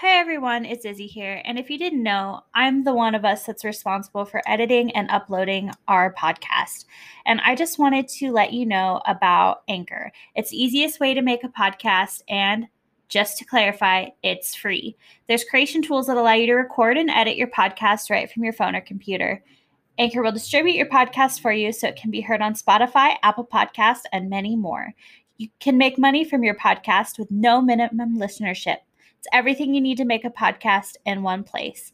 Hi 0.00 0.18
everyone, 0.18 0.64
it's 0.64 0.86
Izzy 0.86 1.06
here. 1.06 1.42
And 1.44 1.58
if 1.58 1.68
you 1.68 1.76
didn't 1.76 2.02
know, 2.02 2.40
I'm 2.54 2.84
the 2.84 2.94
one 2.94 3.14
of 3.14 3.26
us 3.26 3.44
that's 3.44 3.66
responsible 3.66 4.24
for 4.24 4.40
editing 4.46 4.90
and 4.92 5.10
uploading 5.10 5.72
our 5.88 6.14
podcast. 6.14 6.86
And 7.26 7.38
I 7.42 7.54
just 7.54 7.78
wanted 7.78 8.08
to 8.08 8.32
let 8.32 8.54
you 8.54 8.64
know 8.64 9.02
about 9.06 9.60
Anchor. 9.68 10.10
It's 10.34 10.52
the 10.52 10.56
easiest 10.56 11.00
way 11.00 11.12
to 11.12 11.20
make 11.20 11.44
a 11.44 11.50
podcast 11.50 12.22
and 12.30 12.68
just 13.10 13.36
to 13.36 13.44
clarify, 13.44 14.06
it's 14.22 14.54
free. 14.54 14.96
There's 15.28 15.44
creation 15.44 15.82
tools 15.82 16.06
that 16.06 16.16
allow 16.16 16.32
you 16.32 16.46
to 16.46 16.54
record 16.54 16.96
and 16.96 17.10
edit 17.10 17.36
your 17.36 17.48
podcast 17.48 18.08
right 18.08 18.32
from 18.32 18.42
your 18.42 18.54
phone 18.54 18.74
or 18.74 18.80
computer. 18.80 19.44
Anchor 19.98 20.22
will 20.22 20.32
distribute 20.32 20.76
your 20.76 20.88
podcast 20.88 21.42
for 21.42 21.52
you 21.52 21.74
so 21.74 21.88
it 21.88 21.96
can 21.96 22.10
be 22.10 22.22
heard 22.22 22.40
on 22.40 22.54
Spotify, 22.54 23.16
Apple 23.22 23.44
Podcasts, 23.44 24.04
and 24.14 24.30
many 24.30 24.56
more. 24.56 24.94
You 25.36 25.48
can 25.60 25.76
make 25.76 25.98
money 25.98 26.24
from 26.24 26.42
your 26.42 26.54
podcast 26.54 27.18
with 27.18 27.30
no 27.30 27.60
minimum 27.60 28.16
listenership. 28.16 28.78
It's 29.20 29.28
everything 29.34 29.74
you 29.74 29.82
need 29.82 29.98
to 29.98 30.06
make 30.06 30.24
a 30.24 30.30
podcast 30.30 30.96
in 31.04 31.22
one 31.22 31.44
place. 31.44 31.92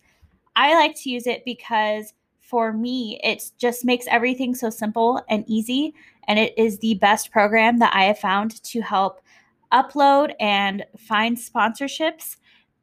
I 0.55 0.75
like 0.75 0.95
to 1.03 1.11
use 1.11 1.27
it 1.27 1.45
because 1.45 2.15
for 2.39 2.73
me, 2.73 3.19
it 3.25 3.51
just 3.59 3.85
makes 3.85 4.07
everything 4.07 4.55
so 4.55 4.71
simple 4.71 5.21
and 5.29 5.43
easy. 5.49 5.93
And 6.29 6.39
it 6.39 6.57
is 6.57 6.79
the 6.79 6.95
best 6.95 7.33
program 7.33 7.81
that 7.81 7.93
I 7.93 8.05
have 8.05 8.21
found 8.21 8.63
to 8.63 8.81
help 8.81 9.23
upload 9.73 10.35
and 10.39 10.87
find 10.97 11.37
sponsorships. 11.37 12.37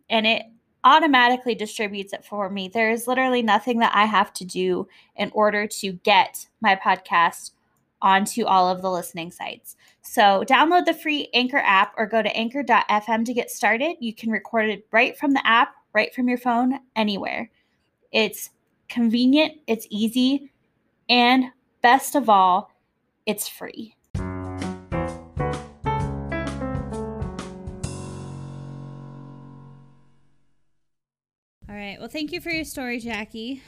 And 0.09 0.27
it 0.27 0.43
automatically 0.83 1.55
distributes 1.55 2.11
it 2.11 2.25
for 2.25 2.49
me. 2.49 2.67
There 2.67 2.91
is 2.91 3.07
literally 3.07 3.43
nothing 3.43 3.79
that 3.79 3.95
I 3.95 4.03
have 4.03 4.33
to 4.33 4.43
do 4.43 4.89
in 5.15 5.31
order 5.33 5.67
to 5.67 5.93
get 6.03 6.49
my 6.59 6.75
podcast 6.75 7.51
onto 8.03 8.45
all 8.45 8.69
of 8.69 8.83
the 8.83 8.91
listening 8.91 9.31
sites. 9.31 9.75
So, 10.01 10.43
download 10.45 10.85
the 10.85 10.93
free 10.93 11.29
Anchor 11.33 11.61
app 11.63 11.93
or 11.97 12.05
go 12.05 12.21
to 12.21 12.35
anchor.fm 12.35 13.25
to 13.25 13.33
get 13.33 13.49
started. 13.49 13.95
You 13.99 14.13
can 14.13 14.29
record 14.29 14.69
it 14.69 14.85
right 14.91 15.17
from 15.17 15.33
the 15.33 15.47
app, 15.47 15.73
right 15.93 16.13
from 16.13 16.27
your 16.27 16.37
phone, 16.37 16.79
anywhere. 16.95 17.49
It's 18.11 18.51
convenient, 18.89 19.53
it's 19.65 19.87
easy, 19.89 20.51
and 21.09 21.45
best 21.81 22.15
of 22.15 22.29
all, 22.29 22.69
it's 23.25 23.47
free. 23.47 23.95
All 31.73 31.79
right. 31.79 31.97
Well, 31.99 32.09
thank 32.09 32.31
you 32.31 32.41
for 32.41 32.51
your 32.51 32.65
story, 32.65 32.99
Jackie. 32.99 33.63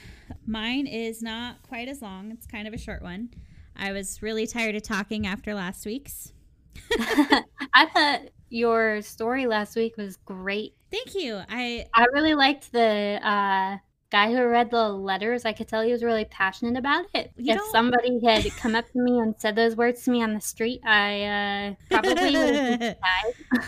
Mine 0.45 0.85
is 0.85 1.21
not 1.23 1.63
quite 1.63 1.87
as 1.87 2.01
long, 2.01 2.31
it's 2.31 2.45
kind 2.45 2.67
of 2.67 2.73
a 2.73 2.77
short 2.77 3.01
one. 3.01 3.29
I 3.75 3.91
was 3.91 4.21
really 4.21 4.47
tired 4.47 4.75
of 4.75 4.83
talking 4.83 5.27
after 5.27 5.53
last 5.53 5.85
week's. 5.85 6.33
I 6.91 7.85
thought 7.93 8.21
your 8.49 9.01
story 9.01 9.47
last 9.47 9.75
week 9.75 9.97
was 9.97 10.17
great. 10.17 10.73
Thank 10.91 11.15
you. 11.15 11.41
I 11.49 11.85
I 11.93 12.05
really 12.13 12.35
liked 12.35 12.71
the 12.71 13.19
uh, 13.21 13.77
guy 14.11 14.31
who 14.31 14.45
read 14.45 14.71
the 14.71 14.89
letters. 14.89 15.45
I 15.45 15.53
could 15.53 15.67
tell 15.67 15.81
he 15.81 15.91
was 15.91 16.03
really 16.03 16.25
passionate 16.25 16.77
about 16.77 17.05
it. 17.13 17.31
You 17.35 17.55
if 17.55 17.61
somebody 17.71 18.19
had 18.25 18.45
come 18.57 18.75
up 18.75 18.85
to 18.91 18.99
me 18.99 19.19
and 19.19 19.35
said 19.37 19.55
those 19.55 19.75
words 19.75 20.03
to 20.03 20.11
me 20.11 20.23
on 20.23 20.33
the 20.33 20.41
street, 20.41 20.81
I 20.85 21.23
uh, 21.23 21.75
probably 21.89 22.37
would 22.37 22.55
have 22.55 22.79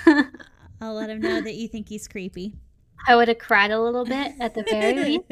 died. 0.06 0.26
I'll 0.80 0.94
let 0.94 1.10
him 1.10 1.20
know 1.20 1.42
that 1.42 1.56
you 1.56 1.68
think 1.68 1.90
he's 1.90 2.08
creepy. 2.08 2.54
I 3.08 3.16
would 3.16 3.28
have 3.28 3.40
cried 3.40 3.72
a 3.72 3.82
little 3.82 4.06
bit 4.06 4.34
at 4.40 4.54
the 4.54 4.64
very 4.64 5.20
least. 5.20 5.32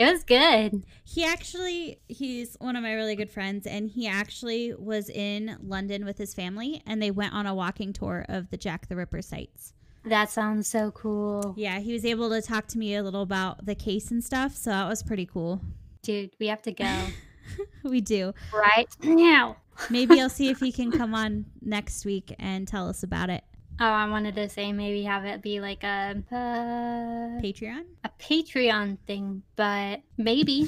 It 0.00 0.10
was 0.10 0.24
good. 0.24 0.86
He 1.04 1.26
actually, 1.26 2.00
he's 2.08 2.56
one 2.58 2.74
of 2.74 2.82
my 2.82 2.94
really 2.94 3.14
good 3.16 3.30
friends, 3.30 3.66
and 3.66 3.90
he 3.90 4.08
actually 4.08 4.72
was 4.72 5.10
in 5.10 5.58
London 5.62 6.06
with 6.06 6.16
his 6.16 6.32
family, 6.32 6.82
and 6.86 7.02
they 7.02 7.10
went 7.10 7.34
on 7.34 7.44
a 7.46 7.54
walking 7.54 7.92
tour 7.92 8.24
of 8.26 8.48
the 8.48 8.56
Jack 8.56 8.88
the 8.88 8.96
Ripper 8.96 9.20
sites. 9.20 9.74
That 10.06 10.30
sounds 10.30 10.66
so 10.68 10.90
cool. 10.92 11.52
Yeah, 11.54 11.80
he 11.80 11.92
was 11.92 12.06
able 12.06 12.30
to 12.30 12.40
talk 12.40 12.66
to 12.68 12.78
me 12.78 12.94
a 12.94 13.02
little 13.02 13.20
about 13.20 13.66
the 13.66 13.74
case 13.74 14.10
and 14.10 14.24
stuff, 14.24 14.56
so 14.56 14.70
that 14.70 14.88
was 14.88 15.02
pretty 15.02 15.26
cool. 15.26 15.60
Dude, 16.00 16.30
we 16.40 16.46
have 16.46 16.62
to 16.62 16.72
go. 16.72 17.06
we 17.82 18.00
do. 18.00 18.32
Right 18.54 18.88
now. 19.02 19.58
Maybe 19.90 20.18
I'll 20.18 20.30
see 20.30 20.48
if 20.48 20.60
he 20.60 20.72
can 20.72 20.90
come 20.92 21.14
on 21.14 21.44
next 21.60 22.06
week 22.06 22.34
and 22.38 22.66
tell 22.66 22.88
us 22.88 23.02
about 23.02 23.28
it. 23.28 23.44
Oh, 23.82 23.86
I 23.86 24.08
wanted 24.10 24.34
to 24.34 24.48
say 24.50 24.72
maybe 24.72 25.04
have 25.04 25.24
it 25.24 25.40
be 25.40 25.60
like 25.60 25.82
a 25.84 26.22
uh, 26.30 27.40
Patreon, 27.40 27.84
a 28.04 28.10
Patreon 28.20 28.98
thing, 29.06 29.42
but 29.56 30.02
maybe 30.18 30.66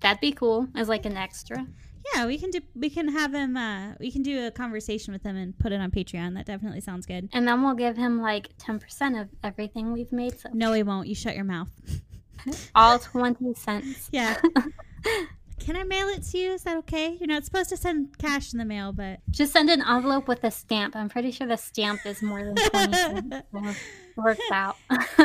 that'd 0.00 0.20
be 0.20 0.32
cool 0.32 0.66
as 0.74 0.88
like 0.88 1.06
an 1.06 1.16
extra. 1.16 1.64
Yeah, 2.14 2.26
we 2.26 2.36
can 2.36 2.50
do. 2.50 2.60
We 2.74 2.90
can 2.90 3.08
have 3.08 3.32
him. 3.32 3.56
Uh, 3.56 3.92
we 4.00 4.10
can 4.10 4.22
do 4.22 4.46
a 4.46 4.50
conversation 4.50 5.12
with 5.12 5.22
him 5.22 5.36
and 5.36 5.56
put 5.56 5.70
it 5.70 5.80
on 5.80 5.92
Patreon. 5.92 6.34
That 6.34 6.46
definitely 6.46 6.80
sounds 6.80 7.06
good. 7.06 7.28
And 7.32 7.46
then 7.46 7.62
we'll 7.62 7.74
give 7.74 7.96
him 7.96 8.20
like 8.20 8.48
ten 8.58 8.80
percent 8.80 9.16
of 9.16 9.28
everything 9.44 9.92
we've 9.92 10.10
made. 10.10 10.40
So 10.40 10.48
no, 10.52 10.72
he 10.72 10.82
won't. 10.82 11.06
You 11.06 11.14
shut 11.14 11.36
your 11.36 11.44
mouth. 11.44 11.70
All 12.74 12.98
twenty 12.98 13.54
cents. 13.54 14.08
Yeah. 14.10 14.40
Can 15.58 15.76
I 15.76 15.84
mail 15.84 16.08
it 16.08 16.22
to 16.24 16.38
you? 16.38 16.52
Is 16.52 16.62
that 16.62 16.76
okay? 16.78 17.16
You're 17.20 17.28
not 17.28 17.44
supposed 17.44 17.68
to 17.70 17.76
send 17.76 18.16
cash 18.18 18.52
in 18.52 18.58
the 18.58 18.64
mail, 18.64 18.92
but 18.92 19.20
just 19.30 19.52
send 19.52 19.68
an 19.70 19.82
envelope 19.82 20.28
with 20.28 20.44
a 20.44 20.50
stamp. 20.50 20.96
I'm 20.96 21.08
pretty 21.08 21.30
sure 21.30 21.46
the 21.46 21.56
stamp 21.56 22.06
is 22.06 22.22
more 22.22 22.44
than 22.44 22.54
twenty. 22.56 23.42
works 24.16 24.40
out. 24.52 24.76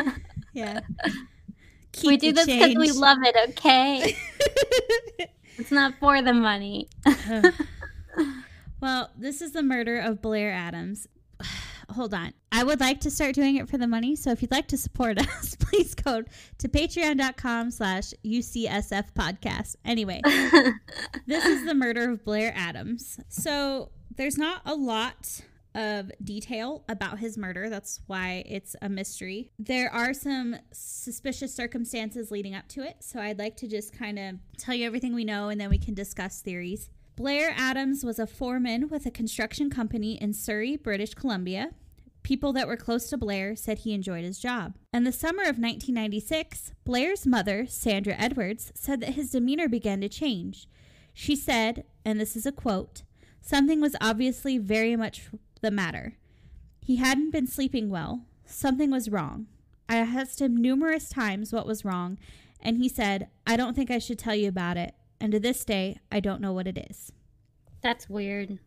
yeah. 0.52 0.80
Keep 1.92 2.08
we 2.08 2.16
do 2.16 2.32
this 2.32 2.46
because 2.46 2.74
we 2.74 2.90
love 2.90 3.18
it. 3.22 3.36
Okay. 3.50 4.16
it's 5.56 5.70
not 5.70 5.94
for 6.00 6.20
the 6.22 6.32
money. 6.32 6.88
well, 8.80 9.10
this 9.16 9.40
is 9.40 9.52
the 9.52 9.62
murder 9.62 9.98
of 10.00 10.20
Blair 10.20 10.52
Adams 10.52 11.06
hold 11.90 12.14
on. 12.14 12.32
I 12.52 12.64
would 12.64 12.80
like 12.80 13.00
to 13.00 13.10
start 13.10 13.34
doing 13.34 13.56
it 13.56 13.68
for 13.68 13.78
the 13.78 13.86
money. 13.86 14.16
So 14.16 14.30
if 14.30 14.42
you'd 14.42 14.50
like 14.50 14.68
to 14.68 14.78
support 14.78 15.18
us, 15.38 15.56
please 15.56 15.94
go 15.94 16.22
to 16.58 16.68
patreon.com 16.68 17.70
slash 17.70 18.12
UCSF 18.24 19.12
podcast. 19.14 19.76
Anyway, 19.84 20.20
this 21.26 21.44
is 21.44 21.64
the 21.64 21.74
murder 21.74 22.10
of 22.10 22.24
Blair 22.24 22.52
Adams. 22.56 23.18
So 23.28 23.90
there's 24.16 24.38
not 24.38 24.62
a 24.64 24.74
lot 24.74 25.40
of 25.74 26.12
detail 26.22 26.84
about 26.88 27.18
his 27.18 27.36
murder. 27.36 27.68
That's 27.68 28.00
why 28.06 28.44
it's 28.46 28.76
a 28.80 28.88
mystery. 28.88 29.50
There 29.58 29.92
are 29.92 30.14
some 30.14 30.56
suspicious 30.72 31.54
circumstances 31.54 32.30
leading 32.30 32.54
up 32.54 32.68
to 32.68 32.82
it. 32.82 32.96
So 33.00 33.20
I'd 33.20 33.38
like 33.38 33.56
to 33.58 33.68
just 33.68 33.92
kind 33.92 34.18
of 34.18 34.36
tell 34.56 34.74
you 34.74 34.86
everything 34.86 35.14
we 35.14 35.24
know 35.24 35.48
and 35.48 35.60
then 35.60 35.70
we 35.70 35.78
can 35.78 35.94
discuss 35.94 36.40
theories. 36.40 36.90
Blair 37.16 37.54
Adams 37.56 38.04
was 38.04 38.18
a 38.18 38.26
foreman 38.26 38.88
with 38.88 39.06
a 39.06 39.10
construction 39.10 39.70
company 39.70 40.20
in 40.20 40.32
Surrey, 40.32 40.76
British 40.76 41.14
Columbia. 41.14 41.70
People 42.24 42.52
that 42.54 42.66
were 42.66 42.76
close 42.76 43.08
to 43.08 43.16
Blair 43.16 43.54
said 43.54 43.78
he 43.78 43.94
enjoyed 43.94 44.24
his 44.24 44.40
job. 44.40 44.74
In 44.92 45.04
the 45.04 45.12
summer 45.12 45.42
of 45.42 45.60
1996, 45.60 46.72
Blair's 46.82 47.24
mother, 47.24 47.66
Sandra 47.68 48.14
Edwards, 48.18 48.72
said 48.74 49.00
that 49.00 49.14
his 49.14 49.30
demeanor 49.30 49.68
began 49.68 50.00
to 50.00 50.08
change. 50.08 50.66
She 51.12 51.36
said, 51.36 51.84
and 52.04 52.18
this 52.18 52.34
is 52.34 52.46
a 52.46 52.52
quote, 52.52 53.02
something 53.40 53.80
was 53.80 53.94
obviously 54.00 54.58
very 54.58 54.96
much 54.96 55.28
the 55.60 55.70
matter. 55.70 56.16
He 56.80 56.96
hadn't 56.96 57.30
been 57.30 57.46
sleeping 57.46 57.90
well. 57.90 58.22
Something 58.44 58.90
was 58.90 59.08
wrong. 59.08 59.46
I 59.88 59.98
asked 59.98 60.40
him 60.40 60.56
numerous 60.56 61.10
times 61.10 61.52
what 61.52 61.66
was 61.66 61.84
wrong, 61.84 62.18
and 62.60 62.78
he 62.78 62.88
said, 62.88 63.28
I 63.46 63.56
don't 63.56 63.76
think 63.76 63.92
I 63.92 64.00
should 64.00 64.18
tell 64.18 64.34
you 64.34 64.48
about 64.48 64.76
it 64.76 64.94
and 65.20 65.32
to 65.32 65.40
this 65.40 65.64
day, 65.64 65.98
I 66.10 66.20
don't 66.20 66.40
know 66.40 66.52
what 66.52 66.66
it 66.66 66.86
is. 66.90 67.12
That's 67.82 68.08
weird. 68.08 68.58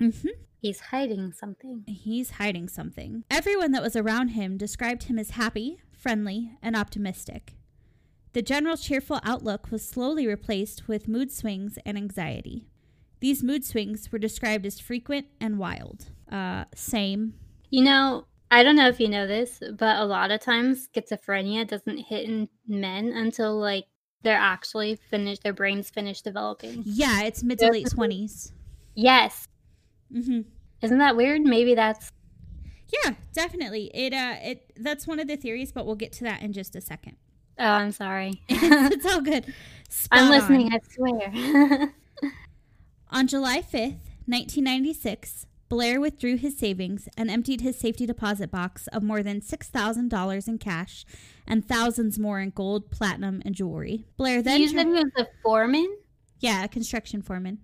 Mm-hmm. 0.00 0.28
He's 0.60 0.80
hiding 0.80 1.32
something. 1.32 1.84
He's 1.86 2.30
hiding 2.32 2.68
something. 2.68 3.24
Everyone 3.30 3.72
that 3.72 3.82
was 3.82 3.96
around 3.96 4.28
him 4.28 4.56
described 4.56 5.04
him 5.04 5.18
as 5.18 5.30
happy, 5.30 5.80
friendly, 5.92 6.52
and 6.62 6.74
optimistic. 6.74 7.54
The 8.32 8.42
general 8.42 8.76
cheerful 8.76 9.20
outlook 9.22 9.70
was 9.70 9.86
slowly 9.86 10.26
replaced 10.26 10.88
with 10.88 11.06
mood 11.06 11.30
swings 11.30 11.78
and 11.84 11.96
anxiety. 11.96 12.66
These 13.20 13.42
mood 13.42 13.64
swings 13.64 14.10
were 14.10 14.18
described 14.18 14.66
as 14.66 14.80
frequent 14.80 15.26
and 15.40 15.58
wild. 15.58 16.10
Uh, 16.30 16.64
same. 16.74 17.34
You 17.70 17.84
know, 17.84 18.26
I 18.50 18.62
don't 18.62 18.76
know 18.76 18.88
if 18.88 19.00
you 19.00 19.08
know 19.08 19.26
this, 19.26 19.62
but 19.78 19.98
a 19.98 20.04
lot 20.04 20.30
of 20.30 20.40
times 20.40 20.88
schizophrenia 20.88 21.66
doesn't 21.66 21.98
hit 21.98 22.24
in 22.24 22.48
men 22.66 23.12
until 23.12 23.58
like 23.58 23.86
they're 24.24 24.36
actually 24.36 24.96
finished 24.96 25.42
their 25.42 25.52
brains 25.52 25.88
finished 25.90 26.24
developing 26.24 26.82
yeah 26.84 27.22
it's 27.22 27.42
mid 27.42 27.58
to 27.58 27.70
late 27.70 27.86
20s 27.86 28.50
yes 28.94 29.46
Mm-hmm. 30.14 30.40
Isn't 30.82 30.98
that 30.98 31.16
weird? 31.16 31.42
Maybe 31.42 31.74
that's 31.74 32.12
Yeah, 33.04 33.14
definitely. 33.32 33.90
It 33.94 34.12
uh, 34.12 34.36
it 34.40 34.72
that's 34.76 35.06
one 35.06 35.18
of 35.18 35.26
the 35.26 35.36
theories, 35.36 35.72
but 35.72 35.86
we'll 35.86 35.96
get 35.96 36.12
to 36.14 36.24
that 36.24 36.42
in 36.42 36.52
just 36.52 36.76
a 36.76 36.80
second. 36.80 37.16
Oh, 37.58 37.64
I'm 37.64 37.92
sorry. 37.92 38.42
it's 38.48 39.06
all 39.06 39.20
good. 39.20 39.52
Spot 39.88 40.18
I'm 40.18 40.24
on. 40.26 40.30
listening, 40.30 40.72
I 40.72 40.78
swear. 40.90 41.94
On 43.10 43.28
July 43.28 43.58
5th, 43.60 44.02
1996, 44.26 45.46
Blair 45.68 46.00
withdrew 46.00 46.36
his 46.36 46.56
savings 46.56 47.08
and 47.16 47.30
emptied 47.30 47.60
his 47.62 47.78
safety 47.78 48.06
deposit 48.06 48.50
box 48.50 48.86
of 48.88 49.02
more 49.02 49.22
than 49.22 49.40
$6,000 49.40 50.48
in 50.48 50.58
cash 50.58 51.04
and 51.46 51.66
thousands 51.66 52.18
more 52.18 52.40
in 52.40 52.50
gold, 52.50 52.90
platinum, 52.90 53.40
and 53.44 53.54
jewelry. 53.54 54.04
Blair 54.16 54.42
then 54.42 54.60
you 54.60 54.68
said 54.68 54.86
he 54.86 54.92
was 54.92 55.04
a 55.16 55.26
foreman? 55.42 55.96
yeah, 56.40 56.64
a 56.64 56.68
construction 56.68 57.22
foreman. 57.22 57.58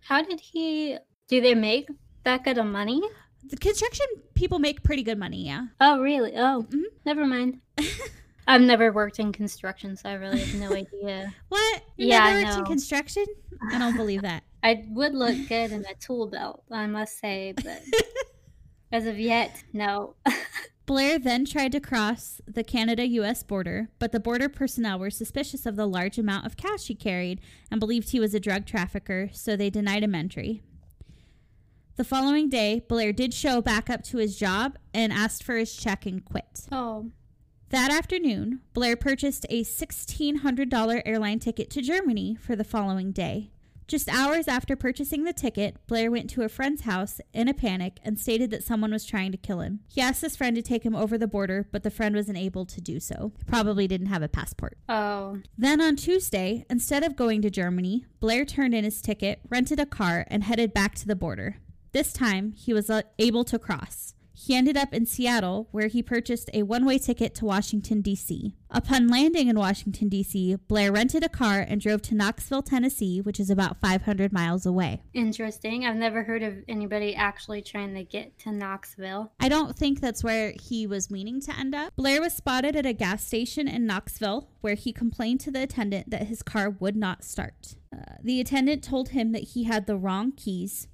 How 0.00 0.22
did 0.22 0.40
he 0.40 0.98
do 1.28 1.40
they 1.40 1.54
make 1.54 1.88
that 2.24 2.44
good 2.44 2.58
of 2.58 2.66
money? 2.66 3.00
The 3.46 3.56
construction 3.56 4.06
people 4.34 4.58
make 4.58 4.82
pretty 4.82 5.02
good 5.02 5.18
money, 5.18 5.46
yeah. 5.46 5.66
Oh 5.80 6.00
really? 6.00 6.32
Oh 6.36 6.66
Mhm. 6.68 6.82
never 7.06 7.24
mind. 7.26 7.60
I've 8.46 8.60
never 8.60 8.92
worked 8.92 9.20
in 9.20 9.32
construction, 9.32 9.96
so 9.96 10.08
I 10.10 10.14
really 10.14 10.40
have 10.40 10.60
no 10.60 10.72
idea. 10.76 11.32
What? 11.48 11.82
You 11.96 12.08
Yeah, 12.08 12.24
never 12.24 12.44
worked 12.46 12.58
in 12.58 12.64
construction? 12.66 13.24
I 13.72 13.78
don't 13.78 13.96
believe 13.96 14.22
that. 14.22 14.42
I 14.64 14.82
would 14.88 15.14
look 15.14 15.36
good 15.46 15.72
in 15.72 15.84
a 15.84 15.94
tool 16.00 16.26
belt, 16.26 16.64
I 16.70 16.86
must 16.86 17.20
say, 17.20 17.52
but 17.54 17.82
as 18.92 19.06
of 19.06 19.18
yet, 19.18 19.62
no. 19.74 20.14
Blair 20.86 21.18
then 21.18 21.44
tried 21.44 21.72
to 21.72 21.80
cross 21.80 22.40
the 22.46 22.64
Canada 22.64 23.06
US 23.06 23.42
border, 23.42 23.90
but 23.98 24.10
the 24.10 24.20
border 24.20 24.48
personnel 24.48 24.98
were 24.98 25.10
suspicious 25.10 25.66
of 25.66 25.76
the 25.76 25.86
large 25.86 26.16
amount 26.18 26.46
of 26.46 26.56
cash 26.56 26.86
he 26.86 26.94
carried 26.94 27.42
and 27.70 27.78
believed 27.78 28.10
he 28.10 28.20
was 28.20 28.34
a 28.34 28.40
drug 28.40 28.64
trafficker, 28.64 29.28
so 29.32 29.54
they 29.54 29.68
denied 29.68 30.02
him 30.02 30.14
entry. 30.14 30.62
The 31.96 32.04
following 32.04 32.48
day, 32.48 32.82
Blair 32.88 33.12
did 33.12 33.34
show 33.34 33.60
back 33.60 33.90
up 33.90 34.02
to 34.04 34.16
his 34.16 34.38
job 34.38 34.78
and 34.94 35.12
asked 35.12 35.44
for 35.44 35.56
his 35.56 35.76
check 35.76 36.06
and 36.06 36.24
quit. 36.24 36.66
Oh, 36.72 37.10
That 37.68 37.92
afternoon, 37.92 38.60
Blair 38.72 38.96
purchased 38.96 39.44
a 39.50 39.62
$1,600 39.62 41.02
airline 41.04 41.38
ticket 41.38 41.68
to 41.70 41.82
Germany 41.82 42.34
for 42.34 42.56
the 42.56 42.64
following 42.64 43.12
day. 43.12 43.50
Just 43.86 44.08
hours 44.08 44.48
after 44.48 44.76
purchasing 44.76 45.24
the 45.24 45.32
ticket, 45.34 45.76
Blair 45.86 46.10
went 46.10 46.30
to 46.30 46.42
a 46.42 46.48
friend's 46.48 46.82
house 46.82 47.20
in 47.34 47.48
a 47.48 47.54
panic 47.54 48.00
and 48.02 48.18
stated 48.18 48.50
that 48.50 48.64
someone 48.64 48.92
was 48.92 49.04
trying 49.04 49.30
to 49.32 49.36
kill 49.38 49.60
him. 49.60 49.80
He 49.88 50.00
asked 50.00 50.22
his 50.22 50.36
friend 50.36 50.56
to 50.56 50.62
take 50.62 50.84
him 50.84 50.94
over 50.96 51.18
the 51.18 51.26
border, 51.26 51.68
but 51.70 51.82
the 51.82 51.90
friend 51.90 52.16
was 52.16 52.28
unable 52.28 52.64
to 52.64 52.80
do 52.80 52.98
so. 52.98 53.32
He 53.36 53.44
probably 53.44 53.86
didn't 53.86 54.06
have 54.06 54.22
a 54.22 54.28
passport. 54.28 54.78
oh, 54.88 55.38
Then 55.58 55.80
on 55.82 55.96
Tuesday, 55.96 56.64
instead 56.70 57.04
of 57.04 57.14
going 57.16 57.42
to 57.42 57.50
Germany, 57.50 58.06
Blair 58.20 58.46
turned 58.46 58.74
in 58.74 58.84
his 58.84 59.02
ticket, 59.02 59.40
rented 59.50 59.78
a 59.78 59.86
car, 59.86 60.24
and 60.28 60.44
headed 60.44 60.72
back 60.72 60.94
to 60.96 61.06
the 61.06 61.16
border. 61.16 61.58
This 61.92 62.12
time, 62.12 62.52
he 62.56 62.72
was 62.72 62.88
uh, 62.88 63.02
able 63.18 63.44
to 63.44 63.58
cross. 63.58 64.13
He 64.44 64.54
ended 64.54 64.76
up 64.76 64.92
in 64.92 65.06
Seattle, 65.06 65.68
where 65.70 65.86
he 65.86 66.02
purchased 66.02 66.50
a 66.52 66.64
one 66.64 66.84
way 66.84 66.98
ticket 66.98 67.34
to 67.36 67.46
Washington, 67.46 68.02
D.C. 68.02 68.54
Upon 68.68 69.08
landing 69.08 69.48
in 69.48 69.58
Washington, 69.58 70.10
D.C., 70.10 70.56
Blair 70.68 70.92
rented 70.92 71.24
a 71.24 71.30
car 71.30 71.64
and 71.66 71.80
drove 71.80 72.02
to 72.02 72.14
Knoxville, 72.14 72.60
Tennessee, 72.60 73.22
which 73.22 73.40
is 73.40 73.48
about 73.48 73.80
500 73.80 74.34
miles 74.34 74.66
away. 74.66 75.00
interesting. 75.14 75.86
I've 75.86 75.96
never 75.96 76.24
heard 76.24 76.42
of 76.42 76.56
anybody 76.68 77.14
actually 77.14 77.62
trying 77.62 77.94
to 77.94 78.04
get 78.04 78.38
to 78.40 78.52
Knoxville. 78.52 79.32
I 79.40 79.48
don't 79.48 79.74
think 79.74 80.02
that's 80.02 80.22
where 80.22 80.52
he 80.60 80.86
was 80.86 81.10
meaning 81.10 81.40
to 81.40 81.58
end 81.58 81.74
up. 81.74 81.96
Blair 81.96 82.20
was 82.20 82.34
spotted 82.34 82.76
at 82.76 82.84
a 82.84 82.92
gas 82.92 83.24
station 83.24 83.66
in 83.66 83.86
Knoxville 83.86 84.50
where 84.60 84.74
he 84.74 84.92
complained 84.92 85.40
to 85.40 85.50
the 85.50 85.62
attendant 85.62 86.10
that 86.10 86.26
his 86.26 86.42
car 86.42 86.68
would 86.68 86.96
not 86.96 87.24
start. 87.24 87.76
Uh, 87.94 88.16
the 88.22 88.40
attendant 88.42 88.84
told 88.84 89.10
him 89.10 89.32
that 89.32 89.44
he 89.44 89.64
had 89.64 89.86
the 89.86 89.96
wrong 89.96 90.32
keys. 90.32 90.88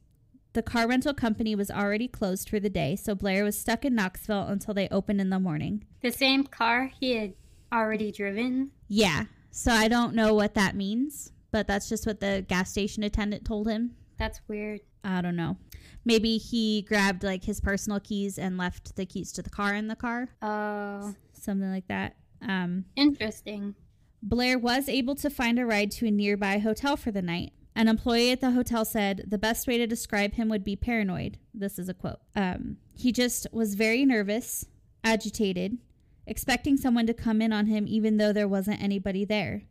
The 0.52 0.62
car 0.62 0.88
rental 0.88 1.14
company 1.14 1.54
was 1.54 1.70
already 1.70 2.08
closed 2.08 2.48
for 2.48 2.58
the 2.58 2.70
day, 2.70 2.96
so 2.96 3.14
Blair 3.14 3.44
was 3.44 3.58
stuck 3.58 3.84
in 3.84 3.94
Knoxville 3.94 4.46
until 4.48 4.74
they 4.74 4.88
opened 4.88 5.20
in 5.20 5.30
the 5.30 5.38
morning. 5.38 5.84
The 6.02 6.10
same 6.10 6.44
car 6.44 6.90
he 6.98 7.12
had 7.16 7.34
already 7.72 8.10
driven. 8.10 8.72
Yeah, 8.88 9.26
so 9.52 9.70
I 9.70 9.86
don't 9.86 10.14
know 10.14 10.34
what 10.34 10.54
that 10.54 10.74
means, 10.74 11.32
but 11.52 11.68
that's 11.68 11.88
just 11.88 12.04
what 12.06 12.18
the 12.20 12.44
gas 12.48 12.70
station 12.70 13.04
attendant 13.04 13.44
told 13.44 13.68
him. 13.68 13.94
That's 14.18 14.40
weird. 14.48 14.80
I 15.04 15.20
don't 15.20 15.36
know. 15.36 15.56
Maybe 16.04 16.36
he 16.36 16.82
grabbed 16.82 17.22
like 17.22 17.44
his 17.44 17.60
personal 17.60 18.00
keys 18.00 18.38
and 18.38 18.58
left 18.58 18.96
the 18.96 19.06
keys 19.06 19.30
to 19.32 19.42
the 19.42 19.50
car 19.50 19.74
in 19.74 19.86
the 19.86 19.96
car, 19.96 20.28
Oh, 20.42 21.14
something 21.32 21.70
like 21.70 21.86
that. 21.88 22.16
Um, 22.42 22.86
interesting. 22.96 23.74
Blair 24.22 24.58
was 24.58 24.88
able 24.88 25.14
to 25.16 25.30
find 25.30 25.58
a 25.58 25.64
ride 25.64 25.90
to 25.92 26.06
a 26.06 26.10
nearby 26.10 26.58
hotel 26.58 26.96
for 26.96 27.10
the 27.10 27.22
night. 27.22 27.52
An 27.74 27.88
employee 27.88 28.30
at 28.30 28.40
the 28.40 28.50
hotel 28.50 28.84
said 28.84 29.24
the 29.26 29.38
best 29.38 29.66
way 29.66 29.78
to 29.78 29.86
describe 29.86 30.34
him 30.34 30.48
would 30.48 30.64
be 30.64 30.76
paranoid. 30.76 31.38
This 31.54 31.78
is 31.78 31.88
a 31.88 31.94
quote. 31.94 32.20
Um, 32.34 32.78
he 32.94 33.12
just 33.12 33.46
was 33.52 33.74
very 33.74 34.04
nervous, 34.04 34.66
agitated, 35.04 35.78
expecting 36.26 36.76
someone 36.76 37.06
to 37.06 37.14
come 37.14 37.40
in 37.40 37.52
on 37.52 37.66
him 37.66 37.86
even 37.88 38.16
though 38.16 38.32
there 38.32 38.48
wasn't 38.48 38.82
anybody 38.82 39.24
there. 39.24 39.62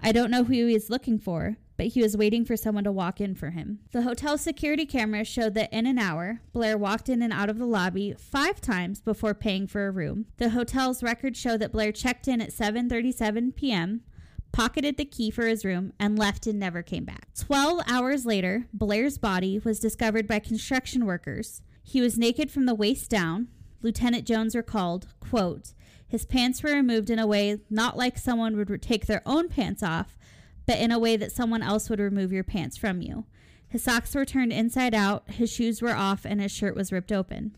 I 0.00 0.12
don't 0.12 0.30
know 0.30 0.44
who 0.44 0.52
he 0.52 0.74
was 0.74 0.90
looking 0.90 1.18
for, 1.18 1.56
but 1.76 1.86
he 1.88 2.02
was 2.02 2.16
waiting 2.16 2.44
for 2.44 2.56
someone 2.56 2.84
to 2.84 2.92
walk 2.92 3.20
in 3.20 3.34
for 3.34 3.50
him. 3.50 3.78
The 3.92 4.02
hotel 4.02 4.36
security 4.36 4.84
cameras 4.84 5.28
showed 5.28 5.54
that 5.54 5.72
in 5.72 5.86
an 5.86 5.98
hour, 5.98 6.40
Blair 6.52 6.76
walked 6.76 7.08
in 7.08 7.22
and 7.22 7.32
out 7.32 7.48
of 7.48 7.58
the 7.58 7.66
lobby 7.66 8.14
five 8.18 8.60
times 8.60 9.00
before 9.00 9.34
paying 9.34 9.66
for 9.66 9.86
a 9.86 9.92
room. 9.92 10.26
The 10.36 10.50
hotel's 10.50 11.02
records 11.02 11.38
show 11.38 11.56
that 11.56 11.72
Blair 11.72 11.92
checked 11.92 12.28
in 12.28 12.40
at 12.40 12.50
7:37 12.50 13.54
p.m., 13.54 14.02
pocketed 14.52 14.96
the 14.96 15.04
key 15.04 15.30
for 15.30 15.46
his 15.46 15.64
room, 15.64 15.92
and 15.98 16.18
left 16.18 16.46
and 16.46 16.58
never 16.58 16.82
came 16.82 17.04
back. 17.04 17.28
12 17.38 17.82
hours 17.86 18.26
later, 18.26 18.66
Blair's 18.72 19.18
body 19.18 19.58
was 19.58 19.80
discovered 19.80 20.26
by 20.26 20.38
construction 20.38 21.06
workers. 21.06 21.62
He 21.82 22.00
was 22.00 22.18
naked 22.18 22.50
from 22.50 22.66
the 22.66 22.74
waist 22.74 23.10
down. 23.10 23.48
Lieutenant 23.82 24.26
Jones 24.26 24.56
recalled, 24.56 25.08
quote, 25.20 25.72
his 26.08 26.24
pants 26.24 26.62
were 26.62 26.72
removed 26.72 27.10
in 27.10 27.18
a 27.18 27.26
way 27.26 27.58
not 27.68 27.96
like 27.96 28.16
someone 28.16 28.56
would 28.56 28.82
take 28.82 29.06
their 29.06 29.22
own 29.26 29.48
pants 29.48 29.82
off, 29.82 30.16
but 30.66 30.78
in 30.78 30.90
a 30.90 30.98
way 30.98 31.16
that 31.16 31.32
someone 31.32 31.62
else 31.62 31.90
would 31.90 32.00
remove 32.00 32.32
your 32.32 32.44
pants 32.44 32.78
from 32.78 33.02
you. 33.02 33.26
His 33.68 33.82
socks 33.82 34.14
were 34.14 34.24
turned 34.24 34.52
inside 34.52 34.94
out, 34.94 35.30
his 35.30 35.52
shoes 35.52 35.82
were 35.82 35.94
off, 35.94 36.24
and 36.24 36.40
his 36.40 36.50
shirt 36.50 36.74
was 36.74 36.90
ripped 36.90 37.12
open. 37.12 37.54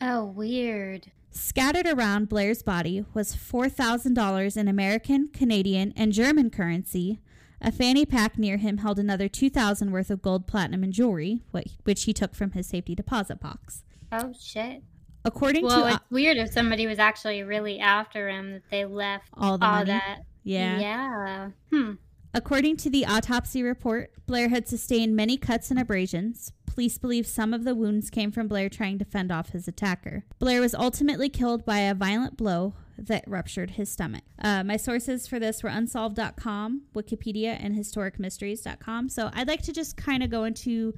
Oh, 0.00 0.24
weird. 0.24 1.12
Scattered 1.36 1.86
around 1.86 2.30
Blair's 2.30 2.62
body 2.62 3.04
was 3.12 3.36
$4,000 3.36 4.56
in 4.56 4.68
American, 4.68 5.28
Canadian, 5.28 5.92
and 5.94 6.10
German 6.12 6.48
currency. 6.48 7.20
A 7.60 7.70
fanny 7.70 8.06
pack 8.06 8.38
near 8.38 8.56
him 8.56 8.78
held 8.78 8.98
another 8.98 9.28
2000 9.28 9.90
worth 9.92 10.10
of 10.10 10.22
gold, 10.22 10.46
platinum, 10.46 10.82
and 10.82 10.94
jewelry, 10.94 11.42
which 11.84 12.04
he 12.04 12.14
took 12.14 12.34
from 12.34 12.52
his 12.52 12.66
safety 12.66 12.94
deposit 12.94 13.38
box. 13.38 13.82
Oh 14.10 14.32
shit. 14.38 14.82
According 15.26 15.64
Well, 15.66 15.76
to 15.76 15.82
Well, 15.82 15.94
it's 15.96 16.10
weird 16.10 16.38
if 16.38 16.52
somebody 16.52 16.86
was 16.86 16.98
actually 16.98 17.42
really 17.42 17.80
after 17.80 18.30
him 18.30 18.52
that 18.52 18.62
they 18.70 18.86
left 18.86 19.28
all 19.34 19.58
the 19.58 19.66
all 19.66 19.72
money, 19.72 19.90
that. 19.90 20.20
yeah. 20.42 20.78
Yeah. 20.78 21.50
Hmm. 21.70 21.92
According 22.36 22.76
to 22.78 22.90
the 22.90 23.06
autopsy 23.06 23.62
report, 23.62 24.12
Blair 24.26 24.50
had 24.50 24.68
sustained 24.68 25.16
many 25.16 25.38
cuts 25.38 25.70
and 25.70 25.80
abrasions. 25.80 26.52
Police 26.66 26.98
believe 26.98 27.26
some 27.26 27.54
of 27.54 27.64
the 27.64 27.74
wounds 27.74 28.10
came 28.10 28.30
from 28.30 28.46
Blair 28.46 28.68
trying 28.68 28.98
to 28.98 29.06
fend 29.06 29.32
off 29.32 29.52
his 29.52 29.66
attacker. 29.66 30.22
Blair 30.38 30.60
was 30.60 30.74
ultimately 30.74 31.30
killed 31.30 31.64
by 31.64 31.78
a 31.78 31.94
violent 31.94 32.36
blow 32.36 32.74
that 32.98 33.24
ruptured 33.26 33.70
his 33.72 33.90
stomach. 33.90 34.22
Uh, 34.38 34.62
my 34.62 34.76
sources 34.76 35.26
for 35.26 35.38
this 35.38 35.62
were 35.62 35.70
unsolved.com, 35.70 36.82
Wikipedia, 36.94 37.56
and 37.58 37.74
historicmysteries.com. 37.74 39.08
So 39.08 39.30
I'd 39.32 39.48
like 39.48 39.62
to 39.62 39.72
just 39.72 39.96
kind 39.96 40.22
of 40.22 40.28
go 40.28 40.44
into 40.44 40.92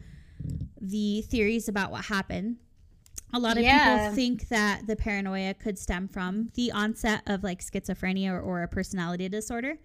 the 0.81 1.23
theories 1.23 1.69
about 1.69 1.93
what 1.93 2.07
happened. 2.07 2.57
A 3.33 3.39
lot 3.39 3.57
of 3.57 3.63
Yeah. 3.63 3.99
people 4.09 4.17
think 4.17 4.49
that 4.49 4.89
the 4.89 4.97
paranoia 4.97 5.55
could 5.55 5.79
stem 5.79 6.09
from 6.09 6.51
the 6.55 6.73
onset 6.73 7.23
of 7.27 7.45
like 7.45 7.61
schizophrenia 7.63 8.31
or, 8.33 8.41
or 8.41 8.63
a 8.65 8.69
personality 8.69 9.29
disorder. 9.29 9.79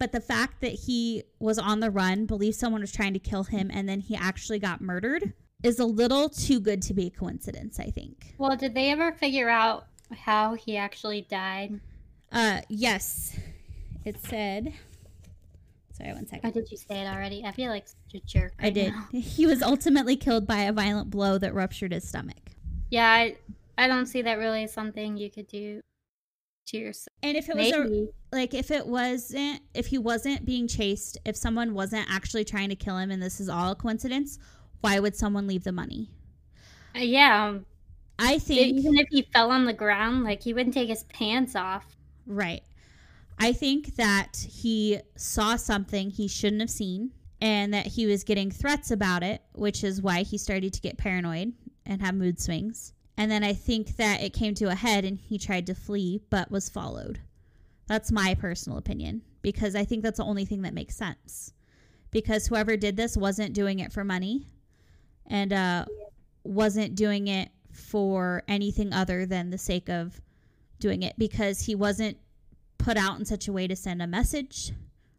But 0.00 0.12
the 0.12 0.20
fact 0.20 0.62
that 0.62 0.72
he 0.72 1.24
was 1.38 1.58
on 1.58 1.80
the 1.80 1.90
run, 1.90 2.24
believed 2.24 2.56
someone 2.56 2.80
was 2.80 2.90
trying 2.90 3.12
to 3.12 3.18
kill 3.18 3.44
him, 3.44 3.70
and 3.72 3.86
then 3.86 4.00
he 4.00 4.16
actually 4.16 4.58
got 4.58 4.80
murdered 4.80 5.34
is 5.62 5.78
a 5.78 5.84
little 5.84 6.30
too 6.30 6.58
good 6.58 6.80
to 6.80 6.94
be 6.94 7.08
a 7.08 7.10
coincidence, 7.10 7.78
I 7.78 7.90
think. 7.90 8.34
Well, 8.38 8.56
did 8.56 8.74
they 8.74 8.90
ever 8.92 9.12
figure 9.12 9.50
out 9.50 9.88
how 10.10 10.54
he 10.54 10.78
actually 10.78 11.26
died? 11.28 11.80
Uh, 12.32 12.62
yes. 12.70 13.38
It 14.06 14.18
said. 14.24 14.72
Sorry, 15.92 16.14
one 16.14 16.26
second. 16.26 16.48
Second. 16.48 16.62
did 16.62 16.70
you 16.70 16.78
say 16.78 17.02
it 17.02 17.06
already? 17.06 17.44
I 17.44 17.52
feel 17.52 17.70
like 17.70 17.86
such 17.86 18.22
a 18.22 18.26
jerk. 18.26 18.54
I 18.58 18.70
did. 18.70 18.94
now. 18.94 19.06
He 19.20 19.44
was 19.44 19.60
ultimately 19.60 20.16
killed 20.16 20.46
by 20.46 20.60
a 20.60 20.72
violent 20.72 21.10
blow 21.10 21.36
that 21.36 21.52
ruptured 21.52 21.92
his 21.92 22.08
stomach. 22.08 22.52
Yeah, 22.90 23.06
I, 23.06 23.36
I 23.76 23.86
don't 23.86 24.06
see 24.06 24.22
that 24.22 24.38
really 24.38 24.64
as 24.64 24.72
something 24.72 25.18
you 25.18 25.30
could 25.30 25.46
do 25.46 25.82
to 26.70 26.78
yourself. 26.78 27.14
And 27.22 27.36
if 27.36 27.48
it 27.48 27.56
was 27.56 27.72
a, 27.72 28.08
like 28.32 28.54
if 28.54 28.70
it 28.70 28.86
wasn't 28.86 29.60
if 29.74 29.86
he 29.86 29.98
wasn't 29.98 30.44
being 30.44 30.66
chased, 30.66 31.18
if 31.24 31.36
someone 31.36 31.74
wasn't 31.74 32.06
actually 32.10 32.44
trying 32.44 32.68
to 32.70 32.76
kill 32.76 32.96
him 32.96 33.10
and 33.10 33.22
this 33.22 33.40
is 33.40 33.48
all 33.48 33.72
a 33.72 33.76
coincidence, 33.76 34.38
why 34.80 34.98
would 34.98 35.16
someone 35.16 35.46
leave 35.46 35.64
the 35.64 35.72
money? 35.72 36.10
Uh, 36.96 37.00
yeah. 37.00 37.58
I 38.18 38.38
think 38.38 38.78
Even 38.78 38.98
if 38.98 39.08
he 39.10 39.22
fell 39.32 39.50
on 39.50 39.64
the 39.64 39.72
ground, 39.72 40.24
like 40.24 40.42
he 40.42 40.52
wouldn't 40.52 40.74
take 40.74 40.88
his 40.88 41.04
pants 41.04 41.56
off. 41.56 41.96
Right. 42.26 42.62
I 43.38 43.52
think 43.52 43.96
that 43.96 44.36
he 44.36 45.00
saw 45.16 45.56
something 45.56 46.10
he 46.10 46.28
shouldn't 46.28 46.60
have 46.60 46.70
seen 46.70 47.12
and 47.40 47.72
that 47.72 47.86
he 47.86 48.04
was 48.04 48.22
getting 48.22 48.50
threats 48.50 48.90
about 48.90 49.22
it, 49.22 49.40
which 49.54 49.82
is 49.82 50.02
why 50.02 50.22
he 50.22 50.36
started 50.36 50.74
to 50.74 50.80
get 50.82 50.98
paranoid 50.98 51.54
and 51.86 52.02
have 52.02 52.14
mood 52.14 52.38
swings. 52.38 52.92
And 53.20 53.30
then 53.30 53.44
I 53.44 53.52
think 53.52 53.96
that 53.96 54.22
it 54.22 54.32
came 54.32 54.54
to 54.54 54.70
a 54.70 54.74
head 54.74 55.04
and 55.04 55.20
he 55.20 55.36
tried 55.36 55.66
to 55.66 55.74
flee 55.74 56.22
but 56.30 56.50
was 56.50 56.70
followed. 56.70 57.20
That's 57.86 58.10
my 58.10 58.34
personal 58.34 58.78
opinion 58.78 59.20
because 59.42 59.76
I 59.76 59.84
think 59.84 60.02
that's 60.02 60.16
the 60.16 60.24
only 60.24 60.46
thing 60.46 60.62
that 60.62 60.72
makes 60.72 60.96
sense. 60.96 61.52
Because 62.12 62.46
whoever 62.46 62.78
did 62.78 62.96
this 62.96 63.18
wasn't 63.18 63.52
doing 63.52 63.78
it 63.80 63.92
for 63.92 64.04
money 64.04 64.46
and 65.26 65.52
uh, 65.52 65.84
wasn't 66.44 66.94
doing 66.94 67.28
it 67.28 67.50
for 67.70 68.42
anything 68.48 68.94
other 68.94 69.26
than 69.26 69.50
the 69.50 69.58
sake 69.58 69.90
of 69.90 70.18
doing 70.78 71.02
it 71.02 71.12
because 71.18 71.60
he 71.60 71.74
wasn't 71.74 72.16
put 72.78 72.96
out 72.96 73.18
in 73.18 73.26
such 73.26 73.48
a 73.48 73.52
way 73.52 73.66
to 73.66 73.76
send 73.76 74.00
a 74.00 74.06
message 74.06 74.72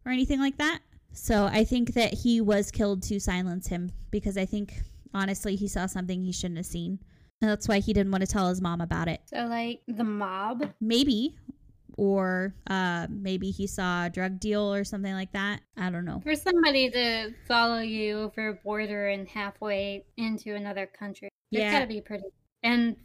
or 0.08 0.12
anything 0.12 0.40
like 0.40 0.58
that. 0.58 0.80
So 1.14 1.46
I 1.46 1.64
think 1.66 1.94
that 1.94 2.16
he 2.16 2.42
was 2.42 2.72
killed 2.72 3.04
to 3.04 3.20
silence 3.20 3.68
him 3.68 3.92
because 4.10 4.40
I 4.40 4.48
think 4.48 4.82
honestly 5.14 5.56
he 5.56 5.68
saw 5.68 5.86
something 5.86 6.24
he 6.24 6.32
shouldn't 6.32 6.58
have 6.58 6.66
seen. 6.66 6.98
And 7.42 7.50
that's 7.50 7.68
why 7.68 7.80
he 7.80 7.92
didn't 7.94 8.12
want 8.12 8.22
to 8.22 8.28
tell 8.28 8.50
his 8.50 8.62
mom 8.62 8.82
about 8.82 9.08
it. 9.08 9.22
So, 9.26 9.46
like 9.48 9.82
the 9.88 10.04
mob? 10.04 10.72
Maybe. 10.80 11.36
Or 11.98 12.54
uh, 12.68 13.08
maybe 13.10 13.52
he 13.52 13.68
saw 13.68 14.06
a 14.06 14.10
drug 14.10 14.40
deal 14.40 14.74
or 14.74 14.84
something 14.84 15.14
like 15.14 15.34
that. 15.34 15.62
I 15.78 15.90
don't 15.90 16.06
know. 16.06 16.22
For 16.24 16.36
somebody 16.36 16.90
to 16.92 17.32
follow 17.48 17.80
you 17.80 18.20
over 18.20 18.50
a 18.50 18.54
border 18.54 19.10
and 19.10 19.28
halfway 19.28 20.06
into 20.18 20.56
another 20.56 20.86
country, 20.88 21.30
it's 21.52 21.60
Yeah. 21.60 21.72
gotta 21.74 21.88
be 21.88 22.00
pretty. 22.02 22.24
And 22.64 22.96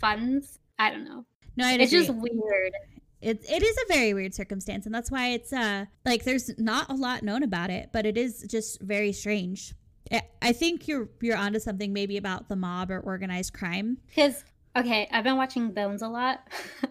funds? 0.00 0.58
I 0.78 0.90
don't 0.90 1.04
know. 1.04 1.24
No, 1.56 1.66
I 1.66 1.74
It's 1.74 1.92
agree. 1.92 2.06
just 2.06 2.18
weird. 2.18 2.72
it, 3.20 3.44
it 3.50 3.62
is 3.62 3.76
a 3.76 3.92
very 3.92 4.14
weird 4.14 4.34
circumstance 4.34 4.86
and 4.86 4.94
that's 4.94 5.10
why 5.10 5.28
it's 5.28 5.52
uh 5.52 5.84
like 6.06 6.24
there's 6.24 6.50
not 6.58 6.88
a 6.90 6.94
lot 6.94 7.22
known 7.22 7.42
about 7.42 7.68
it 7.68 7.90
but 7.92 8.06
it 8.06 8.16
is 8.16 8.46
just 8.48 8.80
very 8.80 9.12
strange 9.12 9.74
I- 10.12 10.22
i 10.42 10.52
think 10.52 10.88
you're 10.88 11.08
you're 11.20 11.36
onto 11.36 11.58
something 11.58 11.92
maybe 11.92 12.16
about 12.16 12.48
the 12.48 12.56
mob 12.56 12.90
or 12.90 13.00
organized 13.00 13.52
crime 13.52 13.98
Because 14.08 14.44
okay, 14.76 15.08
I've 15.12 15.24
been 15.24 15.36
watching 15.36 15.72
Bones 15.72 16.02
a 16.02 16.08
lot, 16.08 16.46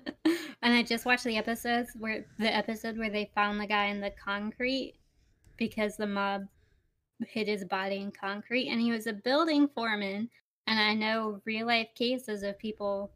and 0.26 0.74
I 0.74 0.84
just 0.84 1.06
watched 1.06 1.24
the 1.24 1.38
episodes 1.38 1.92
where 1.98 2.26
the 2.38 2.54
episode 2.54 2.98
where 2.98 3.10
they 3.10 3.32
found 3.34 3.60
the 3.60 3.68
guy 3.68 3.86
in 3.86 4.02
the 4.02 4.12
concrete 4.12 4.96
because 5.58 5.96
the 5.96 6.08
mob 6.08 6.44
hid 7.26 7.48
his 7.48 7.64
body 7.66 7.98
in 7.98 8.12
concrete, 8.12 8.68
and 8.70 8.82
he 8.82 8.92
was 8.92 9.08
a 9.08 9.14
building 9.14 9.68
foreman. 9.74 10.30
And 10.68 10.80
I 10.80 10.94
know 10.94 11.42
real 11.46 11.68
life 11.68 11.88
cases 11.96 12.44
of 12.44 12.60
people 12.60 13.12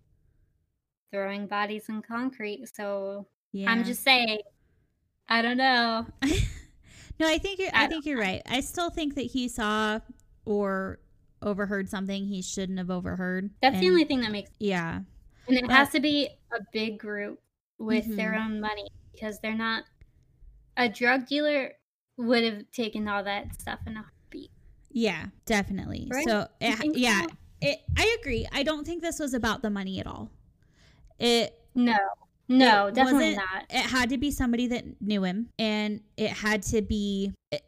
throwing 1.12 1.46
bodies 1.46 1.89
in 1.89 2.02
concrete. 2.02 2.68
So 2.74 3.28
yeah 3.52 3.70
I'm 3.70 3.84
just 3.84 4.04
saying, 4.04 4.39
I 5.30 5.41
don't 5.41 5.58
know. 5.58 6.08
no 7.20 7.28
i 7.28 7.38
think 7.38 7.59
you're 7.59 7.70
i 7.74 7.86
I 7.86 7.88
think 7.88 8.05
you're 8.05 8.20
right 8.20 8.41
i 8.47 8.59
still 8.61 8.89
think 8.89 9.16
that 9.16 9.24
he 9.28 9.47
saw 9.47 9.99
or 10.45 10.99
overheard 11.41 11.89
something 11.89 12.26
he 12.26 12.41
shouldn't 12.41 12.78
have 12.78 12.89
overheard 12.89 13.49
That's 13.61 13.80
the 13.80 13.89
only 13.89 14.05
thing 14.05 14.22
that 14.22 14.32
makes, 14.32 14.51
yeah 14.59 15.01
and 15.47 15.57
it 15.57 15.68
But- 15.68 15.72
has 15.76 15.89
to 15.91 15.99
be 15.99 16.30
a 16.51 16.59
big 16.72 16.97
group 16.99 17.41
with 17.78 18.16
their 18.16 18.32
Mhm. 18.34 18.45
own 18.45 18.59
money 18.61 18.88
because 19.11 19.39
they're 19.41 19.55
not. 19.55 19.84
A 20.78 20.88
drug 20.88 21.28
dealer 21.28 21.74
would 22.18 22.43
have 22.45 22.72
taken 22.72 23.07
all 23.09 23.24
that 23.26 23.59
stuff 23.59 23.80
in 23.86 23.97
a 23.97 24.01
heartbeat. 24.03 24.51
yeah 24.91 25.26
definitely 25.45 26.07
Right? 26.11 26.26
so 26.28 26.47
it, 26.61 26.95
yeah 26.97 27.22
so? 27.24 27.28
it, 27.61 27.80
i 27.97 28.18
agree 28.22 28.47
i 28.53 28.64
don't 28.64 28.86
think 28.86 29.01
this 29.01 29.20
was 29.20 29.34
about 29.34 29.61
the 29.61 29.70
money 29.70 29.99
at 29.99 30.07
all 30.07 30.32
it 31.20 31.59
No, 31.76 31.97
no, 32.58 32.88
It 32.88 32.95
definitely 32.95 33.36
wasn't- 33.36 33.45
not. 33.54 33.66
it 33.70 33.86
had 33.89 34.10
to 34.10 34.18
be 34.18 34.32
somebody 34.32 34.68
that 34.68 35.01
knew 35.01 35.24
him 35.24 35.49
and 35.60 36.01
it 36.18 36.30
had 36.32 36.64
to 36.64 36.82
be 36.82 37.34
it, 37.51 37.64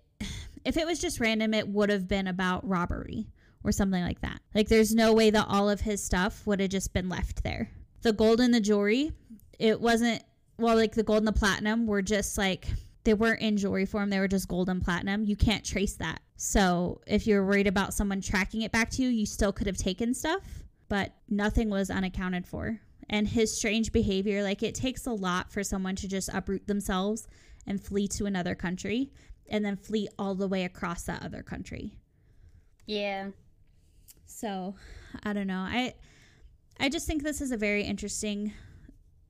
if 0.63 0.77
it 0.77 0.85
was 0.85 0.99
just 0.99 1.19
random 1.19 1.53
it 1.53 1.67
would 1.67 1.89
have 1.89 2.07
been 2.07 2.27
about 2.27 2.67
robbery 2.67 3.27
or 3.63 3.71
something 3.71 4.03
like 4.03 4.21
that. 4.21 4.39
Like 4.53 4.67
there's 4.69 4.93
no 4.93 5.13
way 5.13 5.29
that 5.31 5.45
all 5.49 5.69
of 5.69 5.81
his 5.81 6.03
stuff 6.03 6.45
would 6.47 6.59
have 6.59 6.69
just 6.69 6.93
been 6.93 7.09
left 7.09 7.43
there. 7.43 7.69
The 8.01 8.13
gold 8.13 8.39
and 8.39 8.53
the 8.53 8.61
jewelry 8.61 9.11
it 9.59 9.79
wasn't 9.81 10.23
well 10.57 10.75
like 10.75 10.93
the 10.93 11.03
gold 11.03 11.19
and 11.19 11.27
the 11.27 11.31
platinum 11.33 11.87
were 11.87 12.01
just 12.01 12.37
like 12.37 12.67
they 13.03 13.13
weren't 13.13 13.41
in 13.41 13.55
jewelry 13.57 13.85
form 13.85 14.09
they 14.09 14.19
were 14.19 14.27
just 14.27 14.47
gold 14.47 14.69
and 14.69 14.81
platinum. 14.83 15.23
You 15.25 15.35
can't 15.35 15.63
trace 15.65 15.93
that. 15.95 16.21
So 16.37 17.01
if 17.07 17.25
you're 17.27 17.45
worried 17.45 17.67
about 17.67 17.93
someone 17.93 18.21
tracking 18.21 18.61
it 18.63 18.71
back 18.71 18.89
to 18.91 19.01
you 19.03 19.09
you 19.09 19.25
still 19.25 19.51
could 19.53 19.67
have 19.67 19.77
taken 19.77 20.13
stuff 20.13 20.41
but 20.87 21.13
nothing 21.29 21.69
was 21.69 21.89
unaccounted 21.89 22.45
for 22.45 22.79
and 23.09 23.27
his 23.27 23.55
strange 23.55 23.91
behavior 23.91 24.43
like 24.43 24.63
it 24.63 24.75
takes 24.75 25.05
a 25.05 25.11
lot 25.11 25.51
for 25.51 25.63
someone 25.63 25.95
to 25.95 26.07
just 26.07 26.29
uproot 26.33 26.67
themselves 26.67 27.27
and 27.67 27.81
flee 27.81 28.07
to 28.07 28.25
another 28.25 28.55
country 28.55 29.11
and 29.47 29.63
then 29.63 29.75
flee 29.75 30.07
all 30.17 30.35
the 30.35 30.47
way 30.47 30.63
across 30.63 31.03
that 31.03 31.23
other 31.23 31.43
country. 31.43 31.93
Yeah, 32.87 33.29
so 34.25 34.75
i 35.23 35.33
don't 35.33 35.47
know. 35.47 35.59
I 35.67 35.93
i 36.79 36.89
just 36.89 37.07
think 37.07 37.23
this 37.23 37.41
is 37.41 37.51
a 37.51 37.57
very 37.57 37.83
interesting 37.83 38.53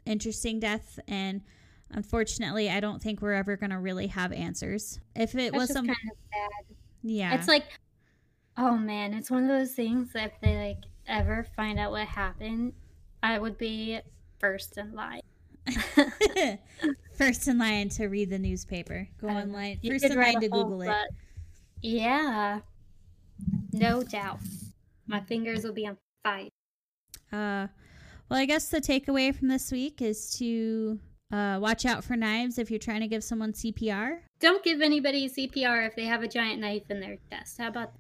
interesting 0.06 0.60
death 0.60 1.00
and 1.08 1.42
unfortunately 1.92 2.70
i 2.70 2.80
don't 2.80 3.02
think 3.02 3.22
we're 3.22 3.34
ever 3.34 3.56
going 3.58 3.70
to 3.70 3.80
really 3.80 4.08
have 4.08 4.32
answers. 4.32 5.00
If 5.16 5.36
it 5.36 5.52
that's 5.52 5.56
was 5.56 5.72
some 5.72 5.86
kind 5.86 5.98
of 6.12 6.18
sad. 6.34 6.76
yeah. 7.04 7.36
It's 7.36 7.48
like, 7.48 7.66
oh 8.58 8.78
man, 8.78 9.14
it's 9.14 9.30
one 9.30 9.44
of 9.44 9.50
those 9.50 9.74
things 9.74 10.14
that 10.14 10.32
if 10.32 10.42
they 10.42 10.58
like 10.58 10.84
ever 11.08 11.46
find 11.56 11.78
out 11.80 11.92
what 11.92 12.08
happened, 12.08 12.74
I 13.26 13.40
would 13.40 13.58
be 13.58 14.00
first 14.38 14.78
in 14.78 14.94
line. 14.94 15.22
first 17.18 17.48
in 17.48 17.58
line 17.58 17.90
to 17.90 18.06
read 18.06 18.30
the 18.30 18.38
newspaper 18.38 19.08
go 19.20 19.28
don't 19.28 19.38
online 19.38 19.80
first 19.84 20.06
in 20.06 20.16
line 20.16 20.40
to 20.40 20.48
whole 20.48 20.66
google 20.66 20.84
it. 20.84 20.94
Yeah, 21.82 22.60
no 23.74 24.04
doubt. 24.04 24.38
My 25.08 25.22
fingers 25.22 25.64
will 25.64 25.74
be 25.74 25.88
on 25.88 25.98
fire. 26.24 26.50
Uh, 27.34 27.66
well, 28.30 28.40
I 28.40 28.46
guess 28.46 28.70
the 28.70 28.80
takeaway 28.80 29.36
from 29.36 29.48
this 29.48 29.72
week 29.72 30.04
is 30.04 30.38
to 30.38 31.00
uh, 31.32 31.58
watch 31.60 31.84
out 31.88 32.04
for 32.04 32.16
knives 32.16 32.60
if 32.60 32.70
you're 32.70 32.78
trying 32.78 33.02
to 33.02 33.08
give 33.08 33.24
someone 33.24 33.54
CPR. 33.54 34.20
Don't 34.40 34.64
give 34.64 34.82
anybody 34.82 35.28
CPR 35.28 35.88
if 35.88 35.96
they 35.96 36.06
have 36.06 36.22
a 36.22 36.28
giant 36.28 36.62
knife 36.62 36.92
in 36.92 37.00
their 37.00 37.18
chest. 37.32 37.58
How 37.58 37.70
about 37.70 37.94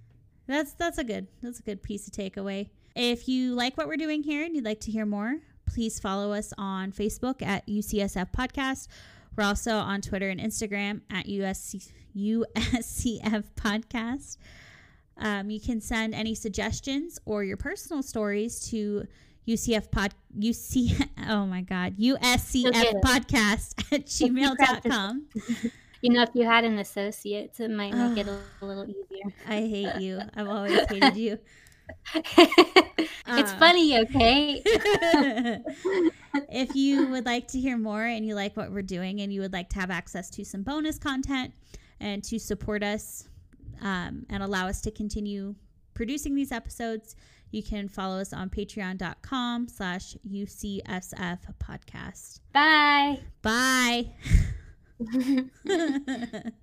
That's 0.45 0.73
that's 0.73 0.99
a 0.99 1.03
good 1.03 1.25
that's 1.41 1.61
a 1.61 1.63
good 1.63 1.81
piece 1.81 2.07
of 2.07 2.13
takeaway. 2.13 2.69
If 2.95 3.27
you 3.27 3.53
like 3.55 3.77
what 3.77 3.87
we're 3.87 3.97
doing 3.97 4.23
here 4.23 4.45
and 4.45 4.55
you'd 4.55 4.63
like 4.63 4.79
to 4.81 4.91
hear 4.91 5.05
more, 5.05 5.39
please 5.65 5.99
follow 5.99 6.31
us 6.31 6.53
on 6.57 6.93
Facebook 6.93 7.41
at 7.41 7.67
UCSF 7.67 8.31
Podcast. 8.31 8.87
We're 9.35 9.43
also 9.43 9.73
on 9.73 9.99
Twitter 9.99 10.29
and 10.29 10.39
Instagram 10.39 11.01
at 11.11 11.25
USC, 11.25 11.91
USCF 12.15 13.43
Podcast. 13.57 14.37
Um, 15.17 15.49
you 15.49 15.59
can 15.59 15.81
send 15.81 16.15
any 16.15 16.35
suggestions 16.35 17.19
or 17.25 17.43
your 17.43 17.57
personal 17.57 18.01
stories 18.01 18.61
to 18.69 19.05
UCF 19.45 19.91
pod 19.91 20.13
UC 20.37 21.07
oh 21.29 21.45
my 21.45 21.61
god 21.61 21.97
USCF 21.97 23.01
podcast 23.01 23.75
at 23.93 24.07
gmail.com. 24.07 25.27
you 26.01 26.09
know 26.13 26.23
if 26.23 26.29
you 26.33 26.45
had 26.45 26.63
an 26.63 26.79
associate, 26.79 27.59
it 27.59 27.69
might 27.69 27.93
make 27.93 28.25
it 28.25 28.27
a 28.27 28.39
little 28.65 28.85
easier. 28.85 29.33
I 29.47 29.59
hate 29.59 30.01
you. 30.01 30.19
I've 30.35 30.47
always 30.47 30.79
hated 30.89 31.15
you. 31.15 31.39
It's 32.15 33.51
Uh. 33.51 33.57
funny, 33.59 33.97
okay? 33.99 34.61
if 36.51 36.75
you 36.75 37.07
would 37.07 37.25
like 37.25 37.47
to 37.49 37.59
hear 37.59 37.77
more 37.77 38.03
and 38.03 38.25
you 38.25 38.35
like 38.35 38.55
what 38.57 38.71
we're 38.71 38.81
doing 38.81 39.21
and 39.21 39.33
you 39.33 39.41
would 39.41 39.53
like 39.53 39.69
to 39.69 39.79
have 39.79 39.89
access 39.91 40.29
to 40.31 40.45
some 40.45 40.63
bonus 40.63 40.97
content 40.97 41.53
and 41.99 42.23
to 42.23 42.39
support 42.39 42.83
us 42.83 43.27
um, 43.81 44.25
and 44.29 44.43
allow 44.43 44.67
us 44.67 44.81
to 44.81 44.91
continue 44.91 45.55
producing 45.93 46.35
these 46.35 46.51
episodes, 46.51 47.15
you 47.51 47.63
can 47.63 47.87
follow 47.87 48.19
us 48.19 48.33
on 48.33 48.49
patreon.com 48.49 49.67
slash 49.69 50.15
UCSF 50.29 51.39
podcast. 51.63 52.39
Bye. 52.53 53.19
Bye. 53.41 54.11